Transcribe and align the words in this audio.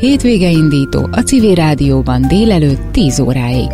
Hétvége 0.00 0.50
indító 0.50 1.08
a 1.12 1.20
Civil 1.20 1.54
Rádióban 1.54 2.28
délelőtt 2.28 2.92
10 2.92 3.18
óráig. 3.18 3.70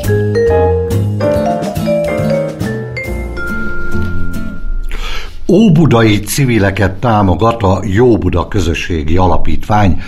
Óbudai 5.49 6.21
civileket 6.21 6.93
támogat 6.93 7.63
a 7.63 7.83
Jó 7.85 8.19
Közösségi 8.49 9.17
Alapítvány. 9.17 10.01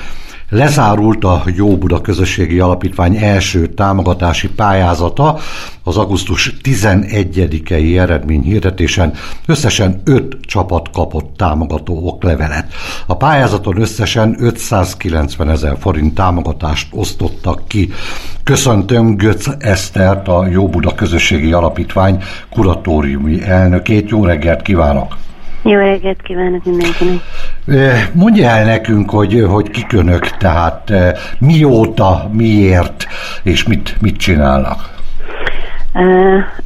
Lezárult 0.54 1.24
a 1.24 1.42
Jó 1.54 1.76
Buda 1.76 2.00
Közösségi 2.00 2.58
Alapítvány 2.58 3.16
első 3.16 3.66
támogatási 3.66 4.48
pályázata 4.48 5.38
az 5.82 5.96
augusztus 5.96 6.54
11-i 6.62 7.98
eredményhirdetésen 7.98 9.12
összesen 9.46 10.00
5 10.04 10.36
csapat 10.40 10.90
kapott 10.90 11.36
támogató 11.36 12.06
oklevelet. 12.06 12.72
A 13.06 13.16
pályázaton 13.16 13.80
összesen 13.80 14.36
590 14.38 15.48
ezer 15.48 15.76
forint 15.80 16.14
támogatást 16.14 16.88
osztottak 16.90 17.68
ki. 17.68 17.92
Köszöntöm 18.44 19.16
Götz 19.16 19.56
Esztert, 19.58 20.28
a 20.28 20.46
Jó 20.46 20.68
Buda 20.68 20.94
Közösségi 20.94 21.52
Alapítvány 21.52 22.22
kuratóriumi 22.50 23.42
elnökét. 23.42 24.08
Jó 24.10 24.24
reggelt 24.24 24.62
kívánok! 24.62 25.16
Jó 25.66 25.78
reggelt 25.78 26.22
kívánok 26.22 26.64
mindenkinek! 26.64 27.20
Mondja 28.12 28.48
el 28.48 28.64
nekünk, 28.64 29.10
hogy, 29.10 29.44
hogy 29.48 29.70
kik 29.70 29.92
önök, 29.92 30.26
tehát 30.26 30.92
mióta, 31.38 32.30
miért, 32.32 33.06
és 33.42 33.64
mit, 33.64 33.96
mit 34.00 34.16
csinálnak? 34.16 34.94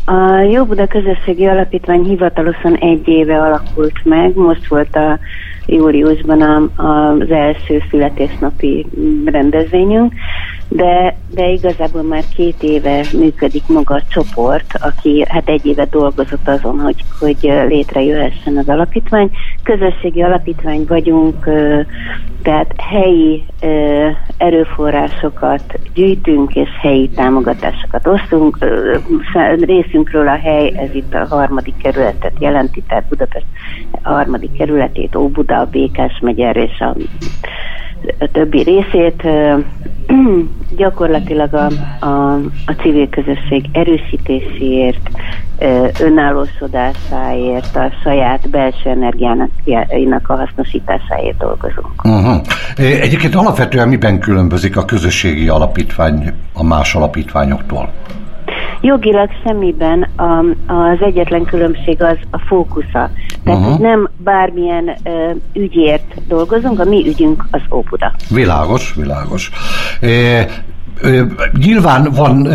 A 0.04 0.40
Jó 0.50 0.64
Buda 0.64 0.86
Közösségi 0.86 1.46
Alapítvány 1.46 2.02
hivatalosan 2.02 2.76
egy 2.76 3.08
éve 3.08 3.40
alakult 3.40 4.04
meg, 4.04 4.36
most 4.36 4.66
volt 4.68 4.96
a 4.96 5.18
júliusban 5.66 6.42
a, 6.42 6.82
az 6.82 7.30
első 7.30 7.82
születésnapi 7.90 8.86
rendezvényünk, 9.24 10.12
de, 10.68 11.16
de 11.34 11.48
igazából 11.48 12.02
már 12.02 12.22
két 12.36 12.62
éve 12.62 13.04
működik 13.12 13.66
maga 13.66 13.94
a 13.94 14.02
csoport, 14.08 14.74
aki 14.80 15.24
hát 15.28 15.48
egy 15.48 15.66
éve 15.66 15.84
dolgozott 15.84 16.48
azon, 16.48 16.80
hogy, 16.80 17.04
hogy 17.20 17.52
létrejöhessen 17.68 18.56
az 18.56 18.68
alapítvány. 18.68 19.30
Közösségi 19.62 20.22
alapítvány 20.22 20.84
vagyunk, 20.88 21.44
tehát 22.42 22.74
helyi 22.76 23.44
erőforrásokat 24.36 25.78
gyűjtünk, 25.94 26.54
és 26.54 26.68
helyi 26.80 27.08
támogatásokat 27.08 28.06
osztunk. 28.06 28.58
Részünkről 29.60 30.28
a 30.28 30.36
hely, 30.36 30.72
ez 30.76 30.94
itt 30.94 31.14
a 31.14 31.26
harmadik 31.28 31.76
kerületet 31.76 32.32
jelenti, 32.38 32.82
tehát 32.88 33.08
Budapest 33.08 33.46
harmadik 34.02 34.52
kerületét, 34.52 35.16
Óbuda, 35.16 35.58
a 35.58 35.66
Békás 35.70 36.18
megyer 36.20 36.56
és 36.56 36.80
a 36.80 36.96
többi 38.32 38.62
részét 38.62 39.22
gyakorlatilag 40.76 41.54
a, 41.54 41.66
a, 42.06 42.34
a 42.66 42.72
civil 42.82 43.08
közösség 43.08 43.64
erősítéséért, 43.72 45.10
önállósodásáért, 46.00 47.76
a 47.76 47.92
saját 48.02 48.50
belső 48.50 48.90
energiának 48.90 50.28
a 50.28 50.36
hasznosításáért 50.36 51.36
dolgozunk. 51.36 52.04
Uh-huh. 52.04 52.40
Egyébként 52.76 53.34
alapvetően 53.34 53.88
miben 53.88 54.18
különbözik 54.18 54.76
a 54.76 54.84
közösségi 54.84 55.48
alapítvány 55.48 56.32
a 56.52 56.62
más 56.62 56.94
alapítványoktól? 56.94 57.92
Jogilag 58.80 59.30
semmiben 59.44 60.02
a, 60.16 60.38
az 60.72 60.98
egyetlen 61.00 61.44
különbség 61.44 62.02
az 62.02 62.16
a 62.30 62.38
fókusza. 62.38 63.10
Tehát 63.44 63.60
uh-huh. 63.60 63.78
nem 63.78 64.08
bármilyen 64.16 64.96
ö, 65.02 65.30
ügyért 65.52 66.14
dolgozunk, 66.28 66.80
a 66.80 66.84
mi 66.84 67.06
ügyünk 67.06 67.44
az 67.50 67.60
Óbuda. 67.70 68.12
Világos, 68.28 68.94
világos. 68.94 69.50
É, 70.00 70.44
Nyilván 71.58 72.08
van, 72.14 72.46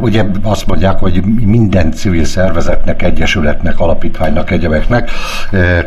ugye 0.00 0.24
azt 0.42 0.66
mondják, 0.66 0.98
hogy 0.98 1.22
minden 1.46 1.92
civil 1.92 2.24
szervezetnek, 2.24 3.02
egyesületnek, 3.02 3.80
alapítványnak, 3.80 4.50
egyebeknek 4.50 5.10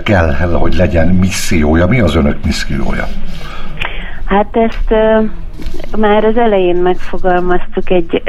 kell, 0.04 0.34
hogy 0.34 0.76
legyen 0.76 1.08
missziója. 1.08 1.88
Mi 1.88 2.00
az 2.00 2.16
önök 2.16 2.38
missziója? 2.46 3.08
Hát 4.26 4.58
ezt 4.58 4.94
már 5.98 6.24
az 6.24 6.38
elején 6.38 6.76
megfogalmaztuk, 6.76 7.90
egy, 7.90 8.22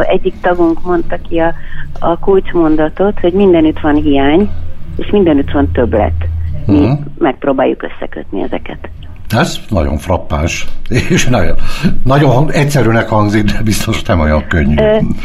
egyik 0.00 0.40
tagunk 0.40 0.84
mondta 0.84 1.16
ki 1.28 1.38
a, 1.38 1.54
a 1.98 2.18
kulcsmondatot, 2.18 3.20
hogy 3.20 3.32
mindenütt 3.32 3.80
van 3.80 3.94
hiány, 3.94 4.50
és 4.96 5.10
mindenütt 5.10 5.50
van 5.50 5.70
többlet. 5.72 6.28
Mi 6.66 6.78
uh-huh. 6.78 6.98
megpróbáljuk 7.18 7.82
összekötni 7.82 8.42
ezeket. 8.42 8.88
Ez 9.34 9.60
nagyon 9.68 9.96
frappáns, 9.96 10.66
és 10.88 11.26
nagyon, 11.26 11.56
nagyon 12.04 12.52
egyszerűnek 12.52 13.08
hangzik, 13.08 13.44
de 13.44 13.62
biztos 13.64 14.02
nem 14.02 14.20
olyan 14.20 14.46
könnyű. 14.48 14.74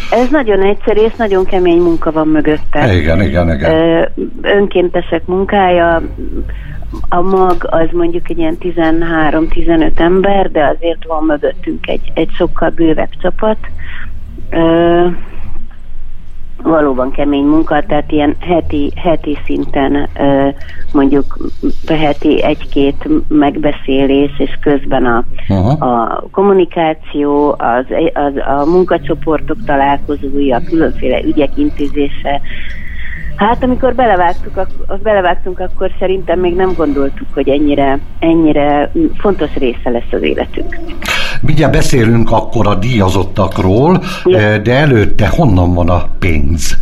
Ez 0.09 0.29
nagyon 0.31 0.61
egyszerű, 0.61 0.99
és 0.99 1.15
nagyon 1.17 1.45
kemény 1.45 1.81
munka 1.81 2.11
van 2.11 2.27
mögötte. 2.27 2.95
Igen, 2.95 3.21
igen, 3.21 3.53
igen. 3.53 4.07
Önkéntesek 4.41 5.25
munkája, 5.25 6.01
a 7.09 7.21
mag 7.21 7.67
az 7.69 7.87
mondjuk 7.91 8.29
egy 8.29 8.37
ilyen 8.37 8.57
13-15 8.59 9.99
ember, 9.99 10.51
de 10.51 10.63
azért 10.63 11.05
van 11.07 11.23
mögöttünk 11.23 11.87
egy, 11.87 12.11
egy 12.13 12.29
sokkal 12.37 12.69
bővebb 12.69 13.09
csapat. 13.21 13.57
Valóban 16.63 17.11
kemény 17.11 17.45
munka, 17.45 17.83
tehát 17.87 18.11
ilyen 18.11 18.35
heti, 18.39 18.91
heti 18.95 19.37
szinten 19.45 20.09
mondjuk 20.93 21.37
heti 21.87 22.43
egy-két 22.43 23.07
megbeszélés, 23.27 24.31
és 24.39 24.57
közben 24.61 25.05
a, 25.05 25.23
a 25.85 26.23
kommunikáció, 26.31 27.55
az, 27.57 27.85
az, 28.13 28.33
a 28.59 28.65
munkacsoportok 28.65 29.57
találkozója, 29.65 30.61
különféle 30.69 31.23
ügyek 31.23 31.57
intézése, 31.57 32.41
Hát 33.39 33.63
amikor 33.63 33.95
belevágtuk, 33.95 34.67
belevágtunk, 35.03 35.59
akkor 35.59 35.91
szerintem 35.99 36.39
még 36.39 36.55
nem 36.55 36.73
gondoltuk, 36.77 37.27
hogy 37.33 37.49
ennyire, 37.49 37.99
ennyire 38.19 38.91
fontos 39.17 39.55
része 39.55 39.89
lesz 39.89 40.11
az 40.11 40.21
életünk. 40.21 40.79
Mindjárt 41.41 41.71
beszélünk 41.71 42.31
akkor 42.31 42.67
a 42.67 42.75
díjazottakról, 42.75 44.03
ja. 44.25 44.57
de 44.57 44.73
előtte 44.75 45.27
honnan 45.27 45.73
van 45.73 45.89
a 45.89 46.07
pénz? 46.19 46.77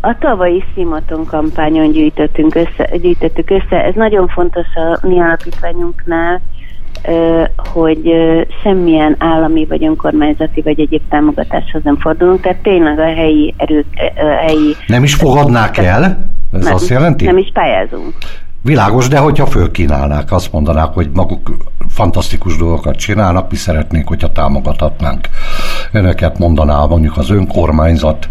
A 0.00 0.16
tavalyi 0.18 0.64
Szimaton 0.74 1.24
kampányon 1.24 1.90
gyűjtöttünk 1.90 2.54
össze, 2.54 2.96
gyűjtöttük 2.96 3.50
össze. 3.50 3.84
Ez 3.84 3.94
nagyon 3.94 4.28
fontos 4.28 4.66
a 4.74 5.06
mi 5.06 5.20
alapítványunknál, 5.20 6.40
hogy 7.56 8.12
semmilyen 8.62 9.16
állami 9.18 9.66
vagy 9.66 9.84
önkormányzati 9.84 10.60
vagy 10.60 10.80
egyéb 10.80 11.02
támogatáshoz 11.08 11.82
nem 11.82 11.96
fordulunk, 11.96 12.40
tehát 12.40 12.62
tényleg 12.62 12.98
a 12.98 13.04
helyi 13.04 13.54
erők, 13.56 13.86
a 14.16 14.44
helyi... 14.46 14.74
Nem 14.86 15.02
is 15.02 15.14
fogadnák 15.14 15.78
el? 15.78 16.04
Ez 16.52 16.64
nem, 16.64 16.74
azt 16.74 16.88
jelenti? 16.88 17.24
Nem 17.24 17.38
is 17.38 17.50
pályázunk. 17.52 18.14
Világos, 18.62 19.08
de 19.08 19.18
hogyha 19.18 19.46
fölkínálnák, 19.46 20.32
azt 20.32 20.52
mondanák, 20.52 20.92
hogy 20.92 21.10
maguk 21.14 21.56
fantasztikus 21.88 22.56
dolgokat 22.56 22.96
csinálnak, 22.96 23.50
mi 23.50 23.56
szeretnénk, 23.56 24.08
hogyha 24.08 24.32
támogathatnánk. 24.32 25.28
Önöket 25.92 26.38
mondaná 26.38 26.84
mondjuk 26.84 27.16
az 27.16 27.30
önkormányzat. 27.30 28.28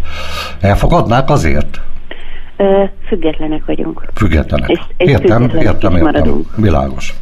Elfogadnák 0.59 1.29
azért? 1.29 1.81
Függetlenek 3.07 3.65
vagyunk. 3.65 4.05
Függetlenek. 4.13 4.69
És, 4.69 4.79
és 4.97 5.09
értem, 5.09 5.41
értem, 5.43 5.61
értem. 5.61 5.93
Maradunk. 5.93 6.55
Világos. 6.55 7.17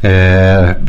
E, 0.00 0.80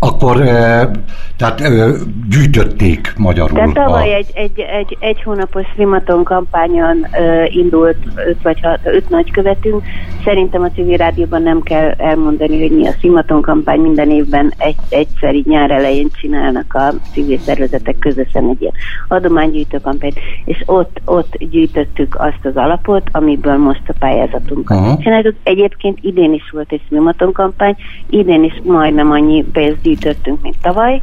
akkor 0.00 0.40
e, 0.40 0.90
tehát 1.36 1.60
ö, 1.60 1.96
gyűjtötték 2.28 3.12
magyarul. 3.16 3.58
Tehát 3.58 3.72
tavaly 3.72 4.12
a... 4.12 4.16
egy, 4.16 4.30
egy, 4.34 4.58
egy, 4.58 4.96
egy 5.00 5.22
hónapos 5.22 5.66
Szimaton 5.76 6.24
kampányon 6.24 7.06
indult 7.46 7.96
öt 8.26 8.42
vagy 8.42 8.60
hat, 8.60 8.78
öt 8.84 9.08
nagykövetünk. 9.08 9.82
Szerintem 10.24 10.62
a 10.62 10.70
civil 10.70 10.96
rádióban 10.96 11.42
nem 11.42 11.62
kell 11.62 11.90
elmondani, 11.96 12.60
hogy 12.60 12.78
mi 12.78 12.86
a 12.86 12.92
Szimaton 13.00 13.42
kampány. 13.42 13.80
Minden 13.80 14.10
évben 14.10 14.52
egy, 14.58 14.76
egyszer 14.88 15.34
így 15.34 15.46
nyár 15.46 15.70
elején 15.70 16.08
csinálnak 16.20 16.74
a 16.74 16.92
civil 17.12 17.38
szervezetek 17.38 17.98
közösen 17.98 18.48
egy 18.48 18.60
ilyen 18.60 18.72
adománygyűjtő 19.08 19.78
kampányt, 19.78 20.18
és 20.44 20.62
ott, 20.66 21.00
ott 21.04 21.36
gyűjtöttük 21.38 22.16
azt 22.18 22.44
az 22.44 22.56
alapot, 22.56 23.08
amiből 23.12 23.56
most 23.56 23.82
a 23.86 23.94
pályázatunkat 23.98 24.78
uh-huh. 24.78 25.02
csináljuk. 25.02 25.34
Egyébként 25.42 25.98
idén 26.00 26.32
is 26.32 26.50
volt 26.52 26.72
egy 26.72 26.82
Szimaton 26.88 27.32
kampány, 27.32 27.76
idén 28.10 28.44
is 28.44 28.60
majdnem 28.64 29.10
annyi 29.10 29.44
pénzt 29.52 29.86
gyűjtöttünk, 29.90 30.42
mint 30.42 30.56
tavaly 30.62 31.02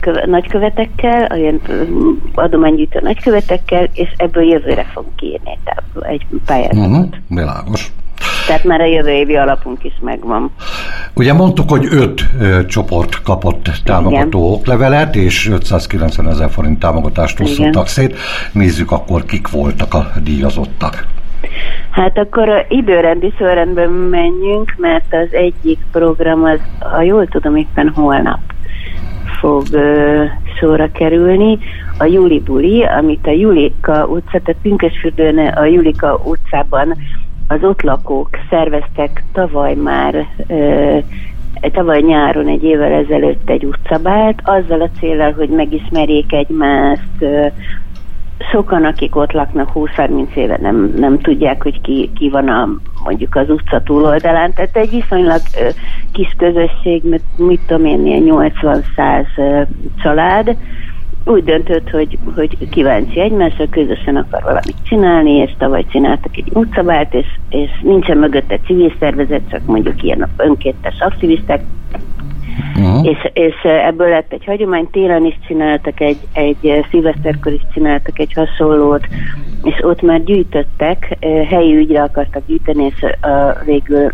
köve, 0.00 0.26
nagykövetekkel, 0.26 1.28
olyan 1.30 1.60
adománygyűjtő 2.34 2.98
nagykövetekkel, 3.02 3.88
és 3.92 4.08
ebből 4.16 4.42
jövőre 4.42 4.90
fog 4.92 5.04
kiírni 5.16 5.58
egy 6.00 6.26
pályázatot. 6.46 6.86
Uh-huh, 6.86 7.08
világos. 7.28 7.92
Tehát 8.46 8.64
már 8.64 8.80
a 8.80 8.84
jövő 8.84 9.10
évi 9.10 9.36
alapunk 9.36 9.84
is 9.84 9.92
megvan. 10.00 10.50
Ugye 11.14 11.32
mondtuk, 11.32 11.70
hogy 11.70 11.86
öt 11.90 12.26
ö, 12.40 12.66
csoport 12.66 13.22
kapott 13.22 13.70
támogató 13.84 14.38
Igen. 14.38 14.52
oklevelet, 14.52 15.16
és 15.16 15.48
590 15.48 16.28
ezer 16.28 16.50
forint 16.50 16.78
támogatást 16.78 17.40
osztottak 17.40 17.86
szét. 17.86 18.16
Nézzük 18.52 18.90
akkor, 18.90 19.24
kik 19.24 19.50
voltak 19.50 19.94
a 19.94 20.12
díjazottak. 20.22 21.06
Hát 21.90 22.18
akkor 22.18 22.66
időrendi 22.68 23.32
sorrendben 23.38 23.90
menjünk, 23.90 24.74
mert 24.78 25.14
az 25.14 25.32
egyik 25.32 25.78
program 25.92 26.44
az, 26.44 26.60
ha 26.78 27.02
jól 27.02 27.26
tudom, 27.26 27.56
éppen 27.56 27.88
holnap 27.88 28.40
fog 29.40 29.62
ö, 29.72 30.24
szóra 30.60 30.92
kerülni. 30.92 31.58
A 31.98 32.04
Juli 32.04 32.40
Buli, 32.40 32.82
amit 32.82 33.26
a 33.26 33.30
Julika 33.30 34.06
utca, 34.06 34.40
tehát 34.40 34.60
Pünkösfürdőn 34.62 35.38
a 35.38 35.64
Julika 35.64 36.20
utcában 36.24 36.96
az 37.48 37.58
ott 37.62 37.82
lakók 37.82 38.28
szerveztek 38.50 39.24
tavaly 39.32 39.74
már 39.74 40.26
ö, 40.48 40.98
tavaly 41.72 42.00
nyáron 42.00 42.48
egy 42.48 42.64
évvel 42.64 42.92
ezelőtt 42.92 43.50
egy 43.50 43.64
utcabált, 43.64 44.40
azzal 44.44 44.80
a 44.80 44.90
célral, 44.98 45.32
hogy 45.32 45.48
megismerjék 45.48 46.32
egymást, 46.32 47.24
sokan, 48.50 48.84
akik 48.84 49.16
ott 49.16 49.32
laknak 49.32 49.70
20-30 49.74 50.34
éve 50.34 50.58
nem, 50.60 50.94
nem 50.96 51.18
tudják, 51.18 51.62
hogy 51.62 51.80
ki, 51.80 52.10
ki 52.16 52.30
van 52.30 52.48
a, 52.48 52.68
mondjuk 53.04 53.36
az 53.36 53.50
utca 53.50 53.82
túloldalán. 53.82 54.52
Tehát 54.52 54.76
egy 54.76 54.90
viszonylag 54.90 55.40
ö, 55.60 55.68
kis 56.12 56.34
közösség, 56.38 57.02
mit, 57.04 57.22
mit 57.36 57.60
tudom 57.66 57.84
én, 57.84 58.06
ilyen 58.06 58.22
80-100 58.96 59.66
család, 60.02 60.56
úgy 61.24 61.44
döntött, 61.44 61.90
hogy, 61.90 62.18
hogy 62.34 62.68
kíváncsi 62.68 63.20
egymásra, 63.20 63.68
közösen 63.70 64.16
akar 64.16 64.42
valamit 64.42 64.76
csinálni, 64.82 65.30
és 65.30 65.54
tavaly 65.58 65.84
csináltak 65.90 66.36
egy 66.36 66.50
utcabált, 66.52 67.14
és, 67.14 67.26
és 67.48 67.70
nincsen 67.82 68.18
mögötte 68.18 68.58
civil 68.66 68.92
szervezet, 68.98 69.42
csak 69.50 69.64
mondjuk 69.64 70.02
ilyen 70.02 70.28
önkéntes 70.36 71.00
aktivisták, 71.00 71.60
Uh-huh. 72.76 73.06
És, 73.06 73.30
és 73.32 73.54
ebből 73.62 74.08
lett 74.08 74.32
egy 74.32 74.44
hagyomány, 74.44 74.88
télen 74.90 75.24
is 75.24 75.38
csináltak 75.46 76.00
egy, 76.00 76.18
egy 76.32 76.84
szilveszterkor 76.90 77.52
is 77.52 77.62
csináltak 77.72 78.18
egy 78.18 78.32
hasonlót, 78.32 79.06
és 79.62 79.74
ott 79.82 80.02
már 80.02 80.24
gyűjtöttek, 80.24 81.16
helyi 81.48 81.76
ügyre 81.76 82.02
akartak 82.02 82.42
gyűjteni, 82.46 82.84
és 82.84 83.02
a, 83.02 83.62
végül 83.64 84.12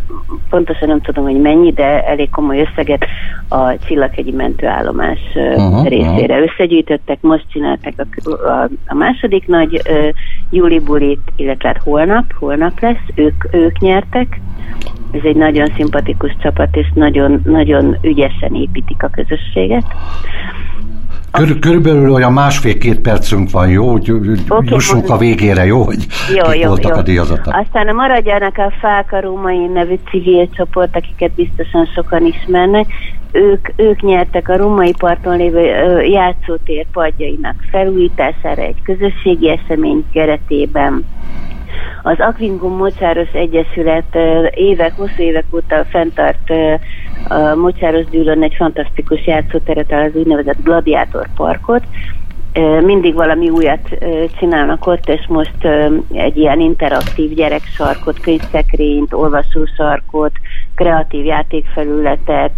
pontosan 0.50 0.88
nem 0.88 1.00
tudom, 1.00 1.24
hogy 1.24 1.40
mennyi, 1.40 1.72
de 1.72 2.04
elég 2.04 2.30
komoly 2.30 2.60
összeget 2.60 3.04
a 3.48 3.78
Csillaghegyi 3.86 4.32
mentőállomás 4.32 5.20
uh-huh, 5.34 5.86
részére 5.86 6.34
uh-huh. 6.34 6.50
összegyűjtöttek, 6.50 7.20
most 7.20 7.44
csinálták 7.52 7.94
a, 7.96 8.30
a, 8.30 8.68
a 8.86 8.94
második 8.94 9.46
nagy 9.46 9.80
uh, 9.88 10.08
júli 10.50 10.78
bulit, 10.78 11.20
illetve 11.36 11.68
hát 11.68 11.82
holnap, 11.82 12.32
holnap 12.38 12.80
lesz, 12.80 13.04
ők, 13.14 13.44
ők 13.50 13.78
nyertek, 13.78 14.40
ez 15.10 15.20
egy 15.24 15.36
nagyon 15.36 15.72
szimpatikus 15.76 16.36
csapat, 16.42 16.76
és 16.76 16.86
nagyon, 16.94 17.40
nagyon 17.44 17.96
ügyesen 18.02 18.54
építik 18.54 19.02
a 19.02 19.08
közösséget. 19.08 19.84
Kör, 21.30 21.58
körülbelül 21.58 22.12
olyan 22.12 22.32
másfél-két 22.32 23.00
percünk 23.00 23.50
van, 23.50 23.68
jó? 23.68 23.90
Hogy 23.90 24.10
okay, 24.48 24.64
jussunk 24.68 25.10
a 25.10 25.16
végére, 25.16 25.64
jó? 25.64 25.82
Hogy 25.82 26.06
jó, 26.34 26.52
jó, 26.52 26.68
voltak 26.68 26.92
jó. 26.92 26.98
a 26.98 27.02
díjazatok. 27.02 27.54
Aztán 27.54 27.94
maradjanak 27.94 28.58
a 28.58 28.72
Fák 28.80 29.12
a 29.12 29.20
Római 29.20 29.66
nevű 29.66 29.94
civil 30.10 30.48
csoport, 30.50 30.96
akiket 30.96 31.30
biztosan 31.30 31.86
sokan 31.94 32.26
ismernek. 32.26 32.86
Ők, 33.32 33.68
ők 33.76 34.00
nyertek 34.00 34.48
a 34.48 34.56
római 34.56 34.94
parton 34.98 35.36
lévő 35.36 35.60
játszótér 36.02 36.86
padjainak 36.92 37.54
felújítására 37.70 38.62
egy 38.62 38.82
közösségi 38.82 39.48
esemény 39.48 40.04
keretében 40.12 41.04
az 42.02 42.18
Aquingum 42.18 42.76
Mocsáros 42.76 43.32
Egyesület 43.32 44.14
évek, 44.50 44.92
hosszú 44.96 45.22
évek 45.22 45.44
óta 45.52 45.84
fenntart 45.84 46.50
a 47.22 47.54
Mocsáros 47.54 48.08
Gyűlön 48.08 48.42
egy 48.42 48.54
fantasztikus 48.54 49.26
játszóteret, 49.26 49.92
az 49.92 50.14
úgynevezett 50.14 50.62
Gladiátor 50.62 51.28
Parkot, 51.34 51.82
mindig 52.82 53.14
valami 53.14 53.50
újat 53.50 53.98
csinálnak 54.38 54.86
ott, 54.86 55.08
és 55.08 55.26
most 55.28 55.64
egy 56.12 56.36
ilyen 56.36 56.60
interaktív 56.60 57.34
gyereksarkot, 57.34 58.20
könyvszekrényt, 58.20 59.12
olvasósarkot, 59.12 60.32
kreatív 60.74 61.24
játékfelületet, 61.24 62.52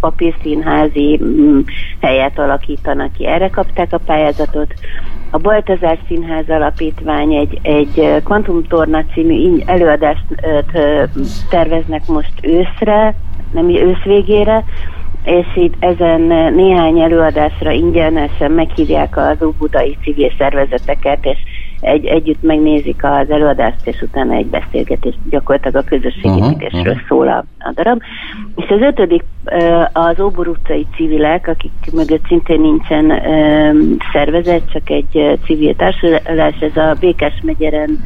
papírszínházi 0.00 1.20
mm, 1.22 1.60
helyet 2.00 2.38
alakítanak 2.38 3.12
ki. 3.12 3.26
Erre 3.26 3.48
kapták 3.48 3.92
a 3.92 4.00
pályázatot. 4.06 4.74
A 5.30 5.38
Baltazár 5.38 5.98
Színház 6.06 6.48
Alapítvány 6.48 7.34
egy, 7.34 7.58
egy 7.62 8.22
Kvantumtorna 8.24 9.04
című 9.12 9.58
előadást 9.66 10.24
terveznek 11.50 12.06
most 12.06 12.32
őszre, 12.42 13.14
nem 13.52 13.68
ősz 13.68 14.02
végére, 14.04 14.64
és 15.26 15.46
itt 15.54 15.74
ezen 15.78 16.20
néhány 16.54 17.00
előadásra 17.00 17.70
ingyenesen 17.70 18.50
meghívják 18.50 19.16
az 19.16 19.42
óbudai 19.42 19.96
civil 20.02 20.32
szervezeteket, 20.38 21.24
és 21.24 21.38
egy, 21.80 22.04
együtt 22.04 22.42
megnézik 22.42 23.04
az 23.04 23.30
előadást, 23.30 23.86
és 23.86 24.02
utána 24.02 24.32
egy 24.34 24.46
beszélgetés 24.46 25.14
gyakorlatilag 25.30 25.76
a 25.76 25.88
közösségépítésről 25.88 26.80
uh-huh, 26.80 26.86
uh-huh. 26.86 27.06
szól 27.08 27.28
a, 27.28 27.44
a 27.58 27.72
darab. 27.74 28.00
És 28.56 28.68
az 28.68 28.80
ötödik 28.80 29.24
az 29.92 30.20
Óbor 30.20 30.48
utcai 30.48 30.86
civilek, 30.96 31.48
akik 31.48 31.92
mögött 31.92 32.26
szintén 32.26 32.60
nincsen 32.60 33.22
szervezet, 34.12 34.70
csak 34.72 34.90
egy 34.90 35.38
civil 35.44 35.76
társulás, 35.76 36.54
ez 36.60 36.76
a 36.76 36.96
Békes 37.00 37.40
megyeren 37.42 37.98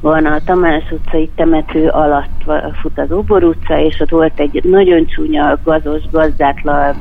van 0.00 0.26
a 0.26 0.40
Tamás 0.44 0.90
utcai 0.90 1.30
temető 1.36 1.88
alatt 1.88 2.44
fut 2.80 2.98
az 2.98 3.12
Óbor 3.12 3.44
utca, 3.44 3.78
és 3.78 4.00
ott 4.00 4.10
volt 4.10 4.40
egy 4.40 4.60
nagyon 4.64 5.06
csúnya, 5.06 5.58
gazos, 5.64 6.02
gazdátlan 6.10 6.96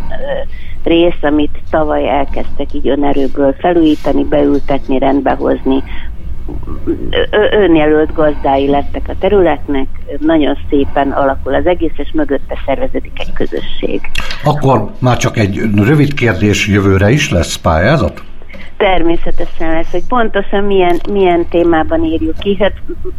rész, 0.84 1.22
amit 1.22 1.62
tavaly 1.72 2.10
elkezdtek 2.10 2.74
így 2.74 2.88
önerőből 2.88 3.56
felújítani, 3.60 4.24
beültetni, 4.24 5.00
rendbehozni. 5.00 5.84
Önjelölt 7.51 8.13
gazdái 8.13 8.68
lettek 8.68 9.06
a 9.07 9.13
területnek, 9.19 9.88
nagyon 10.19 10.57
szépen 10.69 11.12
alakul 11.12 11.54
az 11.54 11.66
egész, 11.66 11.92
és 11.96 12.12
mögötte 12.13 12.57
szerveződik 12.66 13.19
egy 13.19 13.34
közösség. 13.34 14.01
Akkor 14.44 14.92
már 15.00 15.18
csak 15.18 15.38
egy 15.38 15.62
rövid 15.75 16.13
kérdés 16.13 16.68
jövőre 16.68 17.10
is 17.10 17.31
lesz 17.31 17.56
pályázat? 17.56 18.24
Természetesen 18.77 19.71
lesz, 19.73 19.91
hogy 19.91 20.03
pontosan 20.07 20.63
milyen, 20.63 21.00
milyen 21.11 21.47
témában 21.50 22.03
írjuk 22.03 22.38
ki. 22.39 22.57
Hát 22.59 22.73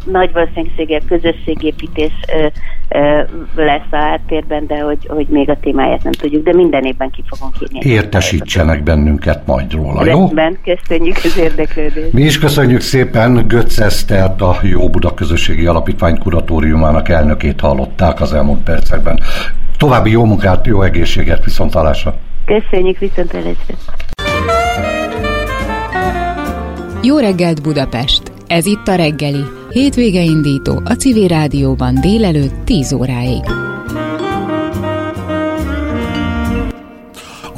nagy 0.05 0.33
valószínűséggel 0.33 1.01
közösségépítés 1.09 2.13
ö, 2.37 2.47
ö, 2.89 3.23
lesz 3.55 3.91
a 3.91 3.97
háttérben, 3.97 4.67
de 4.67 4.79
hogy, 4.79 5.07
hogy 5.09 5.27
még 5.27 5.51
a 5.51 5.57
témáját 5.61 6.03
nem 6.03 6.13
tudjuk, 6.13 6.45
de 6.45 6.55
minden 6.55 6.85
évben 6.85 7.11
ki 7.11 7.23
fogunk 7.27 7.55
írni. 7.61 7.91
Értesítsenek 7.91 8.83
bennünket 8.83 9.47
majd 9.47 9.73
róla, 9.73 10.05
jó? 10.05 10.19
Rendben, 10.19 10.59
köszönjük 10.65 11.17
az 11.25 11.39
érdeklődést. 11.39 12.13
Mi 12.13 12.23
is 12.23 12.39
köszönjük 12.39 12.81
szépen 12.81 13.45
Götz 13.49 13.81
Esztert, 13.81 14.41
a 14.41 14.57
Jó 14.63 14.89
Buda 14.89 15.15
Közösségi 15.15 15.67
Alapítvány 15.67 16.19
kuratóriumának 16.19 17.09
elnökét 17.09 17.61
hallották 17.61 18.21
az 18.21 18.33
elmúlt 18.33 18.63
percekben. 18.63 19.21
További 19.77 20.11
jó 20.11 20.25
munkát, 20.25 20.67
jó 20.67 20.83
egészséget, 20.83 21.45
viszontalásra! 21.45 22.15
Köszönjük, 22.45 22.99
viszontalásra! 22.99 23.75
Jó 27.03 27.19
reggelt 27.19 27.63
Budapest! 27.63 28.23
Ez 28.47 28.67
itt 28.67 28.89
a 28.89 28.95
reggeli. 28.95 29.45
Hétvége 29.71 30.23
indító 30.23 30.81
a 30.85 30.93
Civil 30.93 31.29
Rádióban 31.29 32.01
délelőtt 32.01 32.65
10 32.65 32.93
óráig. 32.93 33.70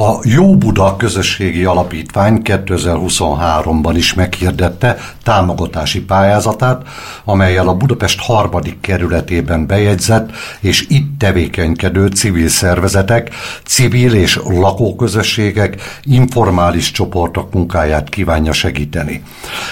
A 0.04 0.20
Jó 0.22 0.56
Buda 0.56 0.96
Közösségi 0.96 1.64
Alapítvány 1.64 2.40
2023-ban 2.44 3.92
is 3.96 4.14
meghirdette 4.14 4.96
támogatási 5.22 6.00
pályázatát, 6.00 6.82
amelyel 7.24 7.68
a 7.68 7.74
Budapest 7.74 8.20
harmadik 8.20 8.80
kerületében 8.80 9.66
bejegyzett 9.66 10.30
és 10.60 10.86
itt 10.88 11.18
tevékenykedő 11.18 12.06
civil 12.06 12.48
szervezetek, 12.48 13.30
civil 13.64 14.14
és 14.14 14.40
lakóközösségek, 14.44 16.00
informális 16.02 16.90
csoportok 16.90 17.52
munkáját 17.52 18.08
kívánja 18.08 18.52
segíteni. 18.52 19.22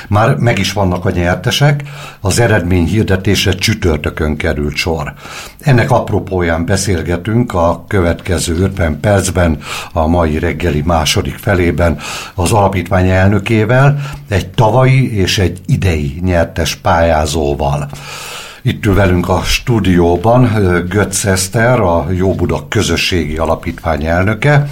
Már 0.08 0.37
meg 0.37 0.58
is 0.58 0.72
vannak 0.72 1.04
a 1.04 1.10
nyertesek, 1.10 1.82
az 2.20 2.38
eredmény 2.38 2.87
hirdetése 2.87 3.52
csütörtökön 3.54 4.37
került 4.37 4.76
sor. 4.76 5.14
Ennek 5.61 5.90
apropóján 5.90 6.64
beszélgetünk 6.64 7.55
a 7.55 7.85
következő 7.88 8.57
50 8.57 9.00
percben 9.00 9.59
a 9.93 10.07
mai 10.07 10.38
reggeli 10.38 10.83
második 10.85 11.35
felében 11.35 11.99
az 12.35 12.52
alapítvány 12.52 13.09
elnökével, 13.09 14.00
egy 14.29 14.49
tavalyi 14.49 15.17
és 15.17 15.38
egy 15.38 15.61
idei 15.67 16.19
nyertes 16.23 16.75
pályázóval. 16.75 17.88
Itt 18.62 18.87
ül 18.87 18.95
velünk 18.95 19.29
a 19.29 19.43
stúdióban 19.43 20.50
Götz 20.88 21.26
Eszter, 21.26 21.81
a 21.81 22.07
Jó 22.11 22.35
Buda 22.35 22.69
Közösségi 22.69 23.37
Alapítvány 23.37 24.05
elnöke, 24.05 24.69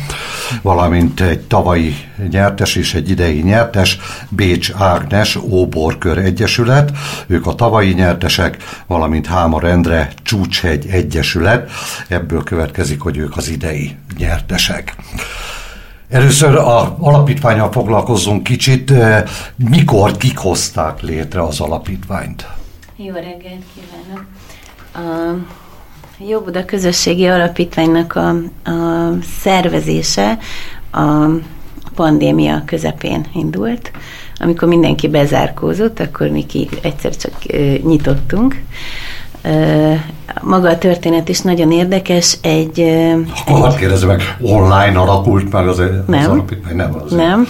valamint 0.62 1.20
egy 1.20 1.40
tavalyi 1.40 1.94
nyertes 2.30 2.76
és 2.76 2.94
egy 2.94 3.10
idei 3.10 3.40
nyertes, 3.40 3.98
Bécs 4.28 4.72
Ágnes 4.76 5.36
Óborkör 5.36 6.18
Egyesület, 6.18 6.92
ők 7.26 7.46
a 7.46 7.54
tavalyi 7.54 7.92
nyertesek, 7.92 8.56
valamint 8.86 9.26
Hámar 9.26 9.64
Endre 9.64 10.12
Csúcshegy 10.22 10.86
Egyesület, 10.90 11.70
ebből 12.08 12.42
következik, 12.42 13.00
hogy 13.00 13.16
ők 13.16 13.36
az 13.36 13.48
idei 13.48 13.96
nyertesek. 14.18 14.96
Először 16.08 16.54
a 16.54 16.96
alapítványal 17.00 17.72
foglalkozzunk 17.72 18.42
kicsit. 18.42 18.92
Mikor, 19.56 20.16
kik 20.16 20.38
hozták 20.38 21.00
létre 21.00 21.42
az 21.42 21.60
alapítványt? 21.60 22.57
Jó 23.00 23.14
reggelt 23.14 23.64
kívánok! 23.74 24.26
A 24.94 25.36
Jó 26.28 26.40
Buda 26.40 26.64
Közösségi 26.64 27.26
Alapítványnak 27.26 28.14
a, 28.14 28.28
a 28.70 29.12
szervezése 29.40 30.38
a 30.92 31.26
pandémia 31.94 32.62
közepén 32.66 33.26
indult. 33.34 33.90
Amikor 34.38 34.68
mindenki 34.68 35.08
bezárkózott, 35.08 36.00
akkor 36.00 36.28
mi 36.28 36.46
ki 36.46 36.68
egyszer 36.82 37.16
csak 37.16 37.32
nyitottunk. 37.82 38.62
Maga 40.42 40.68
a 40.68 40.78
történet 40.78 41.28
is 41.28 41.40
nagyon 41.40 41.72
érdekes. 41.72 42.38
Egy, 42.40 42.80
Akkor 43.46 43.68
egy... 43.68 43.74
kérdezem 43.74 44.08
meg, 44.08 44.20
online 44.40 44.98
alakult 44.98 45.52
meg 45.52 45.68
az, 45.68 45.82
nem, 46.06 46.20
az 46.20 46.26
alapítvány? 46.26 46.76
Nem, 46.76 46.94
az 47.04 47.12
nem. 47.12 47.46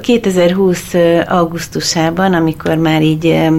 2020 0.00 0.94
augusztusában, 1.26 2.34
amikor 2.34 2.76
már 2.76 3.02
így 3.02 3.50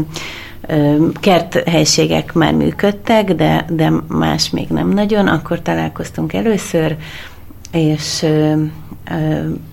kerthelységek 1.19 2.33
már 2.33 2.53
működtek, 2.53 3.33
de, 3.33 3.65
de 3.69 3.91
más 4.07 4.49
még 4.49 4.67
nem 4.67 4.89
nagyon, 4.89 5.27
akkor 5.27 5.61
találkoztunk 5.61 6.33
először, 6.33 6.95
és 7.71 8.25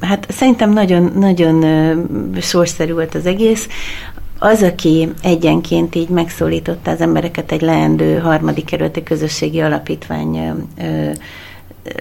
hát 0.00 0.26
szerintem 0.28 0.72
nagyon, 0.72 1.12
nagyon 1.16 1.64
sorszerű 2.40 2.92
volt 2.92 3.14
az 3.14 3.26
egész. 3.26 3.68
Az, 4.38 4.62
aki 4.62 5.08
egyenként 5.22 5.94
így 5.94 6.08
megszólította 6.08 6.90
az 6.90 7.00
embereket 7.00 7.52
egy 7.52 7.62
leendő 7.62 8.18
harmadik 8.18 8.64
kerületi 8.64 9.02
közösségi 9.02 9.60
alapítvány 9.60 10.54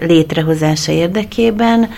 létrehozása 0.00 0.92
érdekében, 0.92 1.90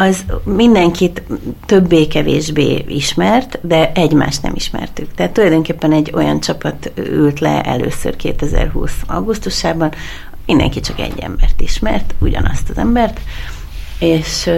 az 0.00 0.24
mindenkit 0.44 1.22
többé-kevésbé 1.66 2.84
ismert, 2.88 3.58
de 3.62 3.92
egymást 3.94 4.42
nem 4.42 4.52
ismertük. 4.54 5.14
Tehát 5.14 5.32
tulajdonképpen 5.32 5.92
egy 5.92 6.10
olyan 6.14 6.40
csapat 6.40 6.92
ült 6.94 7.40
le 7.40 7.60
először 7.62 8.16
2020. 8.16 8.92
augusztusában, 9.06 9.92
mindenki 10.46 10.80
csak 10.80 11.00
egy 11.00 11.18
embert 11.18 11.60
ismert, 11.60 12.14
ugyanazt 12.18 12.70
az 12.70 12.78
embert, 12.78 13.20
és 13.98 14.50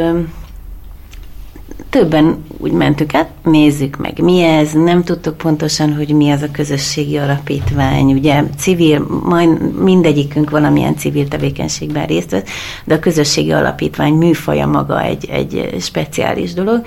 többen 1.91 2.45
úgy 2.59 2.73
mentük 2.73 3.15
át, 3.15 3.29
nézzük 3.43 3.97
meg, 3.97 4.19
mi 4.19 4.43
ez, 4.43 4.73
nem 4.73 5.05
tudtuk 5.05 5.37
pontosan, 5.37 5.95
hogy 5.95 6.09
mi 6.09 6.31
az 6.31 6.43
a 6.43 6.51
közösségi 6.51 7.17
alapítvány, 7.17 8.13
ugye 8.13 8.43
civil, 8.59 9.07
majd 9.23 9.83
mindegyikünk 9.83 10.51
valamilyen 10.51 10.97
civil 10.97 11.29
tevékenységben 11.29 12.07
részt 12.07 12.31
vesz, 12.31 12.43
de 12.85 12.95
a 12.95 12.99
közösségi 12.99 13.53
alapítvány 13.53 14.13
műfaja 14.13 14.67
maga 14.67 15.03
egy, 15.03 15.29
egy 15.31 15.77
speciális 15.81 16.53
dolog. 16.53 16.87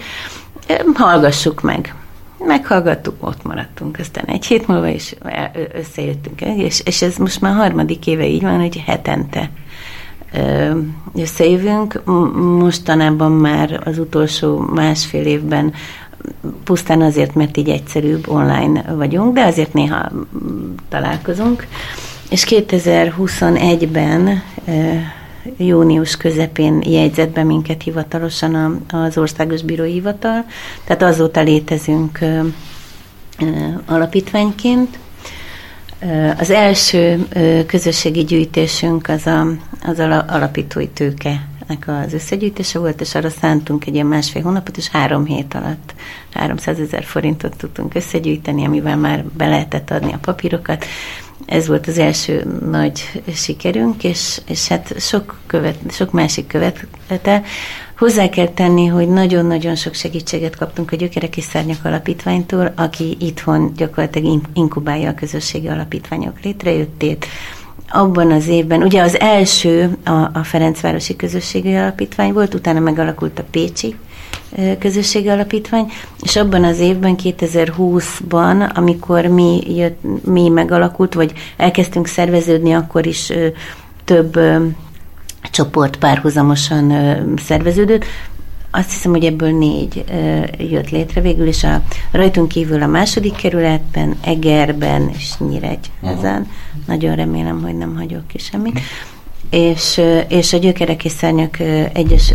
Hallgassuk 0.94 1.62
meg. 1.62 1.96
Meghallgattuk, 2.40 3.16
ott 3.20 3.44
maradtunk, 3.44 3.98
aztán 4.00 4.26
egy 4.26 4.46
hét 4.46 4.68
múlva 4.68 4.88
is 4.88 5.16
összejöttünk, 5.74 6.42
és, 6.42 6.82
és 6.86 7.02
ez 7.02 7.16
most 7.18 7.42
már 7.42 7.56
harmadik 7.56 8.08
éve 8.08 8.28
így 8.28 8.42
van, 8.42 8.60
hogy 8.60 8.84
hetente 8.86 9.50
összejövünk. 11.16 12.02
Mostanában 12.60 13.32
már 13.32 13.82
az 13.86 14.00
utolsó 14.00 14.60
másfél 14.60 15.26
évben 15.26 15.74
pusztán 16.64 17.02
azért, 17.02 17.36
mert 17.36 17.58
így 17.58 17.70
egyszerűbb 17.70 18.30
online 18.30 18.82
vagyunk, 18.96 19.34
de 19.34 19.46
azért 19.46 19.74
néha 19.74 20.12
találkozunk. 20.90 21.68
És 22.30 22.46
2021-ben 22.50 24.42
június 25.58 26.18
közepén 26.18 26.82
jegyzett 26.86 27.34
be 27.34 27.44
minket 27.44 27.84
hivatalosan 27.84 28.86
az 28.92 29.18
Országos 29.18 29.62
Bírói 29.62 29.92
Hivatal, 29.92 30.46
tehát 30.84 31.02
azóta 31.02 31.42
létezünk 31.42 32.20
alapítványként, 33.86 35.00
az 36.38 36.50
első 36.50 37.28
közösségi 37.68 38.24
gyűjtésünk 38.24 39.08
az 39.10 39.26
a, 39.28 39.48
az 39.86 40.00
alapítói 40.28 40.88
tőke 40.88 41.48
az 41.86 42.14
összegyűjtése 42.14 42.80
volt, 42.80 43.02
és 43.02 43.16
arra 43.16 43.30
szántunk 43.30 43.86
egy 43.86 43.94
ilyen 43.94 44.06
másfél 44.06 44.42
hónapot, 44.42 44.78
és 44.78 44.88
három 44.88 45.26
hét 45.26 45.54
alatt 45.54 45.94
300 46.34 46.80
ezer 46.80 47.04
forintot 47.04 47.58
tudtunk 47.58 47.96
összegyűjteni, 47.96 48.66
amivel 48.66 48.98
már 48.98 49.24
be 49.24 49.48
lehetett 49.48 49.92
adni 49.92 50.14
a 50.14 50.20
papírokat. 50.22 50.86
Ez 51.46 51.68
volt 51.68 51.88
az 51.88 51.98
első 51.98 52.60
nagy 52.70 53.24
sikerünk, 53.34 54.04
és, 54.04 54.42
és 54.48 54.68
hát 54.68 55.00
sok, 55.00 55.40
követ, 55.48 55.78
sok 55.92 56.12
másik 56.12 56.48
követete. 56.48 57.44
Hozzá 57.98 58.30
kell 58.30 58.48
tenni, 58.48 58.86
hogy 58.86 59.08
nagyon-nagyon 59.08 59.76
sok 59.76 59.94
segítséget 59.94 60.56
kaptunk 60.56 60.92
a 60.92 60.96
Gyökerek 60.96 61.38
és 61.38 61.44
Szárnyak 61.44 61.86
Alapítványtól, 61.86 62.74
aki 62.76 63.18
itthon 63.20 63.74
gyakorlatilag 63.76 64.42
inkubálja 64.54 65.10
a 65.10 65.14
közösségi 65.14 65.68
alapítványok 65.68 66.40
létrejöttét. 66.42 67.26
Abban 67.90 68.32
az 68.32 68.48
évben, 68.48 68.84
ugye 68.84 69.02
az 69.02 69.20
első 69.20 69.98
a, 70.04 70.12
a 70.12 70.44
Ferencvárosi 70.44 71.16
Közösségi 71.16 71.76
Alapítvány 71.76 72.34
volt, 72.34 72.54
utána 72.54 72.80
megalakult 72.80 73.40
a 73.40 73.44
Pécsi 73.52 73.96
közösségi 74.80 75.28
alapítvány, 75.28 75.92
és 76.22 76.36
abban 76.36 76.64
az 76.64 76.80
évben, 76.80 77.16
2020-ban, 77.24 78.74
amikor 78.76 79.26
mi, 79.26 79.76
jött, 79.76 80.00
mi 80.26 80.50
megalakult, 80.50 81.14
vagy 81.14 81.34
elkezdtünk 81.58 82.08
szerveződni, 82.08 82.74
akkor 82.74 83.06
is 83.06 83.34
több 84.06 84.40
csoport 85.52 85.98
párhuzamosan 85.98 86.94
szerveződött. 87.38 88.06
Azt 88.78 88.92
hiszem, 88.92 89.12
hogy 89.12 89.26
ebből 89.26 89.58
négy 89.58 90.04
jött 90.58 90.90
létre 90.90 91.22
végül, 91.22 91.48
és 91.48 91.64
a 91.64 91.82
rajtunk 92.12 92.48
kívül 92.48 92.82
a 92.82 92.88
második 92.88 93.36
kerületben, 93.36 94.18
Egerben 94.22 95.10
és 95.18 95.34
Nyíregyházán. 95.38 96.42
Uh-huh. 96.42 96.86
Nagyon 96.88 97.16
remélem, 97.16 97.62
hogy 97.62 97.78
nem 97.78 97.96
hagyok 97.96 98.28
ki 98.28 98.38
semmit. 98.38 98.80
És, 99.50 100.02
és 100.28 100.54
a 100.54 100.58
Gyökerek 100.58 101.06
és 101.06 101.12
Szárnyak 101.12 101.60
egyes 101.94 102.34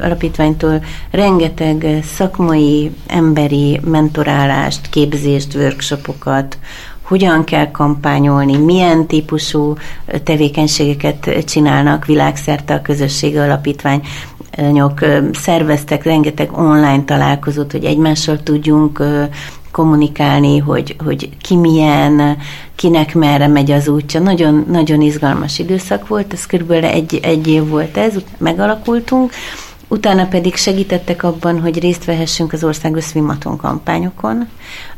alapítványtól 0.00 0.84
rengeteg 1.10 1.86
szakmai, 2.02 2.90
emberi 3.06 3.80
mentorálást, 3.84 4.88
képzést, 4.90 5.54
workshopokat, 5.54 6.58
hogyan 7.02 7.44
kell 7.44 7.70
kampányolni, 7.70 8.56
milyen 8.56 9.06
típusú 9.06 9.74
tevékenységeket 10.22 11.44
csinálnak 11.44 12.04
világszerte 12.06 12.74
a 12.74 12.82
közösségi 12.82 13.36
alapítványok, 14.56 15.32
szerveztek 15.32 16.04
rengeteg 16.04 16.58
online 16.58 17.04
találkozót, 17.04 17.72
hogy 17.72 17.84
egymással 17.84 18.42
tudjunk 18.42 19.02
kommunikálni, 19.70 20.58
hogy, 20.58 20.96
hogy 21.04 21.28
ki 21.40 21.56
milyen, 21.56 22.36
kinek 22.74 23.14
merre 23.14 23.46
megy 23.46 23.70
az 23.70 23.88
útja. 23.88 24.20
Nagyon, 24.20 24.64
nagyon 24.70 25.00
izgalmas 25.00 25.58
időszak 25.58 26.08
volt, 26.08 26.32
ez 26.32 26.46
körülbelül 26.46 26.84
egy, 26.84 27.20
egy 27.22 27.46
év 27.46 27.68
volt 27.68 27.96
ez, 27.96 28.14
megalakultunk, 28.38 29.32
Utána 29.88 30.26
pedig 30.26 30.56
segítettek 30.56 31.22
abban, 31.22 31.60
hogy 31.60 31.78
részt 31.78 32.04
vehessünk 32.04 32.52
az 32.52 32.64
országos 32.64 33.04
Swimaton 33.04 33.56
kampányokon, 33.56 34.48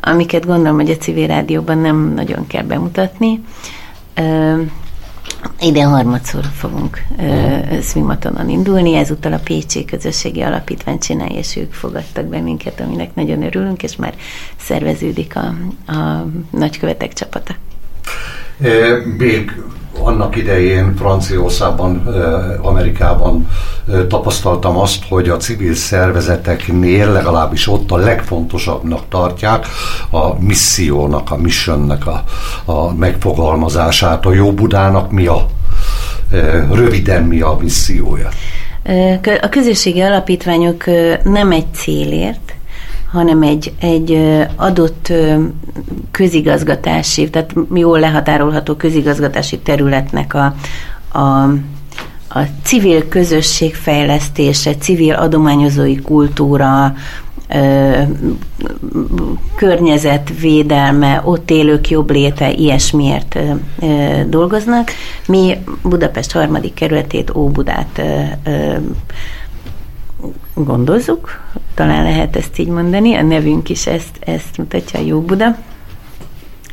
amiket 0.00 0.46
gondolom, 0.46 0.76
hogy 0.76 0.90
a 0.90 0.96
civil 0.96 1.26
rádióban 1.26 1.78
nem 1.78 2.12
nagyon 2.14 2.46
kell 2.46 2.62
bemutatni. 2.62 3.40
Ide 5.60 5.82
harmadszor 5.82 6.44
fogunk 6.44 7.02
Swimatonon 7.82 8.48
indulni, 8.48 8.94
ezúttal 8.94 9.32
a 9.32 9.40
Pécsi 9.44 9.84
Közösségi 9.84 10.40
Alapítvány 10.40 10.98
csinálja, 10.98 11.38
és 11.38 11.56
ők 11.56 11.72
fogadtak 11.72 12.24
be 12.24 12.40
minket, 12.40 12.80
aminek 12.80 13.14
nagyon 13.14 13.42
örülünk, 13.42 13.82
és 13.82 13.96
már 13.96 14.14
szerveződik 14.56 15.36
a, 15.36 15.54
a 15.92 16.26
nagykövetek 16.50 17.12
csapata. 17.12 17.54
Még 19.18 19.62
annak 20.02 20.36
idején 20.36 20.96
Franciaországban, 20.96 22.06
Amerikában 22.62 23.48
tapasztaltam 24.08 24.76
azt, 24.78 25.04
hogy 25.08 25.28
a 25.28 25.36
civil 25.36 25.74
szervezeteknél 25.74 27.12
legalábbis 27.12 27.68
ott 27.68 27.90
a 27.90 27.96
legfontosabbnak 27.96 29.08
tartják 29.08 29.66
a 30.10 30.40
missziónak, 30.40 31.30
a 31.30 31.36
missionnek 31.36 32.06
a, 32.06 32.24
a 32.64 32.94
megfogalmazását. 32.94 34.26
A 34.26 34.32
Jó 34.32 34.52
Budának 34.52 35.10
mi 35.10 35.26
a 35.26 35.46
röviden 36.72 37.22
mi 37.22 37.40
a 37.40 37.56
missziója? 37.60 38.28
A 39.40 39.48
közösségi 39.48 40.00
alapítványok 40.00 40.84
nem 41.22 41.50
egy 41.50 41.66
célért, 41.74 42.54
hanem 43.16 43.42
egy, 43.42 43.72
egy 43.80 44.18
adott 44.56 45.12
közigazgatási, 46.10 47.30
tehát 47.30 47.54
jól 47.74 48.00
lehatárolható 48.00 48.74
közigazgatási 48.74 49.58
területnek 49.58 50.34
a, 50.34 50.54
a, 51.18 51.42
a 52.28 52.40
civil 52.62 53.08
közösség 53.08 53.74
fejlesztése, 53.74 54.74
civil 54.74 55.14
adományozói 55.14 55.96
kultúra, 55.96 56.94
ö, 57.48 58.02
környezetvédelme, 59.54 61.20
ott 61.24 61.50
élők 61.50 61.90
jobb 61.90 62.10
léte, 62.10 62.52
ilyesmiért 62.52 63.38
ö, 63.80 64.20
dolgoznak. 64.28 64.90
Mi 65.26 65.56
Budapest 65.82 66.32
harmadik 66.32 66.74
kerületét, 66.74 67.34
Óbudát 67.34 67.98
ö, 67.98 68.50
ö, 68.50 68.76
gondozzuk, 70.54 71.40
talán 71.74 72.02
lehet 72.02 72.36
ezt 72.36 72.58
így 72.58 72.68
mondani, 72.68 73.14
a 73.14 73.22
nevünk 73.22 73.68
is 73.68 73.86
ezt, 73.86 74.16
ezt 74.20 74.58
mutatja, 74.58 75.00
a 75.00 75.02
Jó 75.02 75.20
Buda. 75.20 75.56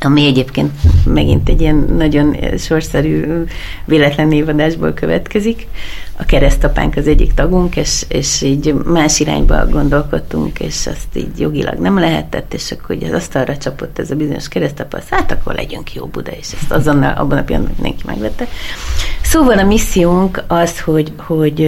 Ami 0.06 0.26
egyébként 0.26 0.72
megint 1.06 1.50
egy 1.50 1.62
ilyen 1.62 1.86
nagyon 1.98 2.36
sorszerű 2.58 3.44
véletlen 3.86 4.28
névadásból 4.28 4.94
következik. 4.94 5.68
A 6.18 6.26
keresztapánk 6.26 6.96
az 6.96 7.08
egyik 7.08 7.34
tagunk, 7.34 7.76
és, 7.76 8.06
és 8.08 8.42
így 8.42 8.74
más 8.74 9.20
irányba 9.20 9.68
gondolkodtunk, 9.70 10.60
és 10.60 10.88
azt 10.88 11.08
így 11.14 11.40
jogilag 11.40 11.80
nem 11.80 12.00
lehetett, 12.00 12.54
és 12.54 12.72
akkor 12.72 12.96
ugye 12.96 13.08
az 13.08 13.14
asztalra 13.14 13.58
csapott 13.58 14.00
ez 14.00 14.12
a 14.12 14.16
bizonyos 14.16 14.48
keresztapa, 14.48 14.98
azt 14.98 15.10
hát 15.10 15.32
akkor 15.32 15.54
legyünk 15.54 15.94
jó 15.94 16.06
Buda, 16.06 16.32
és 16.32 16.52
ezt 16.62 16.72
azonnal 16.72 17.14
abban 17.18 17.38
a 17.38 17.44
pillanatban 17.44 17.76
mindenki 17.76 18.04
megvette. 18.06 18.48
Szóval 19.22 19.58
a 19.58 19.64
missziónk 19.64 20.44
az, 20.48 20.80
hogy, 20.80 21.12
hogy 21.18 21.68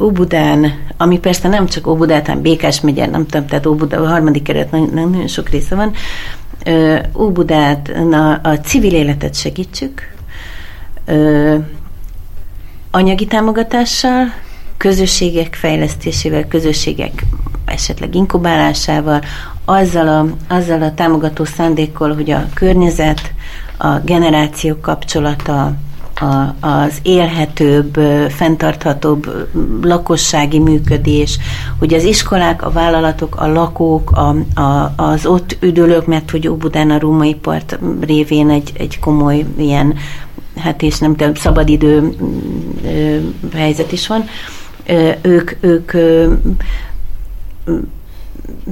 Óbudán, 0.00 0.72
ami 0.96 1.18
persze 1.18 1.48
nem 1.48 1.66
csak 1.66 1.86
Óbudát, 1.86 2.26
hanem 2.26 2.42
Békás 2.42 2.80
megye, 2.80 3.06
nem 3.06 3.26
tudom, 3.26 3.46
tehát 3.46 3.66
Óbuda, 3.66 4.00
a 4.00 4.08
harmadik 4.08 4.42
keret 4.42 4.70
nagyon, 4.70 4.90
nagyon 5.10 5.26
sok 5.26 5.48
része 5.48 5.74
van, 5.74 5.92
Óbudát 7.16 7.92
a, 8.42 8.48
civil 8.48 8.94
életet 8.94 9.34
segítsük, 9.34 10.14
anyagi 12.90 13.26
támogatással, 13.26 14.32
közösségek 14.76 15.54
fejlesztésével, 15.54 16.46
közösségek 16.48 17.24
esetleg 17.64 18.14
inkubálásával, 18.14 19.22
azzal 19.64 20.08
a, 20.08 20.54
azzal 20.54 20.82
a 20.82 20.94
támogató 20.94 21.44
szándékkal, 21.44 22.14
hogy 22.14 22.30
a 22.30 22.46
környezet, 22.54 23.32
a 23.76 23.98
generációk 23.98 24.80
kapcsolata, 24.80 25.72
a, 26.20 26.66
az 26.66 26.98
élhetőbb, 27.02 27.94
fenntarthatóbb 28.28 29.48
lakossági 29.82 30.58
működés, 30.58 31.38
hogy 31.78 31.94
az 31.94 32.04
iskolák, 32.04 32.62
a 32.62 32.70
vállalatok, 32.70 33.36
a 33.40 33.46
lakók, 33.46 34.10
a, 34.10 34.60
a, 34.60 34.92
az 34.96 35.26
ott 35.26 35.56
üdülők, 35.60 36.06
mert 36.06 36.30
hogy 36.30 36.48
Óbudán 36.48 36.90
a 36.90 36.98
római 36.98 37.34
part 37.34 37.78
révén 38.00 38.50
egy, 38.50 38.72
egy 38.78 38.98
komoly 38.98 39.44
ilyen, 39.56 39.94
hát 40.56 40.82
és 40.82 40.98
nem 40.98 41.16
tudom, 41.16 41.34
szabadidő 41.34 42.16
helyzet 43.54 43.92
is 43.92 44.06
van, 44.06 44.24
ők, 45.22 45.52
ők 45.60 45.92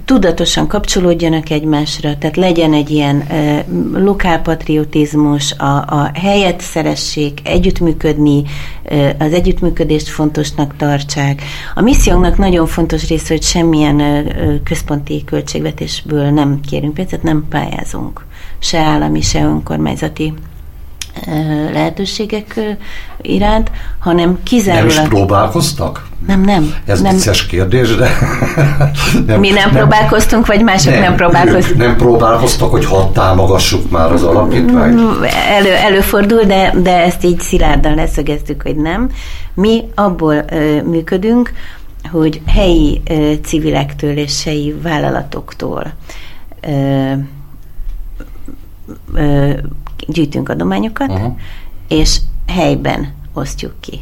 tudatosan 0.04 0.66
kapcsolódjanak 0.66 1.50
egymásra, 1.50 2.18
tehát 2.18 2.36
legyen 2.36 2.72
egy 2.72 2.90
ilyen 2.90 3.20
e, 3.20 3.64
lokálpatriotizmus, 3.92 5.52
a, 5.52 5.76
a 5.76 6.10
helyet 6.14 6.60
szeressék, 6.60 7.40
együttműködni, 7.44 8.42
e, 8.84 9.16
az 9.18 9.32
együttműködést 9.32 10.08
fontosnak 10.08 10.76
tartsák. 10.76 11.42
A 11.74 11.80
missziónknak 11.80 12.38
nagyon 12.38 12.66
fontos 12.66 13.08
része, 13.08 13.32
hogy 13.32 13.42
semmilyen 13.42 14.00
e, 14.00 14.24
központi 14.64 15.24
költségvetésből 15.24 16.30
nem 16.30 16.60
kérünk 16.60 16.94
pénzt, 16.94 17.22
nem 17.22 17.46
pályázunk 17.48 18.24
se 18.58 18.78
állami, 18.78 19.20
se 19.20 19.42
önkormányzati 19.42 20.34
lehetőségek 21.73 22.61
iránt, 23.21 23.71
hanem 23.99 24.38
kizárólag... 24.42 24.94
Nem 24.94 25.02
is 25.02 25.09
próbálkoztak? 25.09 26.06
Nem, 26.26 26.40
nem. 26.40 26.75
Ez 26.87 27.00
nem. 27.00 27.14
vicces 27.14 27.47
kérdés, 27.47 27.94
de... 27.97 28.09
nem, 29.26 29.40
Mi 29.40 29.50
nem, 29.50 29.56
nem 29.56 29.71
próbálkoztunk, 29.71 30.47
vagy 30.47 30.62
mások 30.62 30.92
nem, 30.92 31.02
nem 31.02 31.16
próbálkoztak? 31.16 31.76
Nem 31.76 31.97
próbálkoztak, 31.97 32.71
hogy 32.71 32.85
hadd 32.85 33.12
támogassuk 33.12 33.90
már 33.90 34.12
az 34.12 34.23
alapítványt? 34.23 35.00
Elő, 35.49 35.73
előfordul, 35.73 36.42
de, 36.42 36.75
de 36.83 37.02
ezt 37.02 37.25
így 37.25 37.40
szilárdan 37.40 37.94
leszögeztük, 37.94 38.62
hogy 38.62 38.76
nem. 38.76 39.11
Mi 39.54 39.85
abból 39.94 40.44
ö, 40.50 40.83
működünk, 40.83 41.52
hogy 42.11 42.40
helyi 42.47 43.02
ö, 43.09 43.33
civilektől 43.42 44.16
és 44.16 44.44
helyi 44.44 44.75
vállalatoktól 44.83 45.92
ö, 46.61 47.12
ö, 49.14 49.52
gyűjtünk 50.06 50.49
adományokat, 50.49 51.11
uh-huh. 51.11 51.37
és 51.88 52.20
helyben 52.46 53.14
osztjuk 53.32 53.75
ki. 53.80 54.00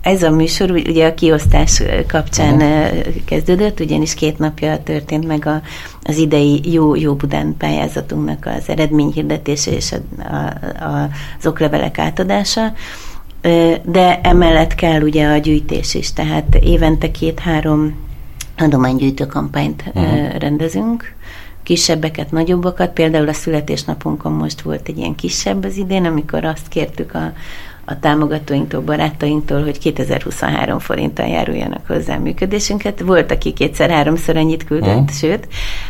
Ez 0.00 0.22
a 0.22 0.30
műsor 0.30 0.70
ugye 0.70 1.06
a 1.06 1.14
kiosztás 1.14 1.82
kapcsán 2.08 2.54
uh-huh. 2.54 3.14
kezdődött, 3.24 3.80
ugyanis 3.80 4.14
két 4.14 4.38
napja 4.38 4.82
történt 4.82 5.26
meg 5.26 5.46
a, 5.46 5.60
az 6.02 6.16
idei 6.16 6.72
Jó, 6.72 6.94
Jó 6.94 7.14
Budán 7.14 7.54
pályázatunknak 7.58 8.46
az 8.58 8.68
eredményhirdetése 8.68 9.70
és 9.70 9.92
a, 9.92 9.96
a, 10.34 10.36
a, 10.84 11.08
az 11.38 11.46
oklevelek 11.46 11.98
átadása 11.98 12.72
de 13.84 14.20
emellett 14.20 14.74
kell 14.74 15.00
ugye 15.00 15.26
a 15.26 15.36
gyűjtés 15.36 15.94
is, 15.94 16.12
tehát 16.12 16.54
évente 16.54 17.10
két-három 17.10 17.94
adománygyűjtő 18.56 19.26
kampányt 19.26 19.84
uh-huh. 19.94 20.38
rendezünk, 20.38 21.15
kisebbeket, 21.66 22.30
nagyobbakat. 22.30 22.92
Például 22.92 23.28
a 23.28 23.32
születésnapunkon 23.32 24.32
most 24.32 24.60
volt 24.60 24.88
egy 24.88 24.98
ilyen 24.98 25.14
kisebb 25.14 25.64
az 25.64 25.76
idén, 25.76 26.04
amikor 26.04 26.44
azt 26.44 26.68
kértük 26.68 27.14
a, 27.14 27.32
a 27.84 27.98
támogatóinktól, 27.98 28.80
barátainktól, 28.80 29.62
hogy 29.62 29.78
2023 29.78 30.78
forinttal 30.78 31.26
járuljanak 31.26 31.86
hozzá 31.86 32.16
a 32.16 32.20
működésünket. 32.20 33.00
Volt, 33.00 33.30
aki 33.30 33.52
kétszer-háromszor 33.52 34.36
annyit 34.36 34.64
küldött, 34.64 35.00
mm. 35.00 35.06
sőt, 35.06 35.48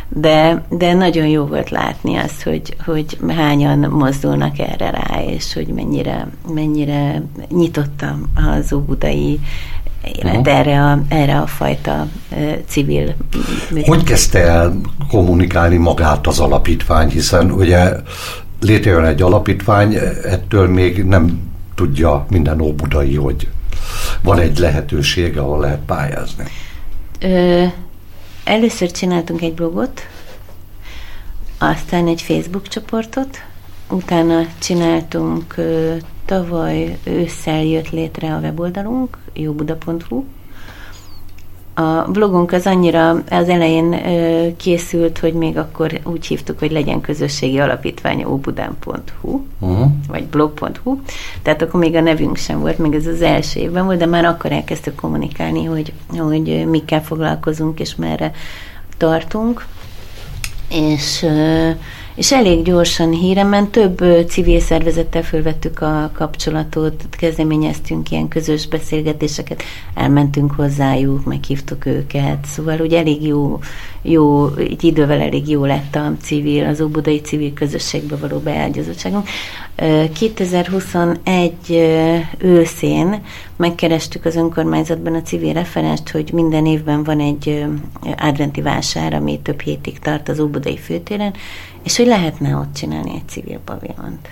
de, 0.09 0.65
de 0.69 0.93
nagyon 0.93 1.27
jó 1.27 1.45
volt 1.45 1.69
látni 1.69 2.15
azt, 2.15 2.43
hogy, 2.43 2.75
hogy 2.85 3.17
hányan 3.27 3.79
mozdulnak 3.79 4.59
erre 4.59 4.89
rá, 4.89 5.21
és 5.23 5.53
hogy 5.53 5.67
mennyire, 5.67 6.27
mennyire 6.53 7.21
nyitottam 7.49 8.23
az 8.57 8.73
óbudai 8.73 9.39
élet 10.15 10.47
erre, 10.47 10.83
a, 10.83 11.01
erre 11.07 11.37
a 11.39 11.47
fajta 11.47 12.07
civil 12.67 13.15
Hogy 13.85 14.03
kezdte 14.03 14.39
el 14.39 14.75
kommunikálni 15.09 15.77
magát 15.77 16.27
az 16.27 16.39
alapítvány, 16.39 17.09
hiszen 17.09 17.51
ugye 17.51 17.91
létrejön 18.59 19.05
egy 19.05 19.21
alapítvány, 19.21 19.95
ettől 20.23 20.67
még 20.67 21.03
nem 21.03 21.51
tudja 21.75 22.25
minden 22.29 22.61
óbudai, 22.61 23.15
hogy 23.15 23.47
van 24.21 24.39
egy 24.39 24.57
lehetőség, 24.57 25.37
ahol 25.37 25.59
lehet 25.59 25.79
pályázni. 25.85 26.43
Ö, 27.19 27.65
először 28.43 28.91
csináltunk 28.91 29.41
egy 29.41 29.53
blogot, 29.53 30.01
aztán 31.57 32.07
egy 32.07 32.21
Facebook 32.21 32.67
csoportot, 32.67 33.41
utána 33.89 34.45
csináltunk 34.59 35.55
Tavaly 36.27 36.97
ősszel 37.03 37.63
jött 37.63 37.89
létre 37.89 38.33
a 38.33 38.39
weboldalunk, 38.39 39.17
jóbuda.hu. 39.33 40.23
A 41.73 42.11
blogunk 42.11 42.51
az 42.51 42.65
annyira 42.65 43.09
az 43.29 43.49
elején 43.49 43.93
ö, 43.93 44.47
készült, 44.57 45.19
hogy 45.19 45.33
még 45.33 45.57
akkor 45.57 45.99
úgy 46.03 46.25
hívtuk, 46.25 46.59
hogy 46.59 46.71
legyen 46.71 47.01
közösségi 47.01 47.59
alapítvány 47.59 48.23
óbudán.hu, 48.23 49.41
uh-huh. 49.59 49.91
vagy 50.07 50.23
blog.hu, 50.23 50.99
tehát 51.41 51.61
akkor 51.61 51.79
még 51.79 51.95
a 51.95 52.01
nevünk 52.01 52.37
sem 52.37 52.59
volt, 52.59 52.77
még 52.77 52.93
ez 52.93 53.07
az 53.07 53.21
első 53.21 53.59
évben 53.59 53.85
volt, 53.85 53.97
de 53.97 54.05
már 54.05 54.25
akkor 54.25 54.51
elkezdtük 54.51 54.95
kommunikálni, 54.95 55.63
hogy, 55.63 55.93
hogy 56.17 56.65
mikkel 56.69 57.03
foglalkozunk, 57.03 57.79
és 57.79 57.95
merre 57.95 58.31
tartunk. 58.97 59.65
És 60.69 61.23
ö, 61.23 61.69
és 62.17 62.31
elég 62.31 62.63
gyorsan 62.63 63.11
híremen 63.11 63.69
több 63.69 64.03
civil 64.27 64.59
szervezettel 64.59 65.23
fölvettük 65.23 65.81
a 65.81 66.11
kapcsolatot, 66.13 67.03
kezdeményeztünk 67.09 68.11
ilyen 68.11 68.27
közös 68.27 68.67
beszélgetéseket, 68.67 69.63
elmentünk 69.93 70.51
hozzájuk, 70.51 71.25
meghívtuk 71.25 71.85
őket, 71.85 72.45
szóval 72.45 72.79
úgy 72.79 72.93
elég 72.93 73.25
jó, 73.25 73.59
jó 74.01 74.49
így 74.59 74.83
idővel 74.83 75.21
elég 75.21 75.49
jó 75.49 75.65
lett 75.65 75.95
a 75.95 76.11
civil, 76.21 76.65
az 76.65 76.81
óbudai 76.81 77.21
civil 77.21 77.53
közösségbe 77.53 78.15
való 78.15 78.39
beágyazottságunk. 78.39 79.27
2021 80.13 81.53
őszén 82.37 83.21
megkerestük 83.55 84.25
az 84.25 84.35
önkormányzatban 84.35 85.13
a 85.13 85.21
civil 85.21 85.53
referenst, 85.53 86.09
hogy 86.09 86.29
minden 86.33 86.65
évben 86.65 87.03
van 87.03 87.19
egy 87.19 87.65
adventi 88.17 88.61
vásár, 88.61 89.13
ami 89.13 89.39
több 89.39 89.61
hétig 89.61 89.99
tart 89.99 90.29
az 90.29 90.39
óbudai 90.39 90.77
főtéren, 90.77 91.33
és 91.87 91.97
hogy 91.97 92.07
lehetne 92.07 92.55
ott 92.55 92.73
csinálni 92.73 93.11
egy 93.15 93.27
civil 93.27 93.59
pavilont. 93.65 94.29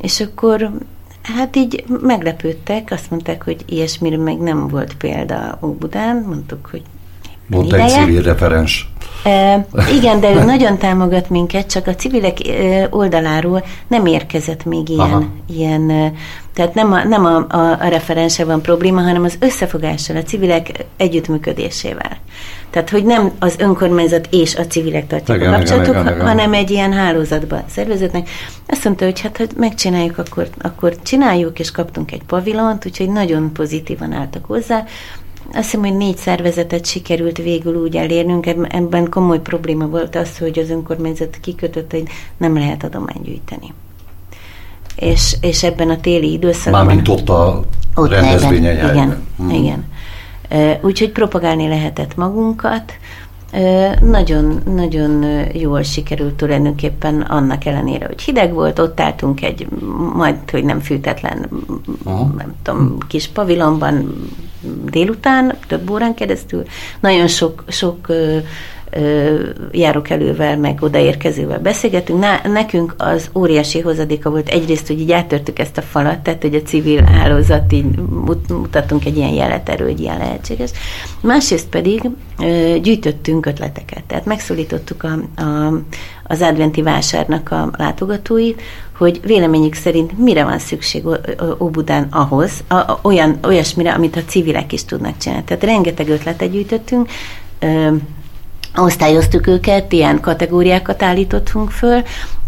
És 0.00 0.20
akkor 0.20 0.70
hát 1.22 1.56
így 1.56 1.84
meglepődtek, 2.00 2.90
azt 2.90 3.10
mondták, 3.10 3.44
hogy 3.44 3.64
ilyesmire 3.66 4.16
meg 4.16 4.38
nem 4.38 4.68
volt 4.68 4.96
példa 4.96 5.58
Óbudán, 5.62 6.24
mondtuk, 6.28 6.68
hogy 6.70 6.82
volt 7.46 7.72
egy 7.72 7.88
civil 7.88 8.22
referens. 8.22 8.88
E, 9.24 9.66
igen, 9.96 10.20
de 10.20 10.34
ő 10.34 10.44
nagyon 10.54 10.78
támogat 10.78 11.30
minket, 11.30 11.70
csak 11.70 11.86
a 11.86 11.94
civilek 11.94 12.38
oldaláról 12.90 13.64
nem 13.88 14.06
érkezett 14.06 14.64
még 14.64 14.88
ilyen, 14.88 15.30
ilyen 15.46 16.12
tehát 16.54 16.74
nem, 16.74 16.92
a, 16.92 17.04
nem 17.04 17.24
a, 17.24 17.36
a, 17.48 17.70
a 17.80 17.88
referense 17.88 18.44
van 18.44 18.62
probléma, 18.62 19.00
hanem 19.00 19.24
az 19.24 19.36
összefogással, 19.38 20.16
a 20.16 20.22
civilek 20.22 20.84
együttműködésével. 20.96 22.18
Tehát, 22.74 22.90
hogy 22.90 23.04
nem 23.04 23.30
az 23.38 23.54
önkormányzat 23.58 24.28
és 24.30 24.54
a 24.54 24.66
civilek 24.66 25.06
tartják 25.06 25.38
igen, 25.38 25.52
a 25.52 25.56
kapcsolatok, 25.56 25.94
igen, 25.94 26.06
igen, 26.06 26.26
hanem 26.26 26.52
egy 26.52 26.70
ilyen 26.70 26.92
hálózatban 26.92 27.62
szervezetnek. 27.68 28.28
Azt 28.66 28.84
mondta, 28.84 29.04
hogy 29.04 29.20
hát, 29.20 29.36
ha 29.36 29.44
megcsináljuk, 29.56 30.18
akkor, 30.18 30.48
akkor 30.58 30.96
csináljuk, 31.02 31.58
és 31.58 31.70
kaptunk 31.70 32.12
egy 32.12 32.22
pavilont, 32.26 32.86
úgyhogy 32.86 33.08
nagyon 33.08 33.52
pozitívan 33.52 34.12
álltak 34.12 34.44
hozzá. 34.44 34.84
azt 35.52 35.64
hiszem, 35.64 35.80
hogy 35.80 35.96
négy 35.96 36.16
szervezetet 36.16 36.86
sikerült 36.86 37.36
végül 37.36 37.74
úgy 37.74 37.96
elérnünk, 37.96 38.46
ebben 38.46 39.08
komoly 39.10 39.40
probléma 39.40 39.86
volt 39.86 40.16
az, 40.16 40.38
hogy 40.38 40.58
az 40.58 40.70
önkormányzat 40.70 41.38
kikötött, 41.40 41.90
hogy 41.90 42.04
nem 42.36 42.54
lehet 42.54 42.84
adományt 42.84 43.24
gyűjteni. 43.24 43.72
És, 44.96 45.36
és 45.40 45.62
ebben 45.62 45.90
a 45.90 46.00
téli 46.00 46.32
időszakban... 46.32 46.84
Mármint 46.84 47.08
ott 47.08 47.28
a 47.28 47.64
rendezvényen 47.94 48.90
Igen, 48.90 49.22
hmm. 49.36 49.50
igen. 49.50 49.84
Úgyhogy 50.80 51.10
propagálni 51.12 51.68
lehetett 51.68 52.16
magunkat, 52.16 52.92
nagyon, 54.00 54.62
nagyon 54.64 55.24
jól 55.52 55.82
sikerült 55.82 56.34
tulajdonképpen 56.34 57.20
annak 57.20 57.64
ellenére, 57.64 58.06
hogy 58.06 58.22
hideg 58.22 58.52
volt, 58.52 58.78
ott 58.78 59.00
álltunk 59.00 59.42
egy 59.42 59.66
majd, 60.14 60.50
hogy 60.50 60.64
nem 60.64 60.80
fűtetlen, 60.80 61.48
Aha. 62.04 62.32
nem 62.36 62.54
tudom, 62.62 62.98
kis 63.08 63.28
pavilonban 63.28 64.14
délután, 64.84 65.54
több 65.66 65.90
órán 65.90 66.14
keresztül. 66.14 66.62
Nagyon 67.00 67.26
sok, 67.26 67.64
sok 67.68 68.06
járok 69.72 70.10
elővel, 70.10 70.56
meg 70.56 70.82
odaérkezővel 70.82 71.58
beszélgetünk. 71.58 72.20
Na, 72.20 72.48
nekünk 72.48 72.94
az 72.98 73.30
óriási 73.34 73.80
hozadéka 73.80 74.30
volt 74.30 74.48
egyrészt, 74.48 74.86
hogy 74.86 75.00
így 75.00 75.12
áttörtük 75.12 75.58
ezt 75.58 75.78
a 75.78 75.82
falat, 75.82 76.18
tehát 76.18 76.42
hogy 76.42 76.54
a 76.54 76.62
civil 76.62 77.02
hálózat 77.02 77.72
így 77.72 77.98
mutattunk 78.48 79.04
egy 79.04 79.16
ilyen 79.16 79.32
jelet 79.32 79.68
erő, 79.68 79.84
hogy 79.84 80.00
ilyen 80.00 80.18
lehetséges. 80.18 80.70
Másrészt 81.20 81.68
pedig 81.68 82.10
gyűjtöttünk 82.82 83.46
ötleteket, 83.46 84.04
tehát 84.04 84.24
megszólítottuk 84.24 85.02
a, 85.02 85.42
a, 85.42 85.80
az 86.24 86.40
adventi 86.40 86.82
vásárnak 86.82 87.50
a 87.50 87.70
látogatóit, 87.76 88.62
hogy 88.96 89.20
véleményük 89.24 89.74
szerint 89.74 90.18
mire 90.18 90.44
van 90.44 90.58
szükség 90.58 91.04
Óbudán 91.58 92.06
ahhoz, 92.10 92.64
a, 92.68 92.74
a, 92.74 92.98
olyan, 93.02 93.38
olyasmire, 93.42 93.92
amit 93.92 94.16
a 94.16 94.24
civilek 94.26 94.72
is 94.72 94.84
tudnak 94.84 95.16
csinálni. 95.16 95.44
Tehát 95.44 95.64
rengeteg 95.64 96.08
ötletet 96.08 96.50
gyűjtöttünk, 96.50 97.08
osztályoztuk 98.76 99.46
őket, 99.46 99.92
ilyen 99.92 100.20
kategóriákat 100.20 101.02
állítottunk 101.02 101.70
föl, 101.70 102.02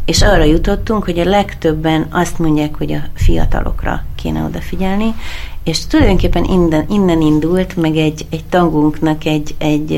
és 0.05 0.23
arra 0.23 0.45
jutottunk, 0.45 1.05
hogy 1.05 1.19
a 1.19 1.25
legtöbben 1.25 2.07
azt 2.11 2.39
mondják, 2.39 2.75
hogy 2.77 2.93
a 2.93 3.01
fiatalokra 3.15 4.05
kéne 4.15 4.43
odafigyelni, 4.43 5.15
és 5.65 5.87
tulajdonképpen 5.87 6.45
innen, 6.45 6.87
innen 6.89 7.21
indult, 7.21 7.77
meg 7.77 7.97
egy, 7.97 8.27
egy 8.31 8.45
tagunknak, 8.45 9.25
egy, 9.25 9.55
egy 9.59 9.91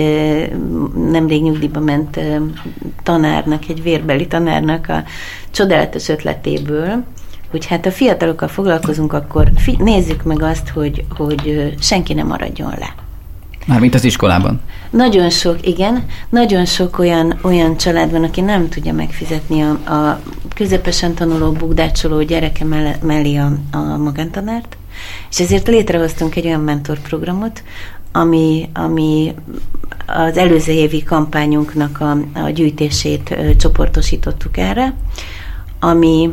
nemrég 1.11 1.43
nyugdíjba 1.43 1.81
ment 1.81 2.21
tanárnak, 3.03 3.63
egy 3.69 3.83
vérbeli 3.83 4.27
tanárnak 4.27 4.89
a 4.89 5.03
csodálatos 5.51 6.09
ötletéből, 6.09 7.05
hogy 7.51 7.67
hát 7.67 7.87
a 7.87 7.91
fiatalokkal 7.91 8.49
foglalkozunk, 8.49 9.13
akkor 9.13 9.51
fi- 9.57 9.79
nézzük 9.79 10.23
meg 10.23 10.43
azt, 10.43 10.69
hogy, 10.69 11.05
hogy 11.17 11.75
senki 11.81 12.15
nem 12.15 12.27
maradjon 12.27 12.75
le. 12.79 12.95
Mármint 13.69 13.95
az 13.95 14.05
iskolában. 14.05 14.61
Nagyon 14.91 15.31
sok, 15.31 15.67
igen, 15.67 16.07
nagyon 16.29 16.65
sok 16.65 16.99
olyan, 16.99 17.39
olyan 17.43 17.77
család 17.77 18.11
van, 18.11 18.25
aki 18.25 18.41
nem 18.41 18.69
tudja 18.69 18.93
megfizetni 18.93 19.63
a, 19.63 19.71
a 19.95 20.21
közepesen 20.55 21.15
tanuló, 21.15 21.53
bugdácsoló 21.53 22.23
gyereke 22.23 22.65
mellé 23.03 23.37
a, 23.37 23.53
a 23.71 23.97
magántanárt, 23.97 24.77
és 25.31 25.41
ezért 25.41 25.67
létrehoztunk 25.67 26.37
egy 26.37 26.47
olyan 26.47 26.61
mentorprogramot, 26.61 27.63
ami, 28.13 28.69
ami 28.75 29.35
az 30.07 30.37
előző 30.37 30.73
évi 30.73 31.03
kampányunknak 31.03 32.01
a, 32.01 32.11
a 32.45 32.51
gyűjtését 32.51 33.31
ö, 33.31 33.57
csoportosítottuk 33.57 34.57
erre, 34.57 34.95
ami 35.81 36.31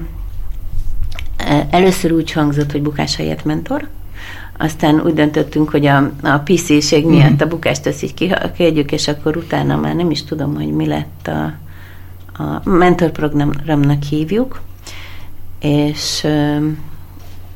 először 1.69 2.11
úgy 2.11 2.31
hangzott, 2.31 2.71
hogy 2.71 2.81
bukás 2.81 3.15
helyett 3.15 3.45
mentor, 3.45 3.87
aztán 4.57 5.01
úgy 5.01 5.13
döntöttünk, 5.13 5.69
hogy 5.69 5.85
a, 5.85 6.11
a 6.21 6.37
PC-ség 6.43 7.05
miatt 7.05 7.31
mhm. 7.31 7.43
a 7.43 7.47
bukást 7.47 7.85
ezt 7.85 8.03
így 8.03 8.13
kihagyjuk, 8.13 8.91
és 8.91 9.07
akkor 9.07 9.37
utána 9.37 9.75
már 9.75 9.95
nem 9.95 10.11
is 10.11 10.23
tudom, 10.23 10.55
hogy 10.55 10.71
mi 10.71 10.85
lett 10.85 11.27
a, 11.27 11.53
a 12.43 12.69
mentorprogramnak 12.69 14.03
hívjuk, 14.03 14.61
és 15.59 16.27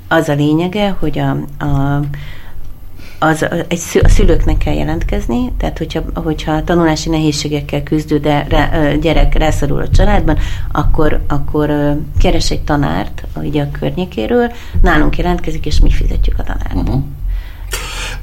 az 0.08 0.30
a 0.30 0.34
lényege, 0.34 0.96
hogy 1.00 1.20
a, 1.20 1.30
a 1.66 2.00
az 3.20 3.46
egy 3.68 3.82
a 4.04 4.08
szülőknek 4.08 4.58
kell 4.58 4.74
jelentkezni, 4.74 5.52
tehát 5.58 5.78
hogyha, 5.78 6.02
hogyha 6.14 6.64
tanulási 6.64 7.10
nehézségekkel 7.10 7.84
küzdő 7.84 8.18
de 8.18 8.46
rá, 8.50 8.94
gyerek 8.94 9.38
rászorul 9.38 9.82
a 9.82 9.90
családban, 9.90 10.38
akkor, 10.72 11.22
akkor 11.28 11.96
keres 12.20 12.52
egy 12.52 12.62
tanárt 12.62 13.24
így 13.44 13.58
a 13.58 13.72
környékéről, 13.72 14.52
nálunk 14.82 15.18
jelentkezik, 15.18 15.66
és 15.66 15.80
mi 15.80 15.92
fizetjük 15.92 16.40
a 16.40 16.44
tanárt. 16.44 16.76
Uh-huh. 16.76 17.04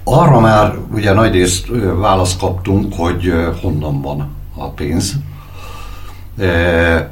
Arra 0.04 0.40
már 0.40 0.74
ugye 0.92 1.12
nagy 1.12 1.32
részt 1.32 1.66
választ 1.98 2.38
kaptunk, 2.38 2.94
hogy 2.94 3.32
honnan 3.62 4.02
van 4.02 4.28
a 4.54 4.68
pénz. 4.68 5.14
E, 6.38 7.10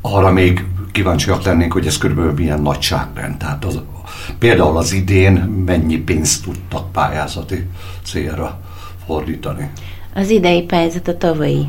arra 0.00 0.32
még 0.32 0.64
kíváncsiak 0.92 1.42
lennénk, 1.42 1.72
hogy 1.72 1.86
ez 1.86 1.98
körülbelül 1.98 2.32
milyen 2.32 2.62
nagyságrend. 2.62 3.36
Tehát 3.36 3.64
az, 3.64 3.80
Például 4.38 4.76
az 4.76 4.92
idén 4.92 5.32
mennyi 5.66 5.98
pénzt 5.98 6.44
tudtak 6.44 6.92
pályázati 6.92 7.66
célra 8.02 8.60
fordítani? 9.06 9.70
Az 10.14 10.30
idei 10.30 10.62
pályázat 10.62 11.08
a 11.08 11.16
tavalyi, 11.16 11.66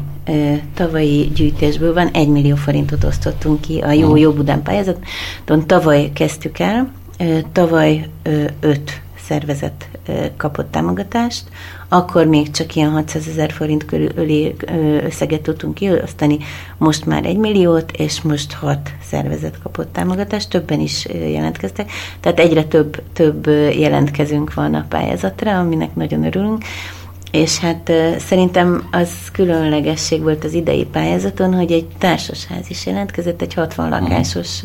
tavalyi 0.74 1.32
gyűjtésből 1.36 1.94
van, 1.94 2.08
egy 2.08 2.28
millió 2.28 2.56
forintot 2.56 3.04
osztottunk 3.04 3.62
ki 3.62 3.80
a 3.80 3.92
Jó 3.92 4.16
Jó 4.16 4.32
Budán 4.32 4.64
pályázaton. 4.64 5.66
Tavaly 5.66 6.12
kezdtük 6.14 6.60
el, 6.60 6.92
tavaly 7.52 8.10
öt 8.60 9.02
szervezet 9.24 9.90
kapott 10.38 10.72
támogatást, 10.72 11.44
akkor 11.94 12.26
még 12.26 12.52
csak 12.52 12.76
ilyen 12.76 12.90
600 12.90 13.28
ezer 13.28 13.52
forint 13.52 13.86
körüli 13.86 14.56
összeget 15.04 15.42
tudtunk 15.42 15.74
kiosztani, 15.74 16.38
most 16.78 17.06
már 17.06 17.26
egy 17.26 17.38
milliót, 17.38 17.92
és 17.92 18.22
most 18.22 18.54
hat 18.54 18.90
szervezet 19.10 19.62
kapott 19.64 19.94
támogatást, 19.94 20.50
többen 20.50 20.80
is 20.80 21.06
jelentkeztek, 21.06 21.92
tehát 22.20 22.40
egyre 22.40 22.64
több, 22.64 23.02
több 23.14 23.48
jelentkezünk 23.78 24.54
van 24.54 24.74
a 24.74 24.86
pályázatra, 24.90 25.60
aminek 25.60 25.96
nagyon 25.96 26.24
örülünk, 26.26 26.64
és 27.32 27.60
hát 27.60 27.92
szerintem 28.18 28.88
az 28.92 29.10
különlegesség 29.32 30.22
volt 30.22 30.44
az 30.44 30.54
idei 30.54 30.86
pályázaton, 30.86 31.54
hogy 31.54 31.72
egy 31.72 31.88
társasház 31.98 32.70
is 32.70 32.86
jelentkezett, 32.86 33.42
egy 33.42 33.54
60 33.54 33.90
lakásos 33.90 34.62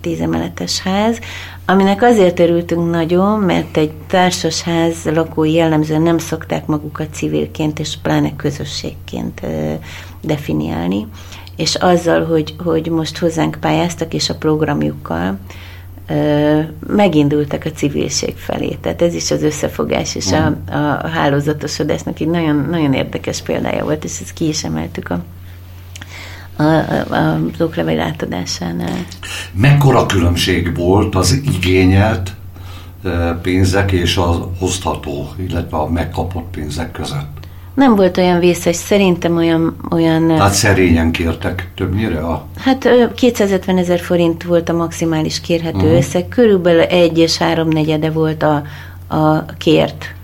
tízemeletes 0.00 0.80
ház, 0.80 1.18
aminek 1.70 2.02
azért 2.02 2.40
örültünk 2.40 2.90
nagyon, 2.90 3.38
mert 3.38 3.76
egy 3.76 3.92
társasház 4.06 5.04
lakói 5.04 5.52
jellemzően 5.52 6.02
nem 6.02 6.18
szokták 6.18 6.66
magukat 6.66 7.12
civilként 7.12 7.78
és 7.78 7.96
pláne 8.02 8.36
közösségként 8.36 9.40
definiálni, 10.20 11.06
és 11.56 11.74
azzal, 11.74 12.24
hogy, 12.24 12.54
hogy 12.64 12.88
most 12.88 13.18
hozzánk 13.18 13.56
pályáztak, 13.60 14.14
és 14.14 14.30
a 14.30 14.34
programjukkal 14.34 15.38
megindultak 16.86 17.64
a 17.64 17.70
civilség 17.70 18.36
felé. 18.36 18.76
Tehát 18.80 19.02
ez 19.02 19.14
is 19.14 19.30
az 19.30 19.42
összefogás 19.42 20.14
és 20.14 20.32
a, 20.32 20.56
a 20.70 21.08
hálózatosodásnak 21.08 22.20
egy 22.20 22.28
nagyon, 22.28 22.66
nagyon 22.70 22.92
érdekes 22.92 23.42
példája 23.42 23.84
volt, 23.84 24.04
és 24.04 24.20
ezt 24.20 24.32
ki 24.32 24.48
is 24.48 24.64
emeltük 24.64 25.10
a 25.10 25.24
az 27.08 27.60
oklevél 27.60 28.00
átadásánál. 28.00 29.06
Mekkora 29.52 30.06
különbség 30.06 30.76
volt 30.76 31.14
az 31.14 31.40
igényelt 31.56 32.32
pénzek 33.42 33.92
és 33.92 34.16
az 34.16 34.36
hozható, 34.58 35.28
illetve 35.48 35.76
a 35.76 35.90
megkapott 35.90 36.50
pénzek 36.50 36.92
között? 36.92 37.38
Nem 37.74 37.96
volt 37.96 38.16
olyan 38.16 38.38
vészes, 38.38 38.76
szerintem 38.76 39.36
olyan... 39.36 39.76
olyan 39.90 40.26
Tehát 40.26 40.52
szerényen 40.52 41.10
kértek 41.10 41.70
többnyire? 41.76 42.18
A... 42.18 42.46
Hát 42.56 42.88
250 43.14 43.78
ezer 43.78 44.00
forint 44.00 44.42
volt 44.42 44.68
a 44.68 44.72
maximális 44.72 45.40
kérhető 45.40 45.76
uh-huh. 45.76 45.96
összeg, 45.96 46.28
körülbelül 46.28 46.80
egy 46.80 47.18
és 47.18 47.36
háromnegyede 47.36 48.10
volt 48.10 48.42
a, 48.42 48.62
a 49.16 49.44
kért 49.58 50.14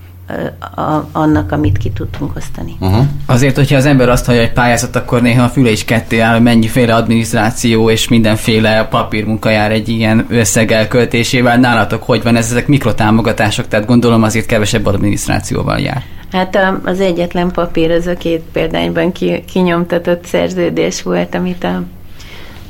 a, 0.75 1.09
annak, 1.13 1.53
amit 1.53 1.79
ki 1.79 1.91
tudtunk 1.91 2.37
osztani. 2.37 2.77
Uh-huh. 2.81 3.05
Azért, 3.27 3.57
hogyha 3.57 3.77
az 3.77 3.87
ember 3.87 4.09
azt 4.09 4.27
hallja, 4.27 4.41
hogy 4.41 4.53
pályázat, 4.53 4.97
akkor 4.97 5.23
néha 5.23 5.45
a 5.45 5.49
füle 5.49 5.71
is 5.71 5.85
ketté 5.85 6.19
áll, 6.19 6.33
hogy 6.33 6.43
mennyiféle 6.43 6.95
adminisztráció 6.95 7.91
és 7.91 8.09
mindenféle 8.09 8.87
papírmunka 8.91 9.51
jár 9.51 9.71
egy 9.73 9.89
ilyen 9.89 10.27
összeg 10.29 10.73
elköltésével. 10.73 11.59
Nálatok 11.59 12.03
hogy 12.03 12.23
van 12.23 12.37
ez? 12.37 12.51
Ezek 12.51 12.67
mikrotámogatások, 12.67 13.69
tehát 13.69 13.87
gondolom 13.87 14.23
azért 14.23 14.47
kevesebb 14.47 14.87
adminisztrációval 14.87 15.79
jár. 15.79 16.03
Hát 16.33 16.59
az 16.85 17.01
egyetlen 17.01 17.51
papír 17.51 17.91
az 17.91 18.07
a 18.07 18.15
két 18.15 18.43
példányban 18.53 19.13
ki, 19.13 19.45
kinyomtatott 19.53 20.25
szerződés 20.25 21.03
volt, 21.03 21.35
amit, 21.35 21.65
a, 21.65 21.83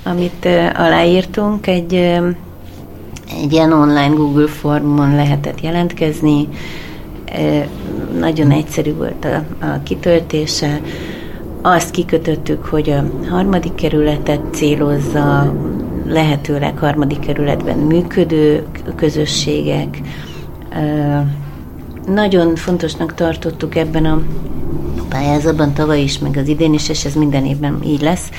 amit 0.04 0.48
aláírtunk. 0.74 1.66
Egy, 1.66 1.94
egy 3.42 3.52
ilyen 3.52 3.72
online 3.72 4.14
Google 4.14 4.48
formon 4.48 5.14
lehetett 5.14 5.60
jelentkezni, 5.60 6.48
nagyon 8.18 8.50
egyszerű 8.50 8.94
volt 8.94 9.24
a, 9.24 9.66
a 9.66 9.82
kitöltése. 9.82 10.80
Azt 11.62 11.90
kikötöttük, 11.90 12.64
hogy 12.64 12.90
a 12.90 13.04
harmadik 13.30 13.74
kerületet 13.74 14.40
célozza, 14.52 15.54
lehetőleg 16.06 16.78
harmadik 16.78 17.18
kerületben 17.18 17.78
működő 17.78 18.66
közösségek, 18.96 20.00
nagyon 22.06 22.54
fontosnak 22.54 23.14
tartottuk 23.14 23.76
ebben 23.76 24.04
a 24.04 24.22
pályázatban 25.08 25.72
tavaly 25.72 26.00
is, 26.00 26.18
meg 26.18 26.36
az 26.36 26.48
idén 26.48 26.74
is, 26.74 26.88
és 26.88 27.04
ez 27.04 27.14
minden 27.14 27.44
évben 27.44 27.78
így 27.84 28.00
lesz, 28.00 28.30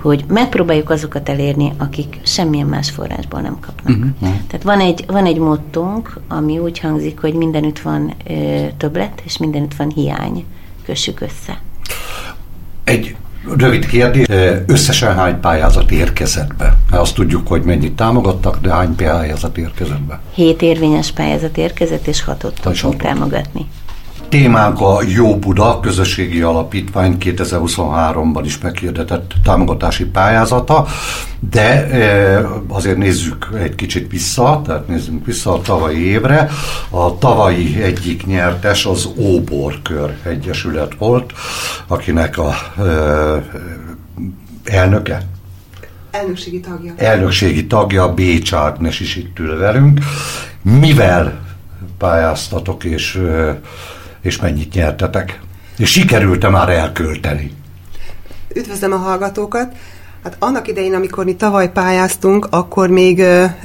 hogy 0.00 0.24
megpróbáljuk 0.28 0.90
azokat 0.90 1.28
elérni, 1.28 1.72
akik 1.76 2.20
semmilyen 2.22 2.66
más 2.66 2.90
forrásból 2.90 3.40
nem 3.40 3.58
kapnak. 3.60 3.96
Uh-huh. 3.96 4.12
Tehát 4.20 4.62
van 4.62 4.80
egy, 4.80 5.04
van 5.06 5.26
egy 5.26 5.38
mottónk, 5.38 6.20
ami 6.28 6.58
úgy 6.58 6.78
hangzik, 6.78 7.20
hogy 7.20 7.34
mindenütt 7.34 7.78
van 7.78 8.14
ö, 8.28 8.66
többlet, 8.76 9.22
és 9.24 9.38
mindenütt 9.38 9.74
van 9.74 9.90
hiány. 9.94 10.44
Kössük 10.84 11.20
össze. 11.20 11.60
Egy 12.84 13.16
Rövid 13.56 13.86
kérdés, 13.86 14.26
összesen 14.66 15.14
hány 15.14 15.40
pályázat 15.40 15.90
érkezett 15.90 16.54
be? 16.56 16.76
Azt 16.90 17.14
tudjuk, 17.14 17.48
hogy 17.48 17.62
mennyit 17.62 17.92
támogattak, 17.92 18.60
de 18.60 18.70
hány 18.72 18.94
pályázat 18.94 19.58
érkezett 19.58 20.00
be? 20.00 20.20
Hét 20.34 20.62
érvényes 20.62 21.12
pályázat 21.12 21.56
érkezett, 21.56 22.06
és 22.06 22.22
hatot 22.24 22.60
tudtunk 22.60 23.02
támogatni. 23.02 23.66
Témánk 24.30 24.80
a 24.80 25.02
Jó 25.06 25.38
Buda 25.38 25.80
közösségi 25.80 26.40
alapítvány 26.40 27.16
2023-ban 27.20 28.42
is 28.44 28.58
meghirdetett 28.58 29.32
támogatási 29.42 30.04
pályázata, 30.04 30.86
de 31.50 31.88
azért 32.68 32.96
nézzük 32.96 33.48
egy 33.58 33.74
kicsit 33.74 34.10
vissza, 34.10 34.62
tehát 34.66 34.88
nézzünk 34.88 35.26
vissza 35.26 35.52
a 35.52 35.60
tavalyi 35.60 36.04
évre. 36.04 36.50
A 36.90 37.18
tavalyi 37.18 37.82
egyik 37.82 38.26
nyertes 38.26 38.86
az 38.86 39.08
Óborkör 39.16 40.16
Egyesület 40.22 40.94
volt, 40.98 41.32
akinek 41.86 42.38
a 42.38 42.54
elnöke, 44.64 45.22
Elnökségi 46.10 46.60
tagja. 46.60 46.92
Elnökségi 46.96 47.66
tagja, 47.66 48.14
Bécs 48.14 48.52
Ágnes 48.52 49.00
is 49.00 49.16
itt 49.16 49.38
ül 49.38 49.58
velünk. 49.58 50.00
Mivel 50.62 51.40
pályáztatok, 51.98 52.84
és 52.84 53.20
és 54.22 54.36
mennyit 54.36 54.74
nyertetek? 54.74 55.40
És 55.76 55.90
sikerült-e 55.90 56.48
már 56.48 56.68
elkölteni? 56.68 57.52
Üdvözlöm 58.54 58.92
a 58.92 58.96
hallgatókat! 58.96 59.72
Hát 60.22 60.36
annak 60.38 60.68
idején, 60.68 60.94
amikor 60.94 61.24
mi 61.24 61.34
tavaly 61.34 61.72
pályáztunk, 61.72 62.46
akkor 62.50 62.88
még 62.88 63.20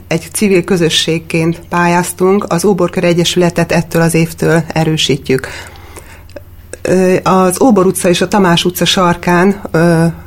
egy 0.08 0.28
civil 0.32 0.64
közösségként 0.64 1.60
pályáztunk, 1.70 2.46
az 2.50 2.66
Óborkör 2.66 3.04
Egyesületet 3.04 3.72
ettől 3.72 4.02
az 4.02 4.14
évtől 4.14 4.64
erősítjük. 4.74 5.48
Az 7.24 7.62
Óbor 7.62 7.86
utca 7.86 8.10
és 8.10 8.22
a 8.22 8.28
Tamás 8.28 8.66
utca 8.66 8.86
sarkán 8.86 9.62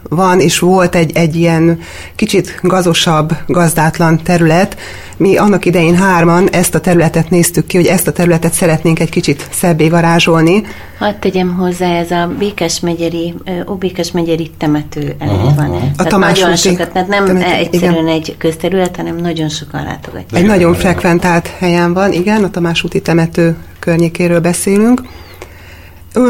van 0.08 0.40
és 0.40 0.58
volt 0.58 0.94
egy, 0.94 1.16
egy 1.16 1.36
ilyen 1.36 1.80
kicsit 2.16 2.58
gazosabb, 2.62 3.36
gazdátlan 3.46 4.22
terület. 4.22 4.76
Mi 5.16 5.36
annak 5.36 5.64
idején 5.64 5.96
hárman 5.96 6.48
ezt 6.50 6.74
a 6.74 6.80
területet 6.80 7.30
néztük 7.30 7.66
ki, 7.66 7.76
hogy 7.76 7.86
ezt 7.86 8.06
a 8.06 8.12
területet 8.12 8.52
szeretnénk 8.52 9.00
egy 9.00 9.08
kicsit 9.08 9.48
szebbé 9.50 9.88
varázsolni. 9.88 10.62
Hadd 10.98 11.14
tegyem 11.20 11.54
hozzá, 11.54 11.86
ez 11.86 12.10
a 12.10 12.30
Békes 12.38 12.80
megyeri, 12.80 13.34
Óbékes 13.70 14.10
megyeri 14.10 14.50
temető 14.58 15.14
előtt 15.18 15.54
van. 15.56 15.92
A 15.96 16.04
Tamás 16.04 16.40
nagyon 16.40 16.56
sokat, 16.56 16.90
tehát 16.90 17.08
nem 17.08 17.24
temető, 17.24 17.50
egyszerűen 17.50 17.92
igen. 17.92 18.08
egy 18.08 18.34
közterület, 18.38 18.96
hanem 18.96 19.16
nagyon 19.16 19.48
sokan 19.48 19.84
látogatják. 19.84 20.42
Egy 20.42 20.48
nagyon 20.48 20.74
frekventált 20.74 21.46
helyen 21.46 21.92
van, 21.92 22.12
igen, 22.12 22.44
a 22.44 22.50
Tamás 22.50 22.84
úti 22.84 23.00
temető 23.00 23.56
környékéről 23.78 24.40
beszélünk. 24.40 25.02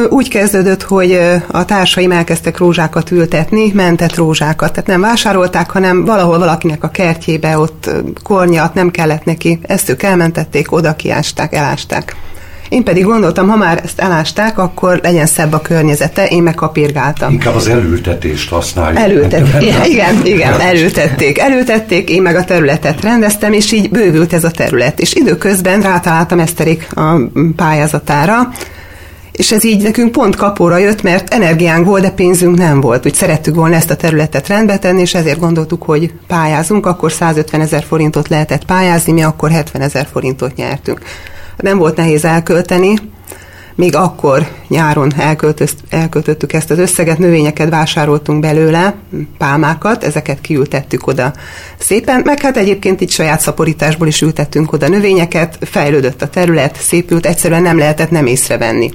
Úgy 0.08 0.28
kezdődött, 0.28 0.82
hogy 0.82 1.18
a 1.50 1.64
társaim 1.64 2.10
elkezdtek 2.10 2.58
rózsákat 2.58 3.10
ültetni, 3.10 3.72
mentett 3.74 4.14
rózsákat. 4.14 4.72
Tehát 4.72 4.86
nem 4.86 5.00
vásárolták, 5.00 5.70
hanem 5.70 6.04
valahol 6.04 6.38
valakinek 6.38 6.84
a 6.84 6.88
kertjébe 6.88 7.58
ott 7.58 7.90
kornyat 8.22 8.74
nem 8.74 8.90
kellett 8.90 9.24
neki. 9.24 9.58
Ezt 9.62 9.88
ők 9.88 10.02
elmentették, 10.02 10.72
oda 10.72 10.96
kiásták, 10.96 11.54
elásták. 11.54 12.16
Én 12.68 12.84
pedig 12.84 13.04
gondoltam, 13.04 13.48
ha 13.48 13.56
már 13.56 13.80
ezt 13.84 14.00
elásták, 14.00 14.58
akkor 14.58 15.00
legyen 15.02 15.26
szebb 15.26 15.52
a 15.52 15.60
környezete, 15.60 16.26
én 16.26 16.42
meg 16.42 16.54
kapirgáltam. 16.54 17.32
Inkább 17.32 17.54
az 17.54 17.68
elültetést 17.68 18.50
használjuk. 18.50 19.00
Elültették, 19.00 19.86
igen, 19.86 20.26
igen, 20.26 20.60
elültették. 20.60 21.38
Elültették, 21.38 22.10
én 22.10 22.22
meg 22.22 22.36
a 22.36 22.44
területet 22.44 23.00
rendeztem, 23.00 23.52
és 23.52 23.72
így 23.72 23.90
bővült 23.90 24.32
ez 24.32 24.44
a 24.44 24.50
terület. 24.50 25.00
És 25.00 25.14
időközben 25.14 25.80
rátaláltam 25.80 26.38
Eszterik 26.38 26.88
a 26.94 27.20
pályázatára, 27.56 28.48
és 29.38 29.52
ez 29.52 29.64
így 29.64 29.82
nekünk 29.82 30.12
pont 30.12 30.36
kapóra 30.36 30.76
jött, 30.76 31.02
mert 31.02 31.34
energiánk 31.34 31.86
volt, 31.86 32.02
de 32.02 32.10
pénzünk 32.10 32.56
nem 32.56 32.80
volt. 32.80 33.06
Úgy 33.06 33.14
szerettük 33.14 33.54
volna 33.54 33.74
ezt 33.74 33.90
a 33.90 33.96
területet 33.96 34.48
rendbe 34.48 34.78
tenni, 34.78 35.00
és 35.00 35.14
ezért 35.14 35.38
gondoltuk, 35.38 35.82
hogy 35.82 36.12
pályázunk, 36.26 36.86
akkor 36.86 37.12
150 37.12 37.60
ezer 37.60 37.84
forintot 37.88 38.28
lehetett 38.28 38.64
pályázni, 38.64 39.12
mi 39.12 39.22
akkor 39.22 39.50
70 39.50 39.82
ezer 39.82 40.08
forintot 40.12 40.54
nyertünk. 40.54 41.00
Nem 41.56 41.78
volt 41.78 41.96
nehéz 41.96 42.24
elkölteni, 42.24 42.94
még 43.74 43.96
akkor 43.96 44.48
nyáron 44.68 45.12
elköltöttük 45.88 46.52
ezt 46.52 46.70
az 46.70 46.78
összeget, 46.78 47.18
növényeket 47.18 47.68
vásároltunk 47.68 48.40
belőle, 48.40 48.94
pálmákat, 49.38 50.04
ezeket 50.04 50.40
kiültettük 50.40 51.06
oda 51.06 51.32
szépen, 51.78 52.22
meg 52.24 52.40
hát 52.40 52.56
egyébként 52.56 53.00
itt 53.00 53.10
saját 53.10 53.40
szaporításból 53.40 54.06
is 54.06 54.20
ültettünk 54.20 54.72
oda 54.72 54.88
növényeket, 54.88 55.58
fejlődött 55.60 56.22
a 56.22 56.28
terület, 56.28 56.78
szépült, 56.80 57.26
egyszerűen 57.26 57.62
nem 57.62 57.78
lehetett 57.78 58.10
nem 58.10 58.26
észrevenni 58.26 58.90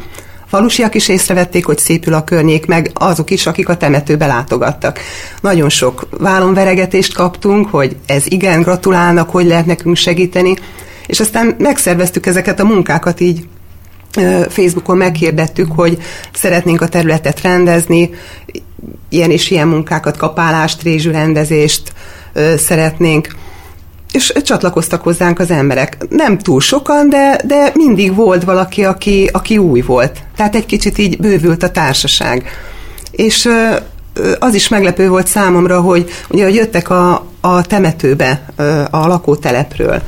falusiak 0.54 0.96
is 0.96 1.08
észrevették, 1.08 1.66
hogy 1.66 1.78
szépül 1.78 2.14
a 2.14 2.24
környék, 2.24 2.66
meg 2.66 2.92
azok 2.94 3.32
is, 3.32 3.46
akik 3.46 3.70
a 3.70 3.78
temetőbe 3.78 4.26
látogattak. 4.26 5.00
Nagyon 5.42 5.70
sok 5.70 6.08
vállonveregetést 6.12 7.14
kaptunk, 7.14 7.70
hogy 7.70 7.96
ez 8.06 8.24
igen, 8.28 8.62
gratulálnak, 8.62 9.30
hogy 9.30 9.46
lehet 9.46 9.66
nekünk 9.66 9.96
segíteni, 9.96 10.56
és 11.08 11.20
aztán 11.20 11.56
megszerveztük 11.58 12.26
ezeket 12.26 12.60
a 12.60 12.66
munkákat 12.66 13.20
így 13.20 13.48
Facebookon 14.50 14.98
meghirdettük, 14.98 15.72
hogy 15.72 15.98
szeretnénk 16.34 16.82
a 16.82 16.88
területet 16.88 17.42
rendezni, 17.42 18.10
ilyen 19.10 19.32
és 19.32 19.52
ilyen 19.52 19.68
munkákat, 19.68 20.18
kapálást, 20.18 20.82
rézsürendezést 20.82 21.94
szeretnénk 22.58 23.36
és 24.14 24.34
csatlakoztak 24.44 25.02
hozzánk 25.02 25.40
az 25.40 25.52
emberek. 25.52 25.98
Nem 26.10 26.38
túl 26.38 26.62
sokan, 26.62 27.10
de, 27.10 27.40
de 27.46 27.72
mindig 27.74 28.16
volt 28.16 28.44
valaki, 28.44 28.84
aki, 28.84 29.30
aki 29.32 29.58
új 29.58 29.82
volt. 29.82 30.18
Tehát 30.36 30.56
egy 30.56 30.66
kicsit 30.66 30.98
így 30.98 31.18
bővült 31.18 31.64
a 31.64 31.72
társaság. 31.72 32.50
És 33.12 33.50
az 34.40 34.54
is 34.54 34.68
meglepő 34.68 35.10
volt 35.10 35.28
számomra, 35.28 35.82
hogy 35.82 36.10
ugye 36.30 36.44
hogy 36.44 36.56
jöttek 36.56 36.90
a, 36.90 37.26
a 37.42 37.62
temetőbe 37.62 38.46
a 38.90 39.08
lakótelepről. 39.08 40.02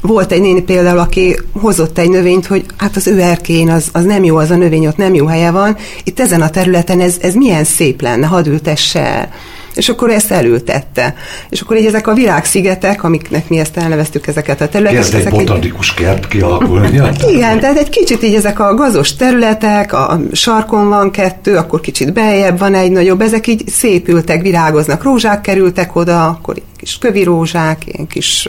Volt 0.00 0.32
egy 0.32 0.40
néni 0.40 0.62
például, 0.62 0.98
aki 0.98 1.36
hozott 1.52 1.98
egy 1.98 2.10
növényt, 2.10 2.46
hogy 2.46 2.64
hát 2.76 2.96
az 2.96 3.06
ő 3.06 3.20
erkén 3.20 3.68
az, 3.70 3.88
az 3.92 4.04
nem 4.04 4.24
jó, 4.24 4.36
az 4.36 4.50
a 4.50 4.56
növény 4.56 4.86
ott 4.86 4.96
nem 4.96 5.14
jó 5.14 5.26
helye 5.26 5.50
van. 5.50 5.76
Itt 6.04 6.20
ezen 6.20 6.42
a 6.42 6.50
területen 6.50 7.00
ez, 7.00 7.16
ez 7.20 7.34
milyen 7.34 7.64
szép 7.64 8.02
lenne, 8.02 8.26
hadd 8.26 8.46
ültesse 8.46 9.00
el 9.00 9.28
és 9.78 9.88
akkor 9.88 10.10
ezt 10.10 10.30
elültette. 10.30 11.14
És 11.48 11.60
akkor 11.60 11.76
így 11.76 11.86
ezek 11.86 12.06
a 12.06 12.14
virágszigetek, 12.14 13.04
amiknek 13.04 13.48
mi 13.48 13.58
ezt 13.58 13.76
elneveztük 13.76 14.26
ezeket 14.26 14.60
a 14.60 14.68
területeket. 14.68 15.10
Kezd 15.10 15.26
egy 15.26 15.32
botanikus 15.32 15.90
egy... 15.90 16.04
kert 16.04 16.28
kialakulni. 16.28 17.00
Igen, 17.28 17.60
tehát 17.60 17.76
egy 17.76 17.88
kicsit 17.88 18.22
így 18.22 18.34
ezek 18.34 18.60
a 18.60 18.74
gazos 18.74 19.16
területek, 19.16 19.92
a 19.92 20.20
sarkon 20.32 20.88
van 20.88 21.10
kettő, 21.10 21.56
akkor 21.56 21.80
kicsit 21.80 22.12
beljebb 22.12 22.58
van 22.58 22.74
egy 22.74 22.90
nagyobb, 22.90 23.20
ezek 23.20 23.46
így 23.46 23.68
szépültek, 23.68 24.42
virágoznak, 24.42 25.02
rózsák 25.02 25.40
kerültek 25.40 25.96
oda, 25.96 26.26
akkor 26.26 26.56
kis 26.76 26.98
kövi 26.98 27.22
rózsák, 27.22 27.82
ilyen 27.86 28.06
kis 28.06 28.48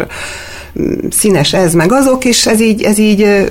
mm, 0.79 1.07
színes 1.09 1.53
ez 1.53 1.73
meg 1.73 1.91
azok, 1.91 2.25
és 2.25 2.45
ez 2.45 2.61
így, 2.61 2.83
ez 2.83 2.97
így 2.97 3.49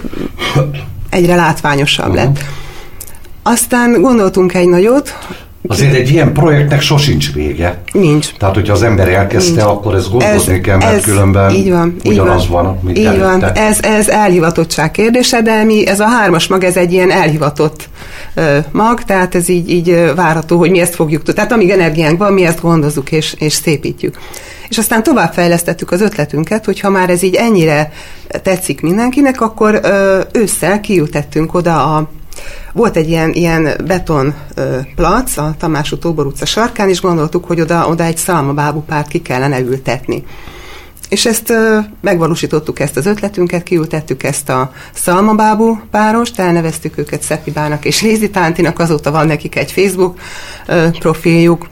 egyre 1.10 1.34
látványosabb 1.34 2.08
uh-huh. 2.08 2.24
lett. 2.24 2.38
Aztán 3.42 4.00
gondoltunk 4.00 4.54
egy 4.54 4.68
nagyot, 4.68 5.18
Azért 5.66 5.94
egy 5.94 6.10
ilyen 6.10 6.32
projektnek 6.32 6.80
sosincs 6.80 7.32
vége. 7.32 7.82
Nincs. 7.92 8.32
Tehát, 8.38 8.54
hogyha 8.54 8.72
az 8.72 8.82
ember 8.82 9.08
elkezdte, 9.08 9.50
Nincs. 9.50 9.66
akkor 9.66 9.94
ez 9.94 10.08
gondozni 10.08 10.54
ez, 10.54 10.60
kell, 10.60 10.76
mert 10.76 10.96
ez, 10.96 11.04
különben 11.04 11.54
így 11.54 11.70
van, 11.70 11.96
ugyanaz 12.04 12.42
így 12.42 12.48
van, 12.48 12.64
van 12.64 12.78
mint 12.82 12.98
Így 12.98 13.04
előtte. 13.04 13.24
van, 13.24 13.42
ez, 13.44 13.78
ez 13.82 14.08
elhivatottság 14.08 14.90
kérdése, 14.90 15.42
de 15.42 15.64
mi, 15.64 15.86
ez 15.86 16.00
a 16.00 16.06
hármas 16.06 16.46
mag, 16.46 16.64
ez 16.64 16.76
egy 16.76 16.92
ilyen 16.92 17.10
elhivatott 17.10 17.88
ö, 18.34 18.58
mag, 18.72 19.02
tehát 19.02 19.34
ez 19.34 19.48
így, 19.48 19.70
így 19.70 20.12
várható, 20.16 20.58
hogy 20.58 20.70
mi 20.70 20.80
ezt 20.80 20.94
fogjuk 20.94 21.22
tudni. 21.22 21.34
Tehát 21.34 21.52
amíg 21.52 21.70
energiánk 21.70 22.18
van, 22.18 22.32
mi 22.32 22.44
ezt 22.44 22.60
gondozzuk 22.60 23.12
és, 23.12 23.34
és 23.38 23.52
szépítjük. 23.52 24.18
És 24.68 24.78
aztán 24.78 25.02
továbbfejlesztettük 25.02 25.90
az 25.90 26.00
ötletünket, 26.00 26.64
hogy 26.64 26.80
ha 26.80 26.90
már 26.90 27.10
ez 27.10 27.22
így 27.22 27.34
ennyire 27.34 27.92
tetszik 28.42 28.80
mindenkinek, 28.80 29.40
akkor 29.40 29.80
ö, 29.82 30.20
ősszel 30.32 30.80
kiültettünk 30.80 31.54
oda 31.54 31.96
a 31.96 32.10
volt 32.72 32.96
egy 32.96 33.08
ilyen, 33.08 33.32
ilyen 33.32 33.68
beton 33.86 34.34
ö, 34.54 34.78
plac 34.94 35.36
a 35.36 35.54
Tamás 35.58 35.94
Tóbor 36.00 36.26
utca 36.26 36.46
sarkán, 36.46 36.88
és 36.88 37.00
gondoltuk, 37.00 37.44
hogy 37.44 37.60
oda, 37.60 37.88
oda 37.88 38.04
egy 38.04 38.16
szalmabábú 38.16 38.82
párt 38.82 39.08
ki 39.08 39.22
kellene 39.22 39.60
ültetni. 39.60 40.24
És 41.08 41.26
ezt 41.26 41.50
ö, 41.50 41.78
megvalósítottuk 42.00 42.80
ezt 42.80 42.96
az 42.96 43.06
ötletünket, 43.06 43.62
kiültettük 43.62 44.22
ezt 44.22 44.48
a 44.48 44.72
szalmabábú 44.92 45.80
párost, 45.90 46.38
elneveztük 46.38 46.98
őket 46.98 47.22
Szepibának 47.22 47.84
és 47.84 48.02
Rézitántinak, 48.02 48.78
azóta 48.78 49.10
van 49.10 49.26
nekik 49.26 49.56
egy 49.56 49.72
Facebook 49.72 50.18
ö, 50.66 50.88
profiljuk, 50.98 51.66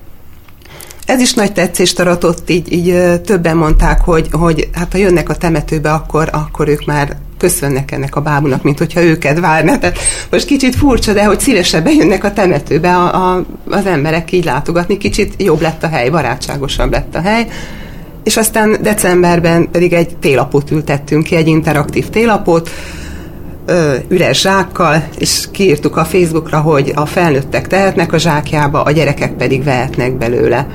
ez 1.06 1.20
is 1.20 1.34
nagy 1.34 1.52
tetszést 1.52 2.00
aratott, 2.00 2.50
így, 2.50 2.72
így 2.72 3.20
többen 3.20 3.56
mondták, 3.56 4.00
hogy, 4.00 4.28
hogy 4.32 4.68
hát 4.72 4.92
ha 4.92 4.98
jönnek 4.98 5.28
a 5.28 5.36
temetőbe, 5.36 5.92
akkor, 5.92 6.28
akkor 6.32 6.68
ők 6.68 6.84
már 6.84 7.16
köszönnek 7.38 7.90
ennek 7.90 8.16
a 8.16 8.20
bábunak, 8.20 8.62
mint 8.62 8.78
hogyha 8.78 9.02
őket 9.02 9.40
várna. 9.40 9.78
Tehát 9.78 9.98
most 10.30 10.46
kicsit 10.46 10.76
furcsa, 10.76 11.12
de 11.12 11.24
hogy 11.24 11.40
szívesebben 11.40 11.94
jönnek 11.94 12.24
a 12.24 12.32
temetőbe 12.32 12.96
a, 12.96 13.34
a, 13.34 13.44
az 13.70 13.86
emberek 13.86 14.32
így 14.32 14.44
látogatni, 14.44 14.96
kicsit 14.96 15.34
jobb 15.42 15.60
lett 15.60 15.82
a 15.82 15.88
hely, 15.88 16.10
barátságosabb 16.10 16.90
lett 16.90 17.14
a 17.14 17.20
hely. 17.20 17.46
És 18.24 18.36
aztán 18.36 18.76
decemberben 18.82 19.70
pedig 19.70 19.92
egy 19.92 20.16
télapot 20.16 20.70
ültettünk 20.70 21.24
ki, 21.24 21.36
egy 21.36 21.46
interaktív 21.46 22.08
télapot, 22.08 22.70
ö, 23.66 23.94
üres 24.08 24.40
zsákkal, 24.40 25.08
és 25.18 25.44
kiírtuk 25.52 25.96
a 25.96 26.04
Facebookra, 26.04 26.60
hogy 26.60 26.92
a 26.94 27.06
felnőttek 27.06 27.66
tehetnek 27.66 28.12
a 28.12 28.18
zsákjába, 28.18 28.82
a 28.82 28.90
gyerekek 28.90 29.32
pedig 29.32 29.64
vehetnek 29.64 30.12
belőle. 30.12 30.66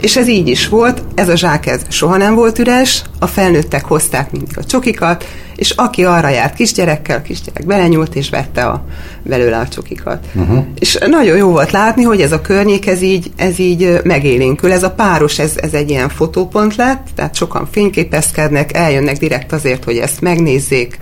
És 0.00 0.16
ez 0.16 0.28
így 0.28 0.48
is 0.48 0.68
volt, 0.68 1.02
ez 1.14 1.28
a 1.28 1.36
zsák 1.36 1.66
ez 1.66 1.80
soha 1.88 2.16
nem 2.16 2.34
volt 2.34 2.58
üres, 2.58 3.02
a 3.18 3.26
felnőttek 3.26 3.84
hozták 3.84 4.30
mindig 4.30 4.58
a 4.58 4.64
csokikat, 4.64 5.24
és 5.56 5.70
aki 5.70 6.04
arra 6.04 6.28
járt 6.28 6.54
kisgyerekkel, 6.54 7.22
kisgyerek 7.22 7.66
belenyúlt 7.66 8.14
és 8.14 8.30
vette 8.30 8.66
a, 8.66 8.84
belőle 9.22 9.56
a 9.58 9.68
csokikat. 9.68 10.26
Uh-huh. 10.34 10.64
És 10.78 10.98
nagyon 11.06 11.36
jó 11.36 11.50
volt 11.50 11.70
látni, 11.70 12.02
hogy 12.02 12.20
ez 12.20 12.32
a 12.32 12.40
környék, 12.40 12.86
ez 12.86 13.02
így, 13.02 13.30
ez 13.36 13.58
így 13.58 14.00
megélénkül. 14.04 14.72
Ez 14.72 14.82
a 14.82 14.90
páros, 14.90 15.38
ez, 15.38 15.52
ez 15.56 15.72
egy 15.72 15.90
ilyen 15.90 16.08
fotópont 16.08 16.76
lett, 16.76 17.06
tehát 17.14 17.34
sokan 17.34 17.68
fényképezkednek, 17.70 18.76
eljönnek 18.76 19.18
direkt 19.18 19.52
azért, 19.52 19.84
hogy 19.84 19.96
ezt 19.96 20.20
megnézzék, 20.20 20.98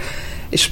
és 0.51 0.71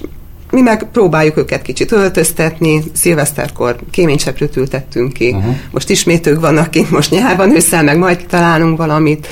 mi 0.54 0.60
meg 0.60 0.88
próbáljuk 0.92 1.36
őket 1.36 1.62
kicsit 1.62 1.92
öltöztetni, 1.92 2.82
szilveszterkor 2.92 3.76
kéménycseprőt 3.90 4.56
ültettünk 4.56 5.12
ki, 5.12 5.28
uh-huh. 5.28 5.54
most 5.70 5.90
ismét 5.90 6.26
ők 6.26 6.40
vannak 6.40 6.70
kint, 6.70 6.90
most 6.90 7.10
nyárban, 7.10 7.54
ősszel 7.56 7.82
meg 7.82 7.98
majd 7.98 8.26
találunk 8.28 8.78
valamit. 8.78 9.26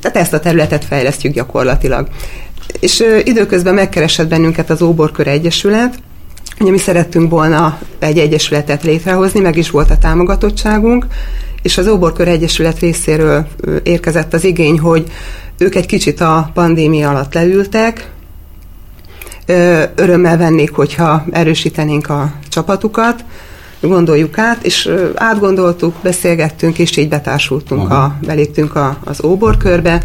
Tehát 0.00 0.16
ezt 0.16 0.32
a 0.32 0.40
területet 0.40 0.84
fejlesztjük 0.84 1.32
gyakorlatilag. 1.32 2.08
És 2.80 3.04
időközben 3.24 3.74
megkeresett 3.74 4.28
bennünket 4.28 4.70
az 4.70 4.82
Óborkör 4.82 5.26
Egyesület, 5.26 5.98
Ugye 6.60 6.70
mi 6.70 6.78
szerettünk 6.78 7.30
volna 7.30 7.78
egy 7.98 8.18
egyesületet 8.18 8.82
létrehozni, 8.82 9.40
meg 9.40 9.56
is 9.56 9.70
volt 9.70 9.90
a 9.90 9.98
támogatottságunk, 9.98 11.06
és 11.62 11.78
az 11.78 11.86
Óborkör 11.86 12.28
Egyesület 12.28 12.78
részéről 12.78 13.46
érkezett 13.82 14.34
az 14.34 14.44
igény, 14.44 14.78
hogy 14.78 15.04
ők 15.58 15.74
egy 15.74 15.86
kicsit 15.86 16.20
a 16.20 16.50
pandémia 16.54 17.08
alatt 17.08 17.34
leültek, 17.34 18.11
örömmel 19.94 20.36
vennék, 20.36 20.72
hogyha 20.74 21.24
erősítenénk 21.30 22.08
a 22.08 22.32
csapatukat, 22.48 23.24
gondoljuk 23.80 24.38
át, 24.38 24.64
és 24.64 24.90
átgondoltuk, 25.14 25.94
beszélgettünk, 26.02 26.78
és 26.78 26.96
így 26.96 27.08
betársultunk, 27.08 27.90
a, 27.90 28.16
beléptünk 28.26 28.76
a, 28.76 28.96
az 29.04 29.24
óborkörbe, 29.24 30.02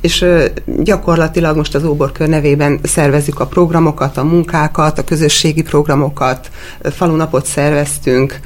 és 0.00 0.24
gyakorlatilag 0.66 1.56
most 1.56 1.74
az 1.74 1.84
óborkör 1.84 2.28
nevében 2.28 2.80
szervezzük 2.82 3.40
a 3.40 3.46
programokat, 3.46 4.16
a 4.16 4.24
munkákat, 4.24 4.98
a 4.98 5.04
közösségi 5.04 5.62
programokat, 5.62 6.50
falunapot 6.82 7.46
szerveztünk, 7.46 8.40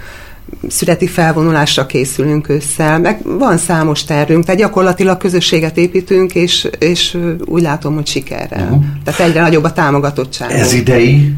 születi 0.69 1.07
felvonulásra 1.07 1.87
készülünk 1.87 2.49
ősszel, 2.49 2.99
meg 2.99 3.21
van 3.25 3.57
számos 3.57 4.05
tervünk, 4.05 4.45
tehát 4.45 4.61
gyakorlatilag 4.61 5.17
közösséget 5.17 5.77
építünk, 5.77 6.35
és, 6.35 6.69
és 6.79 7.19
úgy 7.45 7.63
látom, 7.63 7.95
hogy 7.95 8.07
sikerrel. 8.07 8.63
Uh-huh. 8.63 8.85
Tehát 9.05 9.21
egyre 9.21 9.41
nagyobb 9.41 9.65
a 9.65 9.73
támogatottság. 9.73 10.51
Ez 10.51 10.73
idei 10.73 11.35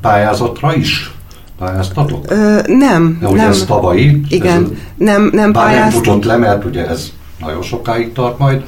pályázatra 0.00 0.74
is 0.74 1.10
pályáztatok? 1.58 2.24
Ö, 2.30 2.60
nem. 2.66 3.18
De 3.20 3.28
ugye 3.28 3.42
nem. 3.42 3.50
ez 3.50 3.64
tavalyi. 3.66 4.20
Igen, 4.28 4.62
ez 4.62 4.68
nem, 4.96 5.30
nem 5.32 5.52
pályáztunk. 5.52 6.04
nem 6.04 6.14
futott 6.14 6.24
le, 6.24 6.36
mert 6.36 6.64
ugye 6.64 6.88
ez 6.88 7.12
nagyon 7.40 7.62
sokáig 7.62 8.12
tart 8.12 8.38
majd 8.38 8.62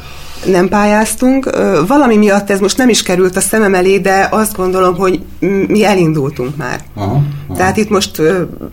nem 0.46 0.68
pályáztunk. 0.68 1.50
Valami 1.86 2.16
miatt 2.16 2.50
ez 2.50 2.60
most 2.60 2.76
nem 2.76 2.88
is 2.88 3.02
került 3.02 3.36
a 3.36 3.40
szemem 3.40 3.74
elé, 3.74 3.98
de 3.98 4.28
azt 4.30 4.56
gondolom, 4.56 4.96
hogy 4.96 5.20
mi 5.68 5.84
elindultunk 5.84 6.56
már. 6.56 6.80
Aha, 6.94 7.22
aha. 7.48 7.56
Tehát 7.56 7.76
itt 7.76 7.88
most 7.88 8.22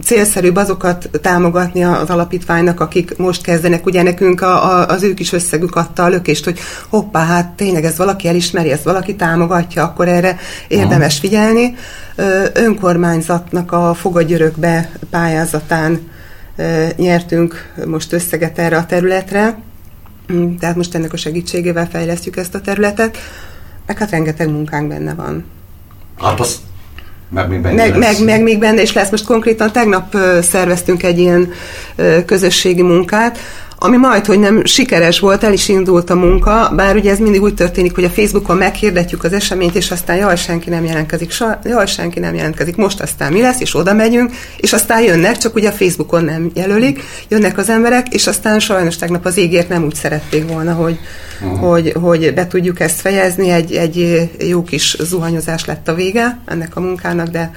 célszerűbb 0.04 0.56
azokat 0.56 1.10
támogatni 1.22 1.84
az 1.84 2.10
alapítványnak, 2.10 2.80
akik 2.80 3.18
most 3.18 3.42
kezdenek. 3.42 3.86
Ugye 3.86 4.04
nekünk 4.04 4.42
a, 4.42 4.80
a, 4.80 4.88
az 4.88 5.04
ők 5.04 5.20
is 5.20 5.34
összegük 5.34 5.76
adta 5.76 6.04
a 6.04 6.08
lökést, 6.08 6.44
hogy 6.44 6.60
hoppá, 6.90 7.26
hát 7.26 7.50
tényleg 7.50 7.86
ez 7.86 7.98
valaki 7.98 8.28
elismeri, 8.28 8.72
ezt 8.72 8.84
valaki 8.84 9.16
támogatja, 9.16 9.84
akkor 9.84 10.08
erre 10.08 10.38
érdemes 10.68 11.12
aha. 11.12 11.22
figyelni. 11.22 11.76
Önkormányzatnak 12.54 13.72
a 13.72 13.94
Fogagyörökbe 13.94 14.92
pályázatán 15.10 16.00
nyertünk 16.96 17.74
most 17.86 18.14
összeget 18.14 18.60
erre 18.60 18.78
a 18.78 18.86
területre 18.86 19.58
tehát 20.60 20.76
most 20.76 20.96
ennek 20.96 21.14
a 21.14 21.18
segítségével 21.18 21.88
fejlesztjük 21.92 22.38
ezt 22.38 22.56
a 22.56 22.62
területet, 22.62 23.18
meg 23.86 23.98
hát 23.98 24.12
rengeteg 24.12 24.50
munkánk 24.50 24.88
benne 24.88 25.14
van. 25.14 25.46
Hát 26.18 26.40
az 26.40 26.60
meg 27.30 27.50
még 27.50 27.62
benne 27.62 27.76
meg, 27.76 27.98
meg, 27.98 28.24
meg 28.24 28.42
még 28.42 28.60
benne 28.60 28.82
is 28.82 28.94
lesz. 28.94 29.10
Most 29.10 29.26
konkrétan 29.26 29.72
tegnap 29.72 30.16
szerveztünk 30.42 31.04
egy 31.04 31.20
ilyen 31.20 31.52
közösségi 32.26 32.82
munkát, 32.82 33.38
ami 33.84 33.98
majd, 33.98 34.26
hogy 34.26 34.40
nem 34.40 34.66
sikeres 34.66 35.20
volt, 35.20 35.44
el 35.44 35.54
is 35.54 35.68
indult 35.68 36.10
a 36.10 36.16
munka, 36.16 36.72
bár 36.76 36.96
ugye 36.96 37.12
ez 37.12 37.20
mindig 37.20 37.42
úgy 37.42 37.54
történik, 37.54 37.96
hogy 37.96 38.04
a 38.04 38.10
Facebookon 38.10 38.58
meghirdetjük 38.58 39.24
az 39.24 39.34
eseményt, 39.34 39.76
és 39.76 39.92
aztán 39.92 40.18
jaj, 40.18 40.36
senki 40.36 40.70
nem 40.70 40.86
jelentkezik, 40.86 41.34
jaj, 41.64 41.86
senki 41.86 42.20
nem 42.20 42.36
jelentkezik, 42.36 42.76
most 42.76 43.02
aztán 43.02 43.32
mi 43.32 43.42
lesz, 43.42 43.60
és 43.60 43.76
oda 43.76 43.94
megyünk, 43.94 44.32
és 44.58 44.74
aztán 44.74 45.02
jönnek, 45.02 45.38
csak 45.38 45.56
ugye 45.56 45.70
a 45.70 45.72
Facebookon 45.72 46.24
nem 46.24 46.52
jelölik, 46.54 47.04
jönnek 47.28 47.58
az 47.58 47.70
emberek, 47.70 48.08
és 48.14 48.28
aztán 48.28 48.60
sajnos 48.60 48.96
tegnap 48.96 49.26
az 49.26 49.38
égért 49.38 49.70
nem 49.70 49.84
úgy 49.84 49.96
szerették 49.96 50.48
volna, 50.48 50.74
hogy, 50.74 51.00
uh-huh. 51.42 51.60
hogy, 51.60 51.94
hogy 52.02 52.34
be 52.34 52.48
tudjuk 52.48 52.80
ezt 52.80 53.02
fejezni, 53.02 53.50
egy, 53.50 53.74
egy 53.74 54.30
jó 54.48 54.64
kis 54.64 54.98
zuhanyozás 55.00 55.66
lett 55.66 55.88
a 55.88 55.94
vége 55.94 56.40
ennek 56.46 56.76
a 56.76 56.80
munkának, 56.80 57.28
de 57.28 57.52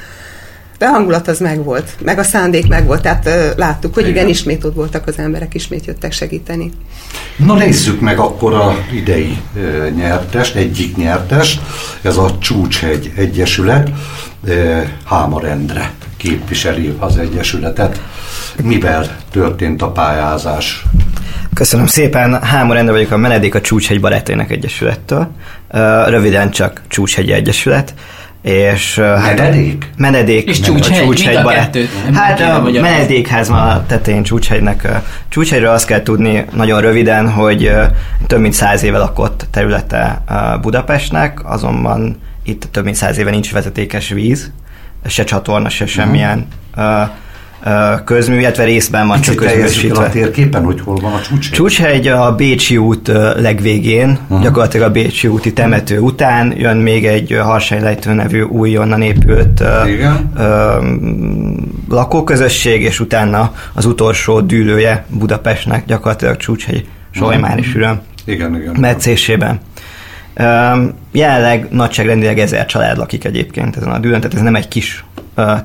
de 0.78 0.86
a 0.86 0.90
hangulat 0.90 1.28
az 1.28 1.38
megvolt, 1.38 1.96
meg 2.04 2.18
a 2.18 2.22
szándék 2.22 2.68
megvolt, 2.68 3.02
tehát 3.02 3.26
ö, 3.26 3.48
láttuk, 3.56 3.94
hogy 3.94 4.02
igen. 4.02 4.14
igen, 4.14 4.28
ismét 4.28 4.64
ott 4.64 4.74
voltak 4.74 5.06
az 5.06 5.18
emberek, 5.18 5.54
ismét 5.54 5.86
jöttek 5.86 6.12
segíteni. 6.12 6.70
Na 7.36 7.54
nézzük 7.54 8.00
meg 8.00 8.18
akkor 8.18 8.54
a 8.54 8.76
idei 8.92 9.38
ö, 9.56 9.88
nyertest, 9.96 10.54
egyik 10.54 10.96
nyertest, 10.96 11.60
ez 12.02 12.16
a 12.16 12.38
Csúcshegy 12.38 13.12
Egyesület, 13.16 13.90
ö, 14.44 14.80
Hámar 15.04 15.44
Endre 15.44 15.92
képviseli 16.16 16.94
az 16.98 17.16
Egyesületet. 17.16 18.00
Mivel 18.62 19.16
történt 19.30 19.82
a 19.82 19.90
pályázás? 19.90 20.84
Köszönöm 21.54 21.86
szépen, 21.86 22.42
Hámor 22.42 22.76
Endre 22.76 22.92
vagyok 22.92 23.10
a 23.10 23.16
Menedék 23.16 23.54
a 23.54 23.60
Csúcshegy 23.60 24.00
Barátainak 24.00 24.50
Egyesülettől. 24.50 25.28
Röviden 26.06 26.50
csak 26.50 26.82
Csúcshegy 26.88 27.30
Egyesület 27.30 27.94
és 28.44 28.98
hát 28.98 29.36
menedék? 29.36 29.90
Menedék. 29.96 30.48
És 30.48 30.60
csúcshegy, 30.60 31.04
csúcshegy 31.04 31.42
barát. 31.42 31.78
Hát 32.14 32.40
a 32.40 32.60
menedékház 32.60 33.48
van 33.48 33.68
a 33.68 33.86
tetején 33.86 34.22
csúcshegynek. 34.22 34.88
Csúcshegyről 35.28 35.70
azt 35.70 35.86
kell 35.86 36.02
tudni 36.02 36.44
nagyon 36.52 36.80
röviden, 36.80 37.30
hogy 37.30 37.72
több 38.26 38.40
mint 38.40 38.54
száz 38.54 38.82
éve 38.82 38.98
lakott 38.98 39.46
területe 39.50 40.22
Budapestnek, 40.60 41.40
azonban 41.44 42.20
itt 42.42 42.68
több 42.70 42.84
mint 42.84 42.96
száz 42.96 43.18
éve 43.18 43.30
nincs 43.30 43.52
vezetékes 43.52 44.08
víz, 44.08 44.50
se 45.06 45.24
csatorna, 45.24 45.68
se 45.68 45.86
semmilyen 45.86 46.46
uh-huh 46.76 47.08
közmű, 48.04 48.38
illetve 48.38 48.64
részben 48.64 49.06
van 49.06 49.20
csak 49.20 49.34
közműsítve. 49.34 50.04
a 50.04 50.08
térképen, 50.08 50.64
hogy 50.64 50.80
hol 50.80 50.96
van 50.96 51.12
a 51.12 51.20
Csúcshegy? 51.20 51.56
Csúcshegy 51.56 52.08
a 52.08 52.34
Bécsi 52.34 52.76
út 52.76 53.08
legvégén, 53.36 54.18
uh-huh. 54.22 54.42
gyakorlatilag 54.42 54.88
a 54.88 54.92
Bécsi 54.92 55.28
úti 55.28 55.52
temető 55.52 55.98
után 55.98 56.54
jön 56.56 56.76
még 56.76 57.06
egy 57.06 57.38
Harsánylejtő 57.42 58.12
nevű 58.12 58.42
újonnan 58.42 59.02
épült 59.02 59.62
Igen. 59.86 60.32
lakóközösség, 61.88 62.82
és 62.82 63.00
utána 63.00 63.52
az 63.72 63.84
utolsó 63.84 64.40
dűlője 64.40 65.04
Budapestnek, 65.08 65.84
gyakorlatilag 65.86 66.36
Csúcshegy, 66.36 66.86
Solymár 67.10 67.58
és 67.58 67.74
Üröm. 67.74 68.00
Igen, 68.24 68.56
igen. 68.56 68.76
Metszésében. 68.80 69.60
Jelenleg 71.12 71.66
nagyságrendileg 71.70 72.38
ezer 72.38 72.66
család 72.66 72.96
lakik 72.96 73.24
egyébként 73.24 73.76
ezen 73.76 73.90
a 73.90 73.98
dűlön, 73.98 74.20
tehát 74.20 74.36
ez 74.36 74.42
nem 74.42 74.54
egy 74.54 74.68
kis 74.68 75.04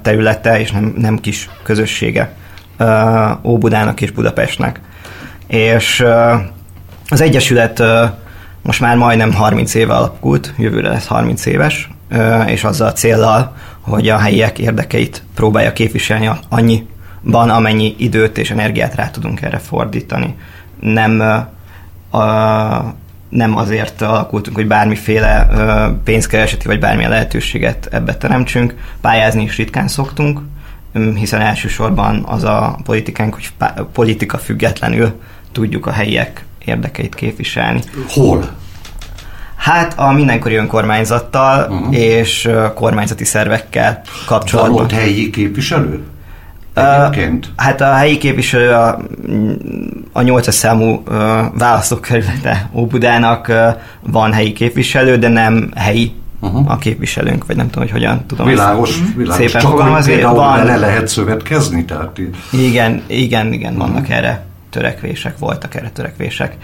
területe, 0.01 0.60
és 0.60 0.71
nem, 0.71 0.93
nem 0.97 1.17
kis 1.17 1.49
közössége 1.63 2.34
Óbudának 3.43 4.01
és 4.01 4.12
Budapestnek. 4.12 4.79
És 5.47 6.05
az 7.09 7.22
Egyesület 7.22 7.84
most 8.61 8.80
már 8.80 8.97
majdnem 8.97 9.34
30 9.34 9.74
éve 9.74 9.93
alakult, 9.93 10.53
jövőre 10.57 10.89
lesz 10.89 11.07
30 11.07 11.45
éves, 11.45 11.89
és 12.45 12.63
azzal 12.63 12.88
a 12.88 12.93
céllal, 12.93 13.55
hogy 13.82 14.09
a 14.09 14.17
helyiek 14.17 14.59
érdekeit 14.59 15.24
próbálja 15.36 15.74
képviselni 15.74 16.30
annyiban, 16.49 17.49
amennyi 17.49 17.95
időt 17.97 18.38
és 18.38 18.51
energiát 18.51 18.95
rá 18.95 19.09
tudunk 19.09 19.41
erre 19.41 19.57
fordítani. 19.57 20.36
Nem 20.80 21.20
a, 22.09 22.17
nem 23.30 23.57
azért 23.57 24.01
alakultunk, 24.01 24.55
hogy 24.55 24.67
bármiféle 24.67 25.47
pénzkereseti 26.03 26.67
vagy 26.67 26.80
bármilyen 26.80 27.09
lehetőséget 27.09 27.88
ebbe 27.91 28.15
teremtsünk. 28.15 28.75
Pályázni 29.01 29.43
is 29.43 29.57
ritkán 29.57 29.88
szoktunk, 29.88 30.39
hiszen 31.15 31.41
elsősorban 31.41 32.23
az 32.27 32.43
a 32.43 32.80
politikánk, 32.84 33.34
hogy 33.34 33.49
politika 33.93 34.38
függetlenül 34.38 35.19
tudjuk 35.51 35.86
a 35.86 35.91
helyiek 35.91 36.45
érdekeit 36.65 37.15
képviselni. 37.15 37.82
Hol? 38.07 38.49
Hát 39.55 39.99
a 39.99 40.11
mindenkori 40.11 40.55
önkormányzattal 40.55 41.71
uh-huh. 41.71 41.95
és 41.97 42.49
kormányzati 42.75 43.25
szervekkel 43.25 44.01
kapcsolatban. 44.25 44.73
Van 44.73 44.84
ott 44.84 44.91
helyi 44.91 45.30
képviselő? 45.30 46.03
Egyébként? 46.80 47.45
Uh, 47.45 47.51
hát 47.55 47.82
a 47.82 47.93
helyi 47.93 48.17
képviselő 48.17 48.71
a, 48.71 48.99
a 50.11 50.21
8 50.21 50.53
számú 50.53 51.03
uh, 51.07 51.15
választókerülete 51.57 52.69
Óbudának 52.73 53.47
uh, 53.47 53.55
van 54.11 54.34
helyi 54.34 54.53
képviselő, 54.53 55.17
de 55.17 55.27
nem 55.27 55.71
helyi 55.75 56.13
uh-huh. 56.39 56.71
a 56.71 56.77
képviselőnk, 56.77 57.45
vagy 57.45 57.55
nem 57.55 57.69
tudom, 57.69 57.84
hogy 57.84 57.91
hogyan 57.91 58.25
tudom 58.27 58.47
világos, 58.47 58.89
ezt 58.89 59.15
világos. 59.15 59.36
szépen 59.36 59.61
Csak 59.61 59.71
fogalmazni. 59.71 60.21
Van, 60.21 60.65
le 60.65 60.77
lehet 60.77 61.07
szövetkezni? 61.07 61.86
Tehát... 61.86 62.19
Igen, 62.51 63.01
igen, 63.07 63.53
igen, 63.53 63.75
vannak 63.77 64.01
uh-huh. 64.01 64.15
erre 64.15 64.47
törekvések, 64.70 65.38
voltak 65.38 65.76
erre 65.76 65.89
törekvések. 65.89 66.55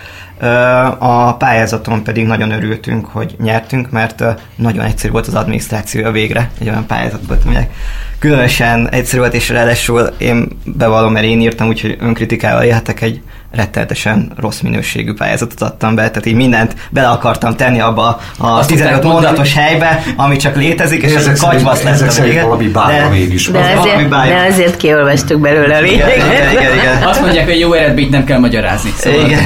A 0.97 1.33
pályázaton 1.33 2.03
pedig 2.03 2.25
nagyon 2.25 2.51
örültünk, 2.51 3.05
hogy 3.05 3.35
nyertünk, 3.39 3.89
mert 3.89 4.23
nagyon 4.55 4.83
egyszerű 4.83 5.11
volt 5.11 5.27
az 5.27 5.35
adminisztrációja 5.35 6.11
végre, 6.11 6.49
egy 6.59 6.69
olyan 6.69 6.85
volt, 7.27 7.45
aminek 7.45 7.73
különösen 8.19 8.89
egyszerű 8.89 9.19
volt, 9.19 9.33
és 9.33 9.49
ráadásul 9.49 10.01
én 10.17 10.47
bevallom, 10.65 11.11
mert 11.11 11.25
én 11.25 11.41
írtam, 11.41 11.67
úgyhogy 11.67 11.97
önkritikával 11.99 12.63
élhetek 12.63 13.01
egy 13.01 13.21
rettenetesen 13.55 14.31
rossz 14.37 14.59
minőségű 14.59 15.13
pályázatot 15.13 15.61
adtam 15.61 15.95
be, 15.95 16.09
tehát 16.09 16.25
így 16.25 16.35
mindent 16.35 16.75
bele 16.89 17.07
akartam 17.07 17.55
tenni 17.55 17.79
abba 17.79 18.19
a 18.37 18.47
Azt 18.47 18.69
15 18.69 19.03
mondatos 19.03 19.53
helybe, 19.53 20.03
ami 20.15 20.35
csak 20.35 20.55
létezik, 20.55 21.03
és 21.03 21.13
ez 21.13 21.39
kacsvasz 21.39 21.83
lesz 21.83 22.17
a 22.17 22.23
vége. 22.23 22.43
valami 22.43 22.67
bárra 22.67 23.09
mégis. 23.09 23.51
De, 23.51 23.59
ezért, 23.59 24.09
de 24.09 24.35
ezért 24.35 24.77
kiolvastuk 24.77 25.41
belőle 25.41 25.77
a 25.77 25.81
lényeget. 25.81 27.05
Azt 27.05 27.21
mondják, 27.21 27.45
hogy 27.45 27.59
jó 27.59 27.73
eredményt 27.73 28.09
nem 28.09 28.23
kell 28.23 28.39
magyarázni. 28.39 28.89
Szóval. 28.97 29.25
Igen, 29.25 29.41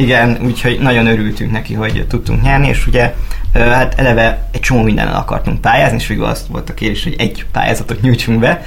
igen, 0.00 0.38
úgyhogy 0.44 0.78
nagyon 0.80 1.06
örültünk 1.06 1.50
neki, 1.50 1.74
hogy 1.74 2.04
tudtunk 2.08 2.42
nyerni, 2.42 2.68
és 2.68 2.86
ugye 2.86 3.14
hát 3.54 3.94
eleve 3.98 4.48
egy 4.52 4.60
csomó 4.60 4.82
mindennel 4.82 5.16
akartunk 5.16 5.60
pályázni, 5.60 5.96
és 5.96 6.06
végül 6.06 6.24
azt 6.24 6.46
volt 6.46 6.70
a 6.70 6.74
kérés, 6.74 7.04
hogy 7.04 7.14
egy 7.18 7.46
pályázatot 7.52 8.00
nyújtsunk 8.00 8.40
be, 8.40 8.62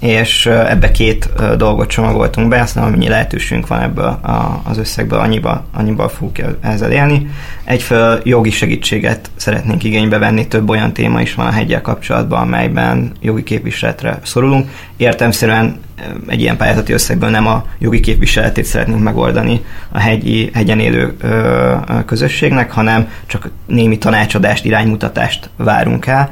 és 0.00 0.46
ebbe 0.46 0.90
két 0.90 1.28
dolgot 1.56 1.88
csomagoltunk 1.88 2.48
be, 2.48 2.60
aztán 2.60 2.84
amennyi 2.84 3.08
lehetőségünk 3.08 3.66
van 3.66 3.80
ebből 3.80 4.20
az 4.64 4.78
összegből, 4.78 5.18
annyiba, 5.18 5.64
annyiba 5.72 6.08
fogunk 6.08 6.42
ezzel 6.60 6.90
élni. 6.90 7.30
Egyfelől 7.64 8.20
jogi 8.24 8.50
segítséget 8.50 9.30
szeretnénk 9.36 9.84
igénybe 9.84 10.18
venni, 10.18 10.48
több 10.48 10.68
olyan 10.68 10.92
téma 10.92 11.20
is 11.20 11.34
van 11.34 11.46
a 11.46 11.50
hegyel 11.50 11.80
kapcsolatban, 11.80 12.40
amelyben 12.40 13.12
jogi 13.20 13.42
képviseletre 13.42 14.18
szorulunk. 14.22 14.70
Értemszerűen 14.96 15.80
egy 16.26 16.40
ilyen 16.40 16.56
pályázati 16.56 16.92
összegből 16.92 17.30
nem 17.30 17.46
a 17.46 17.64
jogi 17.78 18.00
képviseletét 18.00 18.64
szeretnénk 18.64 19.02
megoldani 19.02 19.64
a 19.88 19.98
hegyi, 19.98 20.50
hegyen 20.54 20.80
élő 20.80 21.16
ö, 21.20 21.74
közösségnek, 22.06 22.70
hanem 22.70 23.08
csak 23.26 23.50
némi 23.66 23.98
tanácsadást, 23.98 24.64
iránymutatást 24.64 25.50
várunk 25.56 26.06
el 26.06 26.30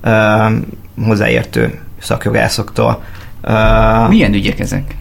ö, 0.00 0.46
hozzáértő 1.04 1.80
szakjogászoktól. 2.00 3.02
Milyen 4.08 4.32
ügyek 4.32 4.60
ezek? 4.60 4.96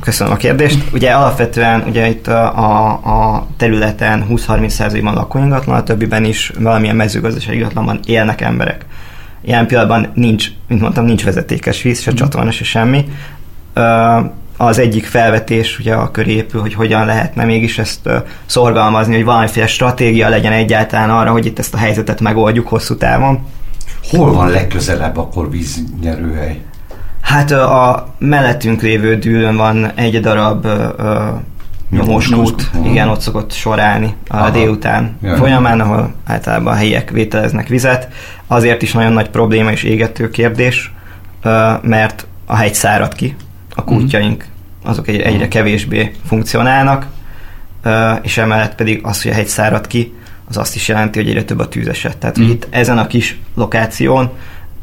Köszönöm 0.00 0.32
a 0.32 0.36
kérdést. 0.36 0.92
Ugye 0.92 1.10
alapvetően 1.10 1.84
ugye 1.86 2.08
itt 2.08 2.26
a, 2.26 2.58
a, 2.58 2.90
a 3.34 3.46
területen 3.56 4.26
20-30%-ban 4.30 5.14
lakóingatlan, 5.14 5.76
a 5.76 5.82
többiben 5.82 6.24
is 6.24 6.52
valamilyen 6.58 6.96
mezőgazdasági 6.96 7.56
ingatlanban 7.56 8.00
élnek 8.06 8.40
emberek. 8.40 8.84
Ilyen 9.40 9.66
pillanatban 9.66 10.10
nincs, 10.14 10.48
mint 10.68 10.80
mondtam, 10.80 11.04
nincs 11.04 11.24
vezetékes 11.24 11.82
víz, 11.82 12.00
se 12.00 12.10
mhm. 12.10 12.18
csatorna, 12.18 12.50
se 12.50 12.64
semmi. 12.64 13.04
Az 14.56 14.78
egyik 14.78 15.06
felvetés 15.06 15.78
ugye 15.78 15.94
a 15.94 16.10
köré 16.10 16.32
épül, 16.32 16.60
hogy 16.60 16.74
hogyan 16.74 17.06
lehetne 17.06 17.44
mégis 17.44 17.78
ezt 17.78 18.08
szorgalmazni, 18.46 19.14
hogy 19.14 19.24
valamiféle 19.24 19.66
stratégia 19.66 20.28
legyen 20.28 20.52
egyáltalán 20.52 21.10
arra, 21.10 21.30
hogy 21.30 21.46
itt 21.46 21.58
ezt 21.58 21.74
a 21.74 21.78
helyzetet 21.78 22.20
megoldjuk 22.20 22.68
hosszú 22.68 22.96
távon 22.96 23.40
Hol 24.10 24.32
van 24.32 24.50
legközelebb 24.50 25.16
akkor 25.16 25.50
víznyerőhely? 25.50 26.60
Hát 27.20 27.50
a 27.50 28.08
mellettünk 28.18 28.82
lévő 28.82 29.16
dűlön 29.16 29.56
van 29.56 29.92
egy 29.94 30.20
darab 30.20 30.66
nyomós 31.90 32.30
út, 32.30 32.70
igen, 32.84 33.08
ott 33.08 33.20
szokott 33.20 33.52
sorálni 33.52 34.14
a 34.28 34.36
Aha. 34.36 34.50
délután 34.50 35.16
Jaj. 35.22 35.38
folyamán, 35.38 35.80
ahol 35.80 36.14
általában 36.24 36.72
a 36.72 36.76
helyiek 36.76 37.10
vételeznek 37.10 37.68
vizet. 37.68 38.08
Azért 38.46 38.82
is 38.82 38.92
nagyon 38.92 39.12
nagy 39.12 39.30
probléma 39.30 39.70
és 39.70 39.82
égető 39.82 40.30
kérdés, 40.30 40.92
mert 41.82 42.26
a 42.46 42.56
hegy 42.56 42.74
szárad 42.74 43.14
ki, 43.14 43.36
a 43.74 43.84
kútjaink 43.84 44.44
azok 44.84 45.08
egyre 45.08 45.48
kevésbé 45.48 46.12
funkcionálnak, 46.26 47.06
és 48.22 48.38
emellett 48.38 48.74
pedig 48.74 49.00
az, 49.02 49.22
hogy 49.22 49.30
a 49.30 49.34
hegy 49.34 49.46
szárad 49.46 49.86
ki, 49.86 50.14
az 50.48 50.56
azt 50.56 50.74
is 50.74 50.88
jelenti, 50.88 51.18
hogy 51.18 51.28
egyre 51.28 51.44
több 51.44 51.58
a 51.58 51.68
tűzeset. 51.68 52.16
Tehát, 52.16 52.38
mm. 52.38 52.42
hogy 52.42 52.52
itt 52.52 52.66
ezen 52.70 52.98
a 52.98 53.06
kis 53.06 53.38
lokáción 53.54 54.30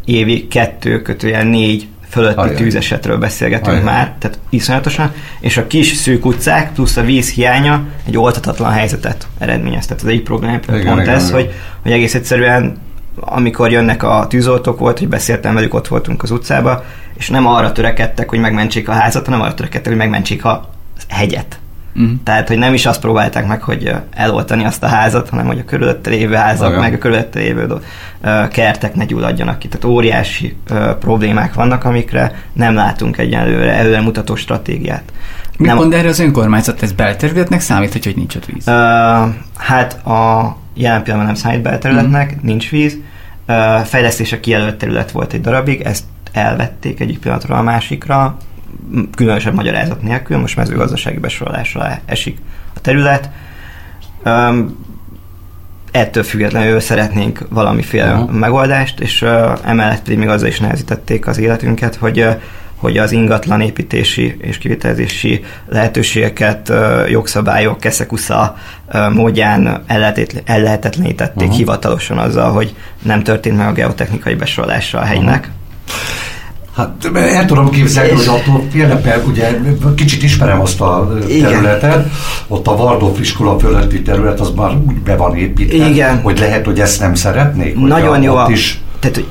évi 0.05 0.47
kettő 0.47 1.01
kötőjel 1.01 1.43
négy 1.43 1.87
fölötti 2.09 2.39
Ajaj. 2.39 2.55
tűzesetről 2.55 3.17
beszélgetünk 3.17 3.67
Ajaj. 3.67 3.83
már, 3.83 4.13
tehát 4.19 4.39
iszonyatosan, 4.49 5.13
és 5.39 5.57
a 5.57 5.67
kis 5.67 5.93
szűk 5.93 6.25
utcák 6.25 6.73
plusz 6.73 6.97
a 6.97 7.01
víz 7.01 7.31
hiánya 7.31 7.83
egy 8.05 8.17
oltatatlan 8.17 8.71
helyzetet 8.71 9.27
eredményez. 9.37 9.85
Tehát 9.85 10.03
az 10.03 10.09
egy 10.09 10.23
probléma 10.23 10.59
pont 10.59 10.81
igen, 10.81 10.99
ez, 10.99 11.27
igen. 11.27 11.33
Hogy, 11.33 11.53
hogy 11.81 11.91
egész 11.91 12.15
egyszerűen 12.15 12.77
amikor 13.19 13.71
jönnek 13.71 14.03
a 14.03 14.25
tűzoltók 14.29 14.79
volt, 14.79 14.99
hogy 14.99 15.07
beszéltem 15.07 15.53
velük, 15.53 15.73
ott 15.73 15.87
voltunk 15.87 16.23
az 16.23 16.31
utcába, 16.31 16.83
és 17.17 17.29
nem 17.29 17.47
arra 17.47 17.71
törekedtek, 17.71 18.29
hogy 18.29 18.39
megmentsék 18.39 18.89
a 18.89 18.91
házat, 18.91 19.25
hanem 19.25 19.41
arra 19.41 19.53
törekedtek, 19.53 19.87
hogy 19.87 19.97
megmentsék 19.97 20.45
a 20.45 20.69
hegyet. 21.07 21.59
Uh-huh. 21.97 22.17
Tehát, 22.23 22.47
hogy 22.47 22.57
nem 22.57 22.73
is 22.73 22.85
azt 22.85 23.01
próbálták 23.01 23.47
meg, 23.47 23.61
hogy 23.61 23.91
eloltani 24.11 24.65
azt 24.65 24.83
a 24.83 24.87
házat, 24.87 25.29
hanem 25.29 25.45
hogy 25.45 25.59
a 25.59 25.65
körülötte 25.65 26.09
lévő 26.09 26.33
házak, 26.33 26.69
Olyan. 26.69 26.81
meg 26.81 26.93
a 26.93 26.97
körülötte 26.97 27.39
lévő 27.39 27.67
kertek 28.49 28.95
ne 28.95 29.05
gyulladjanak 29.05 29.59
ki. 29.59 29.67
Tehát 29.67 29.85
óriási 29.85 30.57
problémák 30.99 31.53
vannak, 31.53 31.83
amikre 31.83 32.43
nem 32.53 32.73
látunk 32.73 33.17
egyenlőre 33.17 33.73
előre 33.73 34.01
mutató 34.01 34.35
stratégiát. 34.35 35.03
Mit 35.57 35.67
nem, 35.67 35.77
mond 35.77 35.93
erre 35.93 36.07
az 36.07 36.19
önkormányzat? 36.19 36.83
Ez 36.83 36.91
belterületnek 36.91 37.59
számít, 37.59 37.91
hogy, 37.91 38.05
hogy 38.05 38.15
nincs 38.15 38.35
ott 38.35 38.45
víz? 38.45 38.67
Uh, 38.67 38.73
hát 39.57 40.05
a 40.05 40.57
jelen 40.73 41.03
pillanatban 41.03 41.25
nem 41.25 41.35
számít 41.35 41.61
belterületnek, 41.61 42.29
uh-huh. 42.29 42.43
nincs 42.43 42.69
víz. 42.69 42.97
Uh, 43.47 43.79
fejlesztése 43.79 44.39
kijelölt 44.39 44.75
terület 44.75 45.11
volt 45.11 45.33
egy 45.33 45.41
darabig, 45.41 45.81
ezt 45.81 46.03
elvették 46.31 46.99
egyik 46.99 47.19
pillanatról 47.19 47.57
a 47.57 47.61
másikra, 47.61 48.37
különösebb 49.15 49.53
magyarázat 49.53 50.01
nélkül, 50.01 50.37
most 50.37 50.55
mezőgazdasági 50.55 51.17
besorolásra 51.17 51.99
esik 52.05 52.37
a 52.75 52.79
terület. 52.81 53.29
Um, 54.25 54.85
ettől 55.91 56.23
függetlenül 56.23 56.79
szeretnénk 56.79 57.45
valamiféle 57.49 58.13
uh-huh. 58.13 58.31
megoldást, 58.31 58.99
és 58.99 59.21
uh, 59.21 59.29
emellett 59.63 60.01
pedig 60.01 60.17
még 60.17 60.27
azzal 60.27 60.47
is 60.47 60.59
nehezítették 60.59 61.27
az 61.27 61.37
életünket, 61.37 61.95
hogy 61.95 62.19
uh, 62.19 62.41
hogy 62.77 62.97
az 62.97 63.11
ingatlan 63.11 63.61
építési 63.61 64.37
és 64.41 64.57
kivitelezési 64.57 65.43
lehetőségeket 65.65 66.69
uh, 66.69 67.09
jogszabályok 67.09 67.79
keszekusza 67.79 68.57
uh, 68.93 69.13
módján 69.13 69.83
ellehetetlenítették 70.45 71.43
uh-huh. 71.43 71.57
hivatalosan 71.57 72.17
azzal, 72.17 72.51
hogy 72.51 72.75
nem 73.01 73.23
történt 73.23 73.57
meg 73.57 73.67
a 73.67 73.71
geotechnikai 73.71 74.35
besorolása 74.35 74.99
a 74.99 75.03
helynek. 75.03 75.39
Uh-huh. 75.39 75.55
Hát 76.77 77.09
el 77.13 77.45
tudom 77.45 77.69
képzelni, 77.69 78.09
és... 78.09 78.27
hogy 78.27 78.39
attól 78.39 78.63
félnek, 78.71 79.03
mert 79.03 79.27
ugye 79.27 79.59
kicsit 79.95 80.23
ismerem 80.23 80.61
azt 80.61 80.81
a 80.81 81.09
területet, 81.27 81.91
Igen. 81.91 82.11
ott 82.47 82.67
a 82.67 82.71
Waldorf 82.71 83.19
iskola 83.19 83.59
fölötti 83.59 84.01
terület, 84.01 84.39
az 84.39 84.51
már 84.55 84.71
úgy 84.87 84.95
be 84.95 85.15
van 85.15 85.35
építve, 85.35 85.89
Igen. 85.89 86.21
hogy 86.21 86.39
lehet, 86.39 86.65
hogy 86.65 86.79
ezt 86.79 86.99
nem 86.99 87.13
szeretnék. 87.13 87.79
Nagyon 87.79 88.21
jó. 88.21 88.35
Ott 88.35 88.49
is... 88.49 88.81
Tehát, 88.99 89.23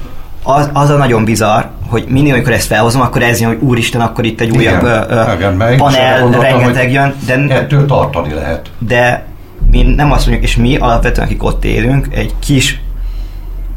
az, 0.43 0.71
az 0.73 0.91
a 0.91 0.97
nagyon 0.97 1.25
bizarr, 1.25 1.63
hogy 1.89 2.05
mindig, 2.09 2.33
amikor 2.33 2.53
ezt 2.53 2.67
felhozom, 2.67 3.01
akkor 3.01 3.23
ez 3.23 3.41
jön, 3.41 3.49
hogy 3.49 3.59
úristen, 3.61 4.01
akkor 4.01 4.25
itt 4.25 4.41
egy 4.41 4.57
újabb 4.57 4.83
Igen, 4.83 5.61
ö, 5.61 5.77
panel, 5.77 6.31
rengeteg 6.31 6.93
jön. 6.93 7.15
De, 7.27 7.35
ettől 7.49 7.87
tartani 7.87 8.33
lehet. 8.33 8.71
De 8.79 9.27
mi 9.71 9.83
nem 9.83 10.13
azt 10.13 10.27
mondjuk, 10.27 10.49
és 10.49 10.57
mi 10.57 10.77
alapvetően, 10.77 11.27
akik 11.27 11.43
ott 11.43 11.65
élünk, 11.65 12.09
egy 12.11 12.35
kis 12.39 12.81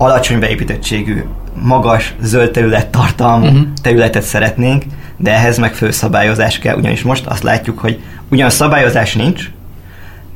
alacsony 0.01 0.39
beépítettségű 0.39 1.23
magas 1.61 2.15
zöld 2.21 2.51
terület 2.51 2.87
tartalmú 2.87 3.45
uh-huh. 3.45 3.61
területet 3.81 4.23
szeretnénk, 4.23 4.83
de 5.17 5.33
ehhez 5.33 5.57
meg 5.57 5.73
főszabályozás 5.73 6.59
kell, 6.59 6.77
ugyanis 6.77 7.01
most 7.01 7.25
azt 7.25 7.43
látjuk, 7.43 7.79
hogy 7.79 7.99
ugyan 8.29 8.49
szabályozás 8.49 9.15
nincs, 9.15 9.51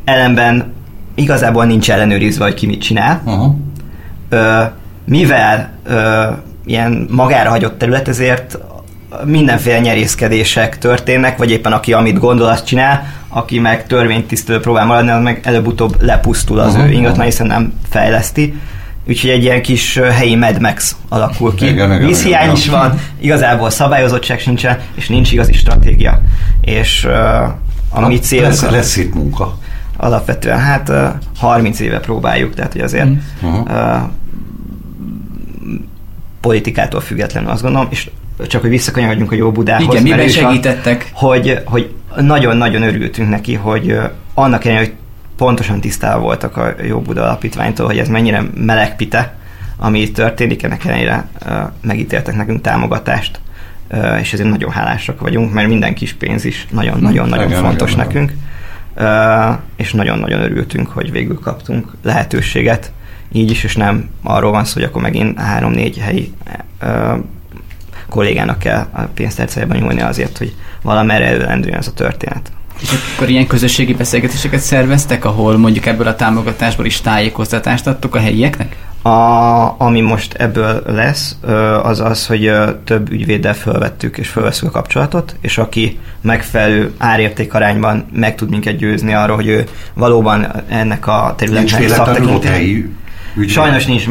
ellenben 0.05 0.73
igazából 1.15 1.65
nincs 1.65 1.91
ellenőrizve, 1.91 2.43
hogy 2.43 2.53
ki 2.53 2.65
mit 2.65 2.81
csinál. 2.81 3.21
Uh-huh. 3.25 3.55
Ö, 4.29 4.61
mivel 5.05 5.69
ö, 5.87 6.23
ilyen 6.65 7.07
magára 7.11 7.49
hagyott 7.49 7.77
terület, 7.77 8.07
ezért 8.07 8.57
mindenféle 9.25 9.79
nyerészkedések 9.79 10.77
történnek, 10.77 11.37
vagy 11.37 11.51
éppen 11.51 11.71
aki 11.71 11.93
amit 11.93 12.19
gondol, 12.19 12.47
azt 12.47 12.65
csinál, 12.65 13.05
aki 13.27 13.59
meg 13.59 13.87
törvénytisztelő 13.87 14.59
próbál 14.59 14.85
maradni, 14.85 15.11
az 15.11 15.21
meg 15.21 15.39
előbb-utóbb 15.43 16.01
lepusztul 16.01 16.59
az 16.59 16.73
uh-huh. 16.73 16.89
ő 16.89 16.91
ingatlan, 16.91 17.25
hiszen 17.25 17.47
nem 17.47 17.73
fejleszti 17.89 18.53
úgyhogy 19.07 19.29
egy 19.29 19.43
ilyen 19.43 19.61
kis 19.61 19.97
helyi 19.97 20.35
Mad 20.35 20.61
Max 20.61 20.95
alakul 21.09 21.55
ki. 21.55 21.71
Vízhiány 21.99 22.51
is 22.51 22.67
van, 22.67 22.99
igazából 23.19 23.69
szabályozottság 23.69 24.39
sincsen, 24.39 24.79
és 24.95 25.07
nincs 25.07 25.31
igazi 25.31 25.53
stratégia. 25.53 26.21
És 26.61 27.05
uh, 27.05 27.43
a 27.89 28.07
mi 28.07 28.19
cél... 28.19 28.41
Lesz, 28.41 28.69
lesz 28.69 28.97
itt 28.97 29.13
munka. 29.13 29.57
alapvetően 29.97 30.59
hát 30.59 30.91
30 31.37 31.79
éve 31.79 31.99
próbáljuk, 31.99 32.55
tehát 32.55 32.71
hogy 32.71 32.81
azért 32.81 33.09
uh-huh. 33.41 34.01
politikától 36.41 37.01
függetlenül 37.01 37.49
azt 37.49 37.61
gondolom, 37.61 37.87
és 37.91 38.09
csak 38.47 38.61
hogy 38.61 38.69
visszakanyarodjunk 38.69 39.31
a 39.31 39.35
jó 39.35 39.51
Budához. 39.51 39.83
Igen, 39.83 40.03
miben 40.03 40.27
segítettek? 40.27 41.11
Hogy, 41.13 41.59
hogy 41.65 41.93
nagyon-nagyon 42.15 42.81
örültünk 42.81 43.29
neki, 43.29 43.53
hogy 43.53 43.99
annak 44.33 44.65
ellenére, 44.65 44.85
hogy 44.85 44.95
pontosan 45.43 45.81
tisztában 45.81 46.21
voltak 46.21 46.57
a 46.57 46.73
Jó 46.83 47.01
Buda 47.01 47.23
alapítványtól, 47.23 47.85
hogy 47.85 47.97
ez 47.97 48.07
mennyire 48.07 48.43
melegpite, 48.55 49.35
ami 49.77 50.01
itt 50.01 50.15
történik, 50.15 50.63
ennek 50.63 50.85
ellenére 50.85 51.27
megítéltek 51.81 52.35
nekünk 52.35 52.61
támogatást, 52.61 53.39
és 54.19 54.33
ezért 54.33 54.49
nagyon 54.49 54.71
hálásak 54.71 55.19
vagyunk, 55.19 55.53
mert 55.53 55.67
minden 55.67 55.93
kis 55.93 56.13
pénz 56.13 56.45
is 56.45 56.67
nagyon-nagyon-nagyon 56.71 57.49
fontos 57.49 57.91
igen, 57.91 58.05
nekünk, 58.05 58.31
igen. 58.95 59.59
és 59.75 59.93
nagyon-nagyon 59.93 60.41
örültünk, 60.41 60.87
hogy 60.87 61.11
végül 61.11 61.39
kaptunk 61.39 61.91
lehetőséget, 62.03 62.91
így 63.31 63.51
is, 63.51 63.63
és 63.63 63.75
nem 63.75 64.09
arról 64.21 64.51
van 64.51 64.65
szó, 64.65 64.73
hogy 64.73 64.83
akkor 64.83 65.01
megint 65.01 65.39
három-négy 65.39 65.97
helyi 65.97 66.33
kollégának 68.09 68.59
kell 68.59 68.87
a 68.91 69.01
pénztárcájában 69.01 69.77
nyúlni 69.77 70.01
azért, 70.01 70.37
hogy 70.37 70.55
valamerre 70.81 71.25
előlendüljön 71.25 71.79
ez 71.79 71.87
a 71.87 71.93
történet. 71.93 72.51
És 72.83 72.89
akkor 73.15 73.29
ilyen 73.29 73.47
közösségi 73.47 73.93
beszélgetéseket 73.93 74.59
szerveztek, 74.59 75.25
ahol 75.25 75.57
mondjuk 75.57 75.85
ebből 75.85 76.07
a 76.07 76.15
támogatásból 76.15 76.85
is 76.85 77.01
tájékoztatást 77.01 77.87
adtok 77.87 78.15
a 78.15 78.19
helyieknek? 78.19 78.75
A, 79.01 79.81
ami 79.81 80.01
most 80.01 80.33
ebből 80.33 80.83
lesz, 80.85 81.35
az 81.83 81.99
az, 81.99 82.27
hogy 82.27 82.51
több 82.83 83.11
ügyvéddel 83.11 83.53
felvettük 83.53 84.17
és 84.17 84.27
felveszünk 84.27 84.71
a 84.71 84.79
kapcsolatot, 84.79 85.35
és 85.41 85.57
aki 85.57 85.99
megfelelő 86.21 86.93
árérték 86.97 87.53
meg 88.11 88.35
tud 88.35 88.49
minket 88.49 88.77
győzni 88.77 89.13
arról, 89.13 89.35
hogy 89.35 89.47
ő 89.47 89.65
valóban 89.93 90.47
ennek 90.67 91.07
a 91.07 91.33
területnek 91.37 91.89
szaktekintés. 91.89 92.83
Sajnos 93.47 93.85
nincs. 93.85 94.05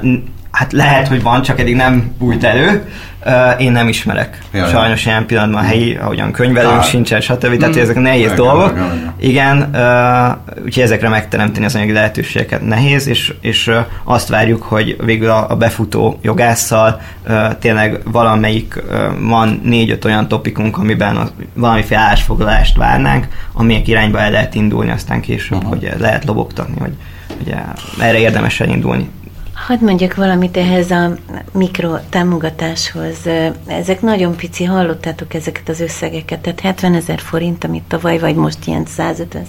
nincs. 0.00 0.20
Hát 0.52 0.72
lehet, 0.72 1.08
hogy 1.08 1.22
van, 1.22 1.42
csak 1.42 1.60
eddig 1.60 1.76
nem 1.76 2.14
bújt 2.18 2.44
elő. 2.44 2.88
Uh, 3.26 3.62
én 3.62 3.72
nem 3.72 3.88
ismerek. 3.88 4.38
Jaj, 4.52 4.70
Sajnos 4.70 5.06
ilyen 5.06 5.26
pillanatban 5.26 5.62
helyi, 5.62 5.96
ahogyan 5.96 6.32
könyvelőnk 6.32 6.78
Á. 6.78 6.82
sincsen, 6.82 7.20
stb. 7.20 7.56
Tehát 7.56 7.76
mm. 7.76 7.80
ezek 7.80 7.96
nehéz 7.96 8.26
jaj, 8.26 8.34
dolgok. 8.34 8.76
Jaj, 8.76 8.86
jaj, 8.86 8.98
jaj. 9.02 9.12
Igen, 9.18 9.70
uh, 9.74 10.64
úgyhogy 10.64 10.82
ezekre 10.82 11.08
megteremteni 11.08 11.64
az 11.64 11.74
anyagi 11.74 11.92
lehetőségeket 11.92 12.66
nehéz, 12.66 13.06
és, 13.06 13.34
és 13.40 13.66
uh, 13.66 13.76
azt 14.04 14.28
várjuk, 14.28 14.62
hogy 14.62 14.96
végül 15.04 15.30
a, 15.30 15.50
a 15.50 15.56
befutó 15.56 16.18
jogásszal 16.22 17.00
uh, 17.28 17.58
tényleg 17.58 18.00
valamelyik 18.04 18.82
uh, 18.90 18.94
van 19.20 19.60
négy-öt 19.64 20.04
olyan 20.04 20.28
topikunk, 20.28 20.78
amiben 20.78 21.16
a, 21.16 21.28
valamiféle 21.54 22.00
állásfoglalást 22.00 22.76
várnánk, 22.76 23.26
amelyek 23.52 23.88
irányba 23.88 24.20
el 24.20 24.30
lehet 24.30 24.54
indulni 24.54 24.90
aztán 24.90 25.20
később, 25.20 25.58
uh-huh. 25.58 25.72
hogy 25.72 25.92
lehet 25.98 26.24
lobogtatni, 26.24 26.78
hogy, 26.78 26.94
hogy 27.36 27.54
erre 28.00 28.18
érdemes 28.18 28.60
elindulni. 28.60 29.08
Hadd 29.66 29.84
mondjak 29.84 30.14
valamit 30.14 30.56
ehhez 30.56 30.90
a 30.90 31.16
mikro 31.52 31.96
támogatáshoz. 32.08 33.16
Ezek 33.66 34.00
nagyon 34.00 34.36
pici, 34.36 34.64
hallottátok 34.64 35.34
ezeket 35.34 35.68
az 35.68 35.80
összegeket, 35.80 36.40
tehát 36.40 36.60
70 36.60 36.94
ezer 36.94 37.18
forint, 37.20 37.64
amit 37.64 37.82
tavaly, 37.82 38.18
vagy 38.18 38.34
most 38.34 38.66
ilyen 38.66 38.86
150 38.86 39.46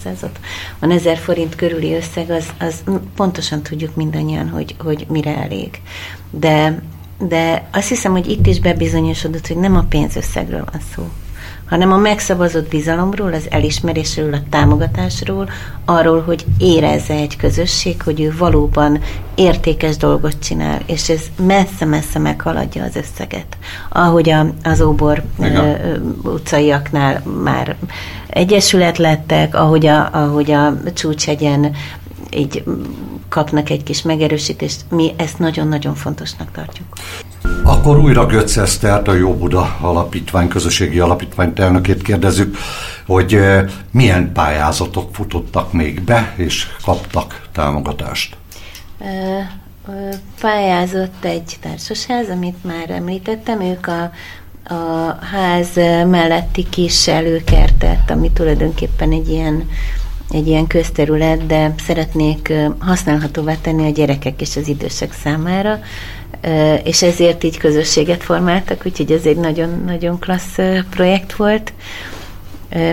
van 0.80 0.92
ezer 0.92 1.18
forint 1.18 1.56
körüli 1.56 1.94
összeg, 1.94 2.30
az, 2.30 2.46
az 2.60 2.84
pontosan 3.16 3.62
tudjuk 3.62 3.96
mindannyian, 3.96 4.50
hogy, 4.50 4.76
hogy 4.80 5.06
mire 5.10 5.38
elég. 5.38 5.82
De, 6.30 6.82
de 7.18 7.68
azt 7.72 7.88
hiszem, 7.88 8.12
hogy 8.12 8.28
itt 8.28 8.48
is 8.48 8.60
bebizonyosodott, 8.60 9.48
hogy 9.48 9.58
nem 9.58 9.76
a 9.76 9.86
pénzösszegről 9.90 10.66
van 10.72 10.82
szó 10.96 11.10
hanem 11.70 11.92
a 11.92 11.98
megszavazott 11.98 12.70
bizalomról, 12.70 13.34
az 13.34 13.46
elismerésről, 13.50 14.34
a 14.34 14.44
támogatásról, 14.50 15.50
arról, 15.86 16.22
hogy 16.22 16.46
érezze 16.58 17.14
egy 17.14 17.38
közösség, 17.38 18.02
hogy 18.02 18.22
ő 18.22 18.34
valóban 18.38 19.00
értékes 19.36 19.98
dolgot 19.98 20.40
csinál, 20.40 20.82
és 20.86 21.10
ez 21.10 21.22
messze-messze 21.46 22.20
meghaladja 22.20 22.84
az 22.84 22.96
összeget. 22.96 23.58
Ahogy 23.90 24.30
a, 24.30 24.54
az 24.64 24.82
óbor 24.82 25.24
ö, 25.40 25.74
utcaiaknál 26.24 27.24
már 27.44 27.76
egyesület 28.28 28.98
lettek, 28.98 29.56
ahogy 29.56 29.86
a, 29.86 30.10
ahogy 30.14 30.52
a 30.52 30.74
csúcshegyen 30.94 31.76
így 32.30 32.64
kapnak 33.30 33.70
egy 33.70 33.84
kis 33.84 34.02
megerősítést, 34.02 34.82
mi 34.90 35.14
ezt 35.18 35.40
nagyon-nagyon 35.40 35.96
fontosnak 35.96 36.52
tartjuk. 36.52 36.88
Akkor 37.64 38.00
újra 38.00 38.26
Götz 38.26 38.58
Esztert, 38.58 39.08
a 39.08 39.14
Jó 39.14 39.36
Buda 39.36 39.78
Alapítvány, 39.82 40.48
közösségi 40.48 41.00
alapítvány 41.00 41.52
elnökét 41.56 42.02
kérdezzük, 42.02 42.58
hogy 43.06 43.40
milyen 43.92 44.32
pályázatok 44.32 45.16
futottak 45.16 45.74
még 45.74 46.02
be, 46.02 46.34
és 46.36 46.68
kaptak 46.84 47.42
támogatást? 47.52 48.38
Pályázott 50.42 51.26
egy 51.26 51.58
társasház, 51.62 52.30
amit 52.30 52.64
már 52.64 52.90
említettem, 52.90 53.62
ők 53.62 53.88
a, 53.88 54.12
a 54.74 55.18
ház 55.32 55.76
melletti 56.08 56.70
kis 56.70 57.08
előkertet, 57.08 58.12
ami 58.12 58.32
tulajdonképpen 58.32 59.12
egy 59.12 59.30
ilyen 59.30 59.70
egy 60.30 60.48
ilyen 60.48 60.68
közterület, 60.68 61.46
de 61.46 61.74
szeretnék 61.86 62.54
használhatóvá 62.80 63.56
tenni 63.62 63.86
a 63.86 63.92
gyerekek 63.92 64.42
és 64.42 64.56
az 64.56 64.68
idősek 64.68 65.14
számára, 65.14 65.80
és 66.84 67.02
ezért 67.02 67.44
így 67.44 67.58
közösséget 67.58 68.24
formáltak, 68.24 68.82
úgyhogy 68.86 69.12
ez 69.12 69.26
egy 69.26 69.38
nagyon-nagyon 69.38 70.20
klassz 70.20 70.60
projekt 70.90 71.36
volt. 71.36 71.74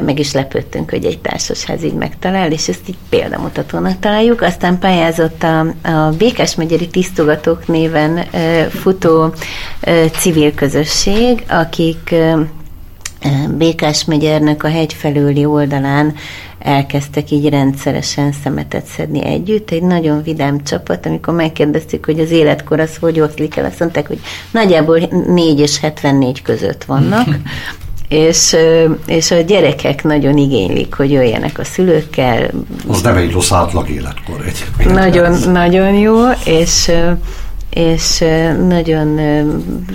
Meg 0.04 0.18
is 0.18 0.32
lepődtünk, 0.32 0.90
hogy 0.90 1.04
egy 1.04 1.18
társasház 1.18 1.84
így 1.84 1.94
megtalál, 1.94 2.52
és 2.52 2.68
ezt 2.68 2.88
így 2.88 2.96
példamutatónak 3.08 3.98
találjuk. 3.98 4.42
Aztán 4.42 4.78
pályázott 4.78 5.42
a, 5.42 5.60
a 5.82 6.10
Békás 6.18 6.54
megyeri 6.54 6.88
tisztogatók 6.88 7.66
néven 7.66 8.24
futó 8.70 9.34
civil 10.18 10.54
közösség, 10.54 11.44
akik 11.48 12.14
Békás 13.56 14.04
megyernek 14.04 14.64
a 14.64 14.68
hegy 14.68 14.92
felőli 14.92 15.44
oldalán 15.44 16.14
elkezdtek 16.58 17.30
így 17.30 17.48
rendszeresen 17.48 18.32
szemetet 18.42 18.86
szedni 18.86 19.24
együtt. 19.24 19.70
Egy 19.70 19.82
nagyon 19.82 20.22
vidám 20.22 20.64
csapat, 20.64 21.06
amikor 21.06 21.34
megkérdeztük, 21.34 22.04
hogy 22.04 22.20
az 22.20 22.30
életkor 22.30 22.80
az 22.80 22.96
hogy 23.00 23.20
oszlik 23.20 23.56
el, 23.56 23.64
azt 23.64 23.80
mondták, 23.80 24.06
hogy 24.06 24.20
nagyjából 24.50 24.98
4 25.26 25.60
és 25.60 25.80
74 25.80 26.42
között 26.42 26.84
vannak, 26.84 27.28
és, 28.08 28.56
és 29.06 29.30
a 29.30 29.40
gyerekek 29.40 30.04
nagyon 30.04 30.36
igénylik, 30.36 30.94
hogy 30.94 31.10
jöjjenek 31.10 31.58
a 31.58 31.64
szülőkkel. 31.64 32.50
Az 32.88 33.02
nem 33.02 33.16
egy 33.16 33.32
rossz 33.32 33.52
átlag 33.52 33.88
életkor 33.88 34.44
egy. 34.46 34.92
Nagyon, 34.92 35.50
nagyon 35.50 35.94
jó, 35.94 36.16
és 36.44 36.90
és 37.70 38.24
nagyon 38.68 39.20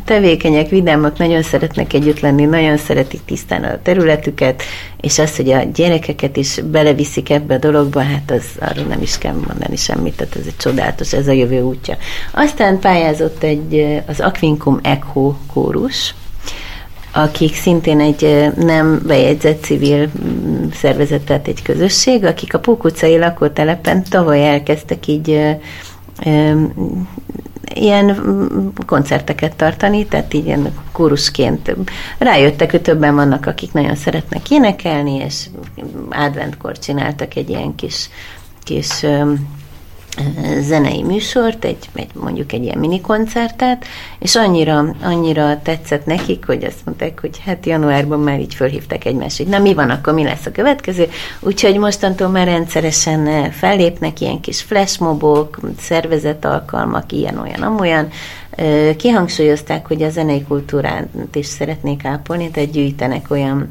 tevékenyek, 0.05 0.69
vidámak, 0.69 1.17
nagyon 1.17 1.41
szeretnek 1.41 1.93
együtt 1.93 2.19
lenni, 2.19 2.45
nagyon 2.45 2.77
szeretik 2.77 3.21
tisztán 3.25 3.63
a 3.63 3.81
területüket, 3.83 4.63
és 5.01 5.19
az, 5.19 5.35
hogy 5.35 5.51
a 5.51 5.63
gyerekeket 5.73 6.37
is 6.37 6.61
beleviszik 6.71 7.29
ebbe 7.29 7.53
a 7.53 7.57
dologba, 7.57 8.01
hát 8.01 8.31
az 8.31 8.45
arról 8.59 8.85
nem 8.85 9.01
is 9.01 9.17
kell 9.17 9.35
mondani 9.47 9.75
semmit, 9.75 10.15
tehát 10.15 10.35
ez 10.35 10.45
egy 10.45 10.57
csodálatos, 10.57 11.13
ez 11.13 11.27
a 11.27 11.31
jövő 11.31 11.61
útja. 11.61 11.97
Aztán 12.33 12.79
pályázott 12.79 13.43
egy 13.43 14.01
az 14.07 14.19
Aquincum 14.19 14.79
Echo 14.83 15.33
kórus, 15.53 16.15
akik 17.11 17.55
szintén 17.55 17.99
egy 17.99 18.51
nem 18.57 19.01
bejegyzett 19.05 19.63
civil 19.63 20.09
mm, 20.27 20.65
szervezet, 20.73 21.47
egy 21.47 21.61
közösség, 21.61 22.25
akik 22.25 22.53
a 22.53 22.59
Pók 22.59 22.83
utcai 22.83 23.17
lakótelepen 23.17 24.03
tavaly 24.09 24.47
elkezdtek 24.47 25.07
így 25.07 25.39
ilyen 27.73 28.21
koncerteket 28.85 29.55
tartani, 29.55 30.05
tehát 30.05 30.33
így 30.33 30.45
ilyen 30.45 30.73
kórusként 30.91 31.75
rájöttek, 32.17 32.71
hogy 32.71 32.81
többen 32.81 33.15
vannak, 33.15 33.45
akik 33.45 33.71
nagyon 33.73 33.95
szeretnek 33.95 34.51
énekelni, 34.51 35.15
és 35.15 35.45
adventkor 36.09 36.79
csináltak 36.79 37.35
egy 37.35 37.49
ilyen 37.49 37.75
kis, 37.75 38.09
kis 38.63 39.05
zenei 40.59 41.03
műsort, 41.03 41.65
egy, 41.65 41.89
egy, 41.93 42.09
mondjuk 42.13 42.51
egy 42.51 42.63
ilyen 42.63 42.77
mini 42.77 43.01
koncertet, 43.01 43.85
és 44.19 44.35
annyira, 44.35 44.95
annyira 45.03 45.59
tetszett 45.63 46.05
nekik, 46.05 46.45
hogy 46.45 46.63
azt 46.63 46.85
mondták, 46.85 47.19
hogy 47.19 47.39
hát 47.45 47.65
januárban 47.65 48.19
már 48.19 48.39
így 48.39 48.55
fölhívtak 48.55 49.05
egymást, 49.05 49.37
hogy 49.37 49.47
na 49.47 49.59
mi 49.59 49.73
van, 49.73 49.89
akkor 49.89 50.13
mi 50.13 50.23
lesz 50.23 50.45
a 50.45 50.51
következő, 50.51 51.09
úgyhogy 51.39 51.77
mostantól 51.77 52.27
már 52.27 52.47
rendszeresen 52.47 53.51
fellépnek 53.51 54.21
ilyen 54.21 54.39
kis 54.39 54.61
flashmobok, 54.61 55.59
szervezett 55.79 56.45
alkalmak, 56.45 57.11
ilyen, 57.11 57.37
olyan, 57.37 57.61
amolyan, 57.61 58.09
kihangsúlyozták, 58.97 59.87
hogy 59.87 60.03
a 60.03 60.09
zenei 60.09 60.43
kultúrát 60.43 61.07
is 61.33 61.45
szeretnék 61.45 62.05
ápolni, 62.05 62.51
tehát 62.51 62.71
gyűjtenek 62.71 63.25
olyan 63.31 63.69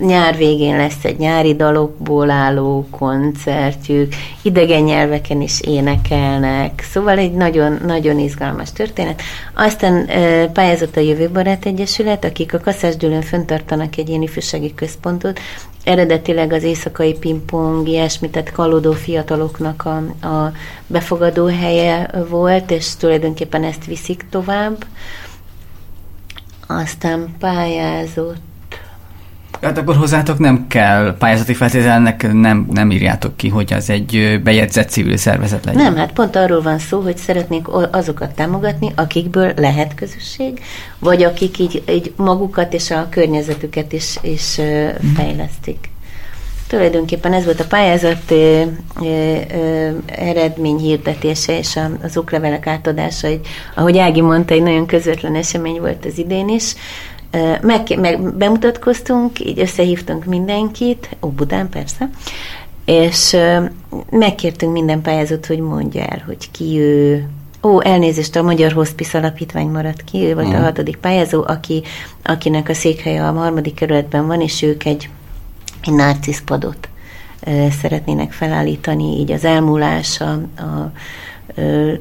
nyár 0.00 0.36
végén 0.36 0.76
lesz 0.76 1.04
egy 1.04 1.18
nyári 1.18 1.54
dalokból 1.54 2.30
álló 2.30 2.86
koncertjük, 2.90 4.14
idegen 4.42 4.82
nyelveken 4.82 5.40
is 5.40 5.60
énekelnek, 5.60 6.86
szóval 6.90 7.18
egy 7.18 7.32
nagyon, 7.32 7.78
nagyon 7.86 8.18
izgalmas 8.18 8.72
történet. 8.72 9.22
Aztán 9.54 10.06
pályázott 10.52 10.96
a 10.96 11.00
Jövőbarát 11.00 11.66
Egyesület, 11.66 12.24
akik 12.24 12.54
a 12.54 12.60
Kaszásgyűlön 12.60 13.22
föntartanak 13.22 13.96
egy 13.96 14.08
ilyen 14.08 14.22
ifjúsági 14.22 14.74
központot, 14.74 15.40
eredetileg 15.84 16.52
az 16.52 16.62
éjszakai 16.62 17.14
pingpong, 17.14 17.88
ilyesmi, 17.88 18.30
tehát 18.30 18.52
kalódó 18.52 18.92
fiataloknak 18.92 19.84
a, 19.84 20.26
a 20.26 20.52
befogadó 20.86 21.46
helye 21.46 22.10
volt, 22.28 22.70
és 22.70 22.96
tulajdonképpen 22.96 23.64
ezt 23.64 23.84
viszik 23.84 24.24
tovább. 24.30 24.84
Aztán 26.66 27.34
pályázott 27.38 28.47
Hát 29.62 29.78
akkor 29.78 29.96
hozzátok 29.96 30.38
nem 30.38 30.66
kell 30.66 31.16
pályázati 31.18 31.54
feltételnek, 31.54 32.32
nem, 32.32 32.66
nem 32.70 32.90
írjátok 32.90 33.36
ki, 33.36 33.48
hogy 33.48 33.72
az 33.72 33.90
egy 33.90 34.40
bejegyzett 34.44 34.88
civil 34.88 35.16
szervezet 35.16 35.64
legyen. 35.64 35.82
Nem, 35.82 35.96
hát 35.96 36.12
pont 36.12 36.36
arról 36.36 36.62
van 36.62 36.78
szó, 36.78 37.00
hogy 37.00 37.16
szeretnék 37.16 37.68
azokat 37.90 38.34
támogatni, 38.34 38.92
akikből 38.96 39.52
lehet 39.56 39.94
közösség, 39.94 40.60
vagy 40.98 41.22
akik 41.22 41.58
így, 41.58 41.82
így 41.90 42.12
magukat 42.16 42.74
és 42.74 42.90
a 42.90 43.06
környezetüket 43.10 43.92
is, 43.92 44.18
is 44.22 44.60
mm. 44.60 45.14
fejlesztik. 45.14 45.88
Tulajdonképpen 46.68 47.32
ez 47.32 47.44
volt 47.44 47.60
a 47.60 47.66
pályázat 47.66 48.30
ö, 48.30 48.62
ö, 49.02 49.36
ö, 49.52 49.88
eredmény 50.06 50.76
hirdetése 50.76 51.58
és 51.58 51.78
az 52.02 52.16
oklevelek 52.16 52.66
átadása, 52.66 53.26
egy, 53.26 53.46
ahogy 53.74 53.98
Ági 53.98 54.20
mondta, 54.20 54.54
egy 54.54 54.62
nagyon 54.62 54.86
közvetlen 54.86 55.34
esemény 55.34 55.80
volt 55.80 56.04
az 56.04 56.18
idén 56.18 56.48
is. 56.48 56.74
Meg, 57.60 58.00
meg 58.00 58.34
bemutatkoztunk, 58.34 59.40
így 59.40 59.60
összehívtunk 59.60 60.24
mindenkit, 60.24 61.16
Óbudán 61.24 61.68
persze, 61.68 62.10
és 62.84 63.36
megkértünk 64.10 64.72
minden 64.72 65.02
pályázót, 65.02 65.46
hogy 65.46 65.58
mondja 65.58 66.02
el, 66.04 66.22
hogy 66.26 66.50
ki 66.50 66.78
ő, 66.78 67.28
Ó, 67.62 67.80
elnézést, 67.80 68.36
a 68.36 68.42
Magyar 68.42 68.72
Hospice 68.72 69.18
Alapítvány 69.18 69.68
maradt 69.68 70.04
ki, 70.04 70.24
ő 70.24 70.34
volt 70.34 70.48
mm. 70.48 70.54
a 70.54 70.60
hatodik 70.60 70.96
pályázó, 70.96 71.44
aki, 71.46 71.82
akinek 72.22 72.68
a 72.68 72.74
székhelye 72.74 73.26
a 73.26 73.32
harmadik 73.32 73.74
kerületben 73.74 74.26
van, 74.26 74.40
és 74.40 74.62
ők 74.62 74.84
egy, 74.84 75.08
egy 75.82 75.92
narciszpadot 75.92 76.88
szeretnének 77.80 78.32
felállítani, 78.32 79.18
így 79.18 79.32
az 79.32 79.44
elmúlás, 79.44 80.20
a, 80.20 80.30
a 80.62 80.92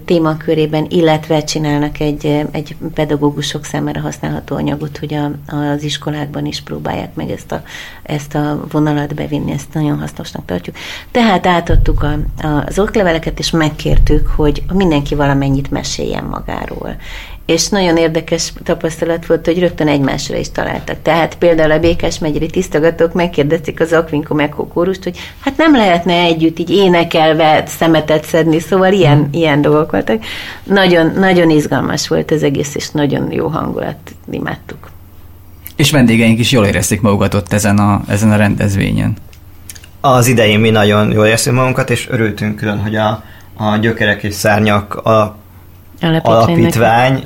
témakörében, 0.06 0.86
illetve 0.90 1.44
csinálnak 1.44 2.00
egy, 2.00 2.26
egy 2.52 2.76
pedagógusok 2.94 3.66
számára 3.66 4.00
használható 4.00 4.56
anyagot, 4.56 4.98
hogy 4.98 5.14
a, 5.14 5.32
az 5.56 5.84
iskolákban 5.84 6.46
is 6.46 6.62
próbálják 6.62 7.16
meg 7.16 7.30
ezt 7.30 7.52
a, 7.52 7.62
ezt 8.04 8.36
a 8.36 8.66
vonalat 8.72 9.16
bevinni, 9.16 9.52
ezt 9.52 9.74
nagyon 9.74 10.00
hasznosnak 10.00 10.46
tartjuk. 10.46 10.76
Tehát 11.12 11.46
átadtuk 11.46 12.04
a, 12.04 12.18
a, 12.48 12.64
az 12.66 12.80
okleveleket, 12.80 13.40
és 13.40 13.52
megkértük, 13.52 14.28
hogy 14.28 14.64
mindenki 14.74 15.16
valamennyit 15.16 15.72
meséljen 15.72 16.24
magáról 16.24 16.96
és 17.48 17.68
nagyon 17.68 17.98
érdekes 17.98 18.54
tapasztalat 18.64 19.26
volt, 19.26 19.46
hogy 19.46 19.60
rögtön 19.60 19.88
egymásra 19.88 20.36
is 20.36 20.52
találtak. 20.52 21.02
Tehát 21.02 21.38
például 21.38 21.72
a 21.72 21.80
Békás 21.80 22.20
megyeri 22.20 22.46
tisztogatók 22.46 23.14
megkérdezték 23.14 23.80
az 23.80 23.94
Aquincum 23.94 24.40
Echo 24.40 24.68
kórust, 24.68 25.04
hogy 25.04 25.18
hát 25.40 25.58
nem 25.58 25.76
lehetne 25.76 26.14
együtt 26.14 26.60
így 26.60 26.70
énekelve 26.70 27.64
szemetet 27.68 28.26
szedni, 28.26 28.60
szóval 28.60 28.94
ilyen, 28.94 29.18
mm. 29.18 29.32
ilyen 29.32 29.62
dolgok 29.62 29.92
voltak. 29.92 30.24
Nagyon, 30.64 31.12
nagyon 31.16 31.50
izgalmas 31.50 32.08
volt 32.08 32.32
az 32.32 32.44
egész, 32.44 32.76
és 32.76 32.90
nagyon 32.90 33.32
jó 33.32 33.48
hangulat, 33.48 33.98
imádtuk. 34.32 34.90
És 35.76 35.92
vendégeink 35.92 36.40
is 36.40 36.52
jól 36.52 36.66
érezték 36.66 37.02
magukat 37.02 37.34
ott 37.34 37.54
ezen 37.54 37.78
a, 37.78 38.02
ezen 38.08 38.32
a 38.32 38.36
rendezvényen. 38.36 39.16
Az 40.02 40.28
idején 40.28 40.60
mi 40.60 40.70
nagyon 40.70 41.12
jól 41.12 41.26
éreztünk 41.26 41.56
magunkat, 41.56 41.90
és 41.90 42.08
örültünk 42.10 42.56
külön, 42.56 42.80
hogy 42.80 42.96
a, 42.96 43.24
a 43.58 43.78
gyökerek 43.78 44.24
és 44.24 44.34
szárnyak 44.34 44.96
a 44.96 45.38
alapítvány 46.02 47.24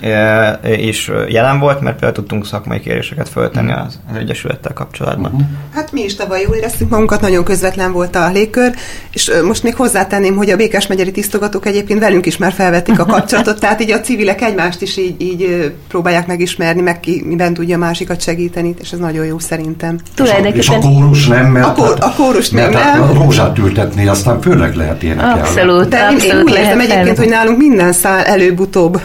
is 0.78 1.12
jelen 1.28 1.60
volt, 1.60 1.82
mert 1.82 1.96
például 1.96 2.14
tudtunk 2.14 2.46
szakmai 2.46 2.80
kéréseket 2.80 3.30
föltenni 3.30 3.72
az, 3.72 4.00
az 4.12 4.18
Egyesülettel 4.18 4.74
kapcsolatban. 4.74 5.32
Uh-huh. 5.32 5.48
Hát 5.74 5.92
mi 5.92 6.02
is 6.02 6.16
tavaly 6.16 6.42
jól 6.42 6.56
éreztük 6.56 6.90
magunkat, 6.90 7.22
nagyon 7.22 7.44
közvetlen 7.44 7.92
volt 7.92 8.16
a 8.16 8.30
légkör, 8.32 8.74
és 9.12 9.32
most 9.44 9.64
még 9.64 9.76
hozzátenném, 9.76 10.36
hogy 10.36 10.50
a 10.50 10.56
Békás 10.56 10.88
megyeri 10.88 11.12
tisztogatók 11.12 11.66
egyébként 11.66 12.00
velünk 12.00 12.26
is 12.26 12.38
már 12.38 12.52
felvették 12.52 13.00
a 13.00 13.06
kapcsolatot, 13.06 13.60
tehát 13.62 13.82
így 13.82 13.92
a 13.92 14.00
civilek 14.00 14.42
egymást 14.42 14.82
is 14.82 14.98
így, 14.98 15.22
így 15.22 15.74
próbálják 15.88 16.28
megismerni, 16.28 16.82
meg 16.82 17.00
ki 17.00 17.24
miben 17.26 17.54
tudja 17.54 17.78
másikat 17.78 18.22
segíteni, 18.22 18.76
és 18.80 18.92
ez 18.92 19.00
nagyon 19.00 19.26
jó 19.26 19.40
szerintem. 19.40 20.00
Tulajdonképpen... 20.16 20.58
És 20.58 20.70
a 20.70 20.80
kórus 20.80 21.28
nem, 21.28 21.46
mert, 21.46 21.66
a, 21.66 21.74
kór, 21.74 21.98
a 22.00 22.14
kórus 22.14 22.50
mert 22.50 22.74
nem, 22.74 23.00
nem. 23.00 23.10
A 23.10 23.14
rózsát 23.14 23.58
ültetni, 23.58 24.08
aztán 24.08 24.42
főleg 24.42 24.76
lehet 24.76 25.04
énekelni. 25.04 25.40
Abszolút, 25.40 25.88
De 25.88 25.98
abszolút 25.98 26.24
én 26.24 26.42
úgy 26.42 26.56
értem 26.56 26.80
egyébként, 26.80 27.18
hogy 27.18 27.30
nálunk 27.30 27.58
minden 27.58 27.94
szál 27.94 28.24
előbb 28.24 28.60
előbb-utóbb, 28.62 29.02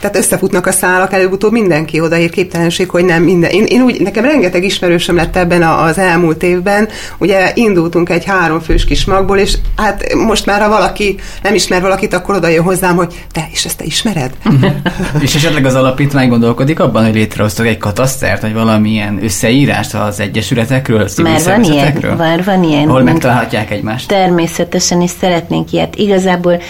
tehát 0.00 0.16
összefutnak 0.16 0.66
a 0.66 0.72
szálak, 0.72 1.12
előbb-utóbb 1.12 1.52
mindenki 1.52 2.00
odaír 2.00 2.30
képtelenség, 2.30 2.90
hogy 2.90 3.04
nem 3.04 3.22
minden. 3.22 3.50
Én, 3.50 3.64
én 3.64 3.82
úgy, 3.82 4.00
nekem 4.00 4.24
rengeteg 4.24 4.64
ismerősöm 4.64 5.16
lett 5.16 5.36
ebben 5.36 5.62
az 5.62 5.98
elmúlt 5.98 6.42
évben, 6.42 6.88
ugye 7.18 7.52
indultunk 7.54 8.08
egy 8.08 8.24
háromfős 8.24 8.84
kis 8.84 9.04
magból, 9.04 9.38
és 9.38 9.58
hát 9.76 10.14
most 10.14 10.46
már, 10.46 10.60
ha 10.60 10.68
valaki 10.68 11.18
nem 11.42 11.54
ismer 11.54 11.80
valakit, 11.80 12.14
akkor 12.14 12.34
oda 12.34 12.48
jön 12.48 12.62
hozzám, 12.62 12.96
hogy 12.96 13.24
te, 13.32 13.48
és 13.52 13.64
ezt 13.64 13.76
te 13.76 13.84
ismered? 13.84 14.30
és 15.24 15.34
esetleg 15.34 15.64
az 15.64 15.74
alapítvány 15.74 16.28
gondolkodik 16.28 16.80
abban, 16.80 17.04
hogy 17.04 17.14
létrehoztok 17.14 17.66
egy 17.66 17.78
katasztert, 17.78 18.42
vagy 18.42 18.52
valamilyen 18.52 19.18
összeírást 19.22 19.94
az 19.94 20.20
egyesületekről, 20.20 21.08
Már 21.16 21.42
van 21.44 21.62
ilyen, 21.64 22.14
már 22.16 22.44
van 22.44 22.62
ilyen. 22.62 22.88
Hol 22.88 23.02
megtalálhatják 23.02 23.70
egymást? 23.70 24.08
Természetesen 24.08 25.00
is 25.00 25.10
szeretnénk 25.20 25.72
ilyet. 25.72 25.96
Igazából 25.96 26.60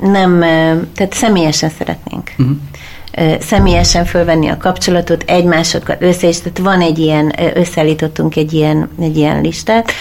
nem, 0.00 0.40
tehát 0.94 1.12
személyesen 1.12 1.70
szeretnénk. 1.78 2.30
Uh-huh. 2.38 2.56
Személyesen 3.40 4.04
fölvenni 4.04 4.48
a 4.48 4.56
kapcsolatot, 4.56 5.22
egymásokat 5.26 6.02
össze, 6.02 6.28
és 6.28 6.40
tehát 6.40 6.58
van 6.58 6.80
egy 6.80 6.98
ilyen, 6.98 7.32
összeállítottunk 7.54 8.36
egy 8.36 8.52
ilyen, 8.52 8.88
egy 9.00 9.16
ilyen 9.16 9.40
listát, 9.40 9.92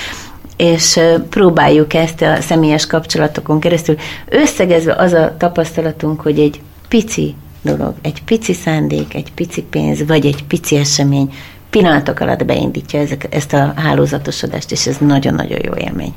és 0.58 1.00
próbáljuk 1.30 1.94
ezt 1.94 2.22
a 2.22 2.42
személyes 2.42 2.88
kapcsolatokon 2.88 3.60
keresztül. 3.60 3.96
Összegezve 4.30 4.94
az 4.94 5.14
a 5.14 5.36
tapasztalatunk, 5.38 6.22
hogy 6.22 6.40
egy 6.40 6.62
pici 6.88 7.36
dolog, 7.62 7.94
egy 8.02 8.24
pici 8.24 8.54
szándék, 8.54 9.14
egy 9.14 9.32
pici 9.34 9.62
pénz, 9.62 10.06
vagy 10.08 10.26
egy 10.26 10.44
pici 10.44 10.76
esemény 10.76 11.34
pillanatok 11.70 12.20
alatt 12.20 12.46
beindítja 12.46 13.00
ezek, 13.00 13.28
ezt 13.30 13.54
a 13.54 13.74
hálózatosodást, 13.76 14.72
és 14.72 14.88
ez 14.88 14.98
nagyon-nagyon 14.98 15.60
jó 15.64 15.74
élmény. 15.76 16.14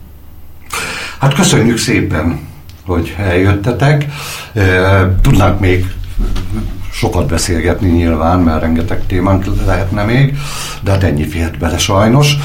Hát 1.19 1.35
köszönjük 1.35 1.79
szépen! 1.79 2.53
Hogy 2.87 3.15
eljöttetek. 3.19 4.07
Tudnánk 5.23 5.61
még 5.61 5.87
sokat 6.93 7.27
beszélgetni 7.27 7.89
nyilván, 7.89 8.41
mert 8.41 8.61
rengeteg 8.61 9.07
témánk 9.07 9.45
lehetne 9.67 10.03
még, 10.03 10.37
de 10.81 10.91
hát 10.91 11.03
ennyi 11.03 11.29
fért 11.29 11.59
bele 11.59 11.79
sajnos. 11.79 12.37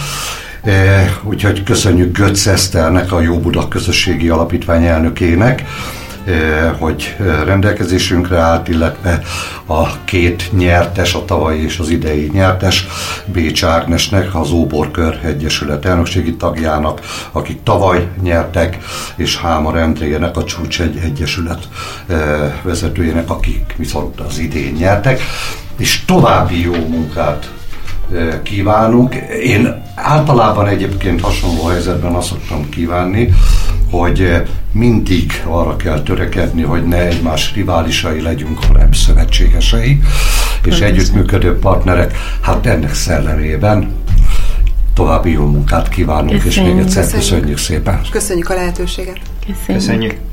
Úgyhogy 1.23 1.63
köszönjük 1.63 2.17
Götz 2.17 2.47
Eszternek, 2.47 3.11
a 3.11 3.21
Jó 3.21 3.39
Buda 3.39 3.67
Közösségi 3.67 4.29
Alapítvány 4.29 4.85
elnökének, 4.85 5.65
hogy 6.79 7.15
eh, 7.19 7.43
rendelkezésünkre 7.45 8.37
állt, 8.37 8.67
illetve 8.67 9.21
a 9.65 10.03
két 10.03 10.49
nyertes, 10.51 11.13
a 11.13 11.25
tavalyi 11.25 11.63
és 11.63 11.79
az 11.79 11.89
idei 11.89 12.29
nyertes, 12.33 12.87
Bécs 13.25 13.63
Ágnesnek, 13.63 14.35
az 14.35 14.51
Óborkör 14.51 15.19
Egyesület 15.23 15.85
elnökségi 15.85 16.35
tagjának, 16.35 17.01
akik 17.31 17.63
tavaly 17.63 18.07
nyertek, 18.21 18.77
és 19.15 19.37
Hámar 19.37 19.77
Endrének, 19.77 20.37
a 20.37 20.43
Csúcs 20.43 20.81
egy 20.81 20.97
Egyesület 20.97 21.67
eh, 22.07 22.17
vezetőjének, 22.61 23.29
akik 23.29 23.73
viszont 23.77 24.19
az 24.19 24.39
idén 24.39 24.73
nyertek, 24.73 25.21
és 25.77 26.05
további 26.05 26.61
jó 26.61 26.73
munkát 26.73 27.51
kívánunk. 28.43 29.15
Én 29.43 29.83
általában 29.95 30.67
egyébként 30.67 31.21
hasonló 31.21 31.65
helyzetben 31.65 32.13
azt 32.13 32.27
szoktam 32.27 32.69
kívánni, 32.69 33.33
hogy 33.89 34.41
mindig 34.71 35.43
arra 35.45 35.75
kell 35.75 36.01
törekedni, 36.01 36.61
hogy 36.61 36.87
ne 36.87 37.07
egymás 37.07 37.53
riválisai 37.53 38.21
legyünk, 38.21 38.63
hanem 38.63 38.91
szövetségesei, 38.91 40.01
és 40.63 40.79
együttműködő 40.79 41.59
partnerek. 41.59 42.17
Hát 42.41 42.65
ennek 42.65 42.93
szellemében 42.93 43.91
további 44.93 45.31
jó 45.31 45.45
munkát 45.45 45.89
kívánunk, 45.89 46.41
Köszönjük. 46.41 46.67
és 46.67 46.73
még 46.73 46.85
egyszer 46.85 47.03
köszönjük, 47.03 47.29
köszönjük 47.29 47.57
szépen. 47.57 48.01
Köszönjük 48.11 48.49
a 48.49 48.53
lehetőséget. 48.53 49.19
Köszönjük. 49.45 49.65
köszönjük. 49.65 50.28